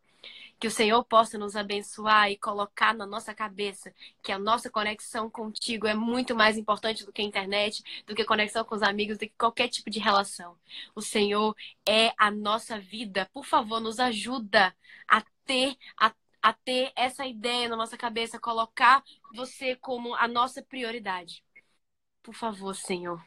[0.58, 5.30] Que o Senhor possa nos abençoar e colocar na nossa cabeça que a nossa conexão
[5.30, 9.16] contigo é muito mais importante do que a internet, do que conexão com os amigos,
[9.16, 10.56] do que qualquer tipo de relação.
[10.94, 11.54] O Senhor
[11.88, 13.28] é a nossa vida.
[13.32, 14.74] Por favor, nos ajuda
[15.08, 16.12] a ter a
[16.42, 19.02] a ter essa ideia na nossa cabeça, colocar
[19.34, 21.44] você como a nossa prioridade.
[22.22, 23.22] Por favor, Senhor.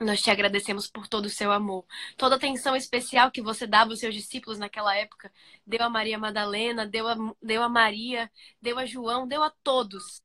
[0.00, 1.84] Nós te agradecemos por todo o seu amor,
[2.16, 5.32] toda a atenção especial que você dava aos seus discípulos naquela época.
[5.66, 8.30] Deu a Maria Madalena, deu a, deu a Maria,
[8.62, 10.22] deu a João, deu a todos.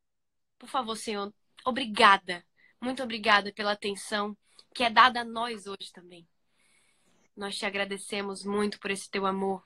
[0.60, 1.34] Por favor, Senhor,
[1.66, 2.46] obrigada,
[2.80, 4.38] muito obrigada pela atenção
[4.74, 6.28] que é dada a nós hoje também.
[7.36, 9.64] Nós te agradecemos muito por esse teu amor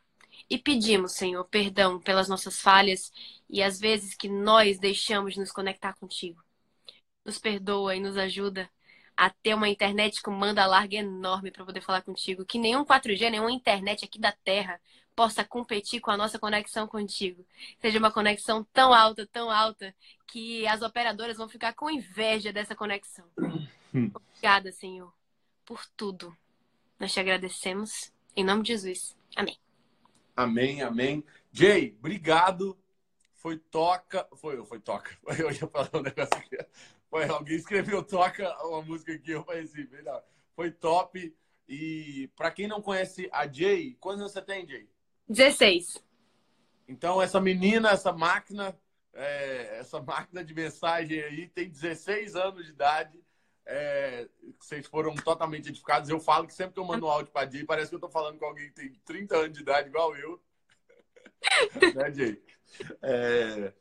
[0.50, 3.12] e pedimos, Senhor, perdão pelas nossas falhas
[3.50, 6.44] e as vezes que nós deixamos de nos conectar contigo.
[7.26, 8.70] Nos perdoa e nos ajuda
[9.16, 12.46] a ter uma internet com banda larga enorme para poder falar contigo.
[12.46, 14.80] Que nenhum 4G, nenhuma internet aqui da Terra
[15.16, 17.44] possa competir com a nossa conexão contigo.
[17.82, 19.94] Seja uma conexão tão alta, tão alta,
[20.28, 23.26] que as operadoras vão ficar com inveja dessa conexão.
[23.92, 25.12] Obrigada, Senhor,
[25.66, 26.38] por tudo.
[27.00, 28.14] Nós te agradecemos.
[28.36, 29.18] Em nome de Jesus.
[29.36, 29.58] Amém.
[30.38, 31.24] Amém, amém.
[31.52, 32.78] Jay, obrigado.
[33.34, 34.28] Foi toca.
[34.36, 35.18] Foi, foi toca.
[35.40, 36.58] Eu ia falar um negócio aqui.
[37.10, 40.24] Foi, alguém escreveu toca uma música aqui, eu falei assim, melhor.
[40.56, 41.36] Foi top.
[41.68, 44.88] E para quem não conhece a Jay, quantos anos você tem, Jay?
[45.28, 46.04] 16.
[46.88, 48.78] Então, essa menina, essa máquina,
[49.14, 53.20] é, essa máquina de mensagem aí tem 16 anos de idade.
[53.70, 54.30] É,
[54.60, 56.10] vocês foram totalmente edificados.
[56.10, 58.10] Eu falo que sempre que eu mando um áudio para Jay, parece que eu estou
[58.10, 60.42] falando com alguém que tem 30 anos de idade, igual eu.
[61.96, 62.44] né, Jay?
[63.02, 63.74] É,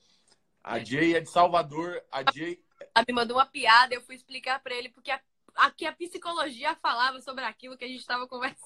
[0.63, 2.03] a Jay é de Salvador.
[2.11, 2.61] A Jay
[2.95, 5.21] ela me mandou uma piada, eu fui explicar para ele, porque a,
[5.55, 8.63] aqui a psicologia falava sobre aquilo que a gente estava conversando.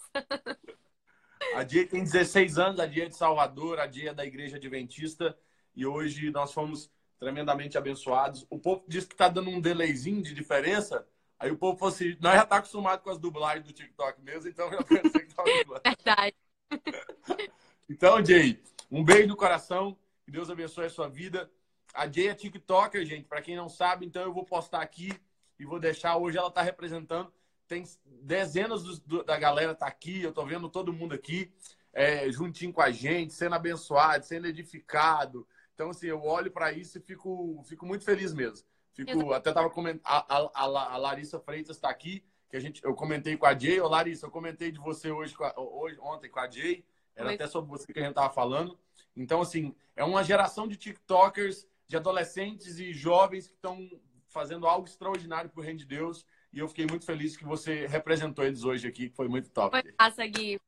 [1.55, 4.57] A Dia tem 16 anos, a Dia é de Salvador, a Dia é da Igreja
[4.57, 5.37] Adventista,
[5.75, 6.91] e hoje nós fomos
[7.21, 8.47] tremendamente abençoados.
[8.49, 11.07] O povo diz que está dando um delayzinho de diferença,
[11.39, 14.49] aí o povo falou assim, nós já está acostumado com as dublagens do TikTok mesmo,
[14.49, 15.49] então já pensei que estava
[15.85, 16.37] Verdade.
[17.89, 18.59] então, Jay,
[18.91, 21.51] um beijo no coração, que Deus abençoe a sua vida.
[21.93, 25.13] A Jay é TikToker, gente, para quem não sabe, então eu vou postar aqui
[25.59, 26.17] e vou deixar.
[26.17, 27.31] Hoje ela está representando.
[27.69, 31.53] Tem dezenas do, do, da galera tá aqui, eu tô vendo todo mundo aqui,
[31.93, 35.47] é, juntinho com a gente, sendo abençoado, sendo edificado.
[35.81, 38.67] Então, assim, eu olho para isso e fico, fico muito feliz mesmo.
[38.93, 42.95] Fico, até tava comentando, a, a, a, Larissa Freitas está aqui, que a gente, eu
[42.95, 43.81] comentei com a Jay.
[43.81, 46.85] Ô, Larissa, eu comentei de você hoje, hoje ontem com a Jay.
[47.17, 48.79] Era até sobre você que a gente tava falando.
[49.17, 53.89] Então, assim, é uma geração de TikTokers de adolescentes e jovens que estão
[54.29, 56.27] fazendo algo extraordinário para o reino de Deus.
[56.53, 59.81] E eu fiquei muito feliz que você representou eles hoje aqui, que foi muito top.
[59.81, 60.61] Foi massa, Gui.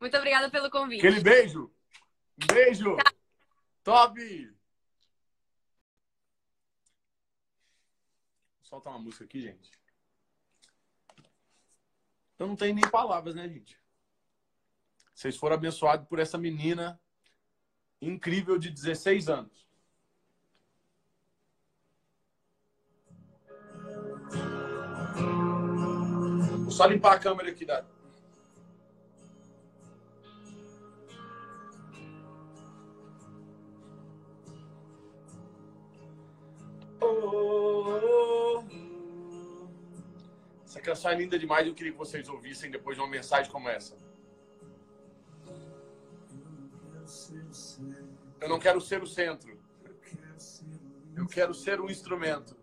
[0.00, 1.04] Muito obrigada pelo convite.
[1.04, 1.72] Aquele beijo.
[2.40, 2.96] Um beijo.
[2.96, 3.12] Tá.
[3.84, 4.18] Top.
[4.18, 4.54] Vou
[8.62, 9.70] soltar uma música aqui, gente.
[12.38, 13.78] Eu não tenho nem palavras, né, gente?
[15.14, 17.00] Vocês foram abençoados por essa menina
[18.00, 19.64] incrível de 16 anos.
[26.74, 27.93] só limpar a câmera aqui, Dado.
[40.64, 41.66] Essa canção é linda demais.
[41.66, 43.96] Eu queria que vocês ouvissem depois de uma mensagem como essa.
[48.40, 49.56] Eu não quero ser o centro.
[51.16, 52.56] Eu quero ser um instrumento.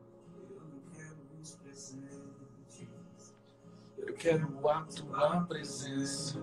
[3.97, 6.39] Eu quero atuar presença.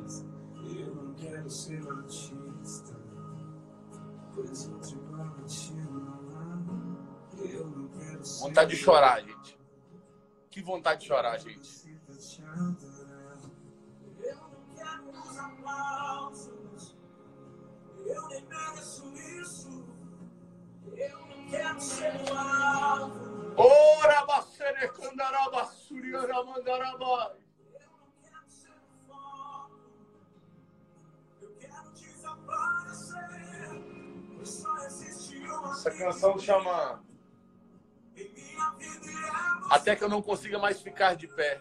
[0.76, 2.96] Eu não quero ser artista,
[4.34, 4.66] pois.
[4.66, 5.87] Eu quero ser
[8.40, 9.58] Vontade de chorar, gente.
[10.50, 11.88] Que vontade de chorar, gente.
[18.06, 19.84] Eu nem mereço isso.
[20.96, 22.12] Eu não quero ser
[23.56, 27.36] Ora, bacere, candaraba, suriara, mandaraba.
[27.74, 28.72] eu não quero ser
[29.06, 29.78] foco.
[31.42, 33.28] Eu quero desaparecer,
[35.70, 37.02] Essa canção chama
[39.70, 41.60] Até que eu não consiga mais ficar de pé.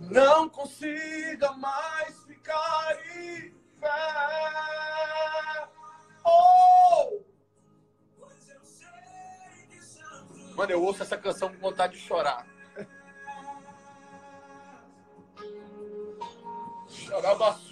[0.00, 3.88] Não consiga mais ficar em pé.
[6.24, 7.22] Oh!
[10.54, 12.46] Mano, eu ouço essa canção com vontade de chorar.
[16.88, 17.71] Xarabassuri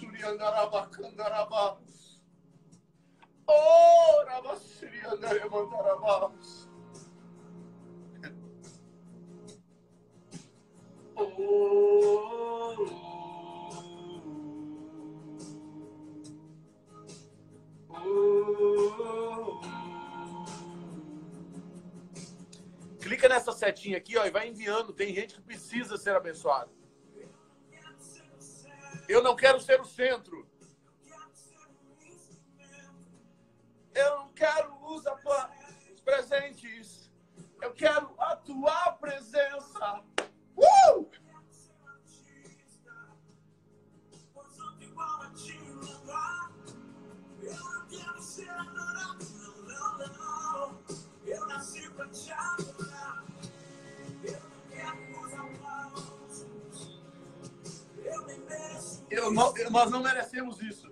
[3.47, 4.25] Oh,
[5.11, 6.23] andareba andaraba.
[23.01, 24.93] Clica nessa setinha aqui, ó, e vai enviando.
[24.93, 26.80] Tem gente que precisa ser abençoada.
[29.07, 30.47] Eu não quero ser o centro.
[33.93, 35.51] Eu não quero usar pa-
[36.03, 37.11] presentes.
[37.61, 40.03] Eu quero a tua presença.
[40.55, 41.10] Uh!
[59.33, 60.90] Nós não merecemos isso.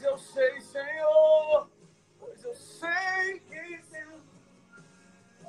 [0.00, 1.70] Pois eu sei, Senhor,
[2.18, 4.06] pois eu sei que tem.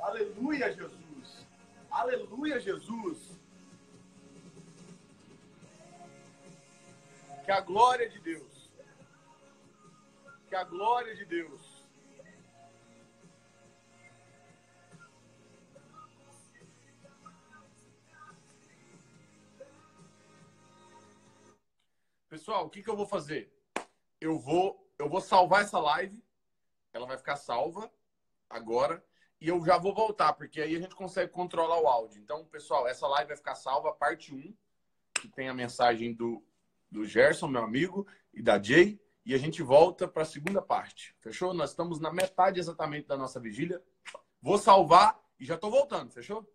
[0.01, 1.47] Aleluia, Jesus.
[1.89, 3.39] Aleluia, Jesus.
[7.45, 8.69] Que a glória de Deus,
[10.49, 11.81] que a glória de Deus
[22.27, 23.60] Pessoal, o que, que eu vou fazer?
[24.21, 26.23] Eu vou, eu vou salvar essa live
[26.93, 27.91] ela vai ficar salva
[28.49, 29.03] agora
[29.39, 32.21] e eu já vou voltar, porque aí a gente consegue controlar o áudio.
[32.21, 34.53] Então, pessoal, essa live vai ficar salva, parte 1,
[35.15, 36.43] que tem a mensagem do,
[36.91, 41.15] do Gerson, meu amigo, e da Jay, e a gente volta para a segunda parte.
[41.19, 41.53] Fechou?
[41.53, 43.81] Nós estamos na metade exatamente da nossa vigília.
[44.41, 46.47] Vou salvar e já estou voltando, fechou?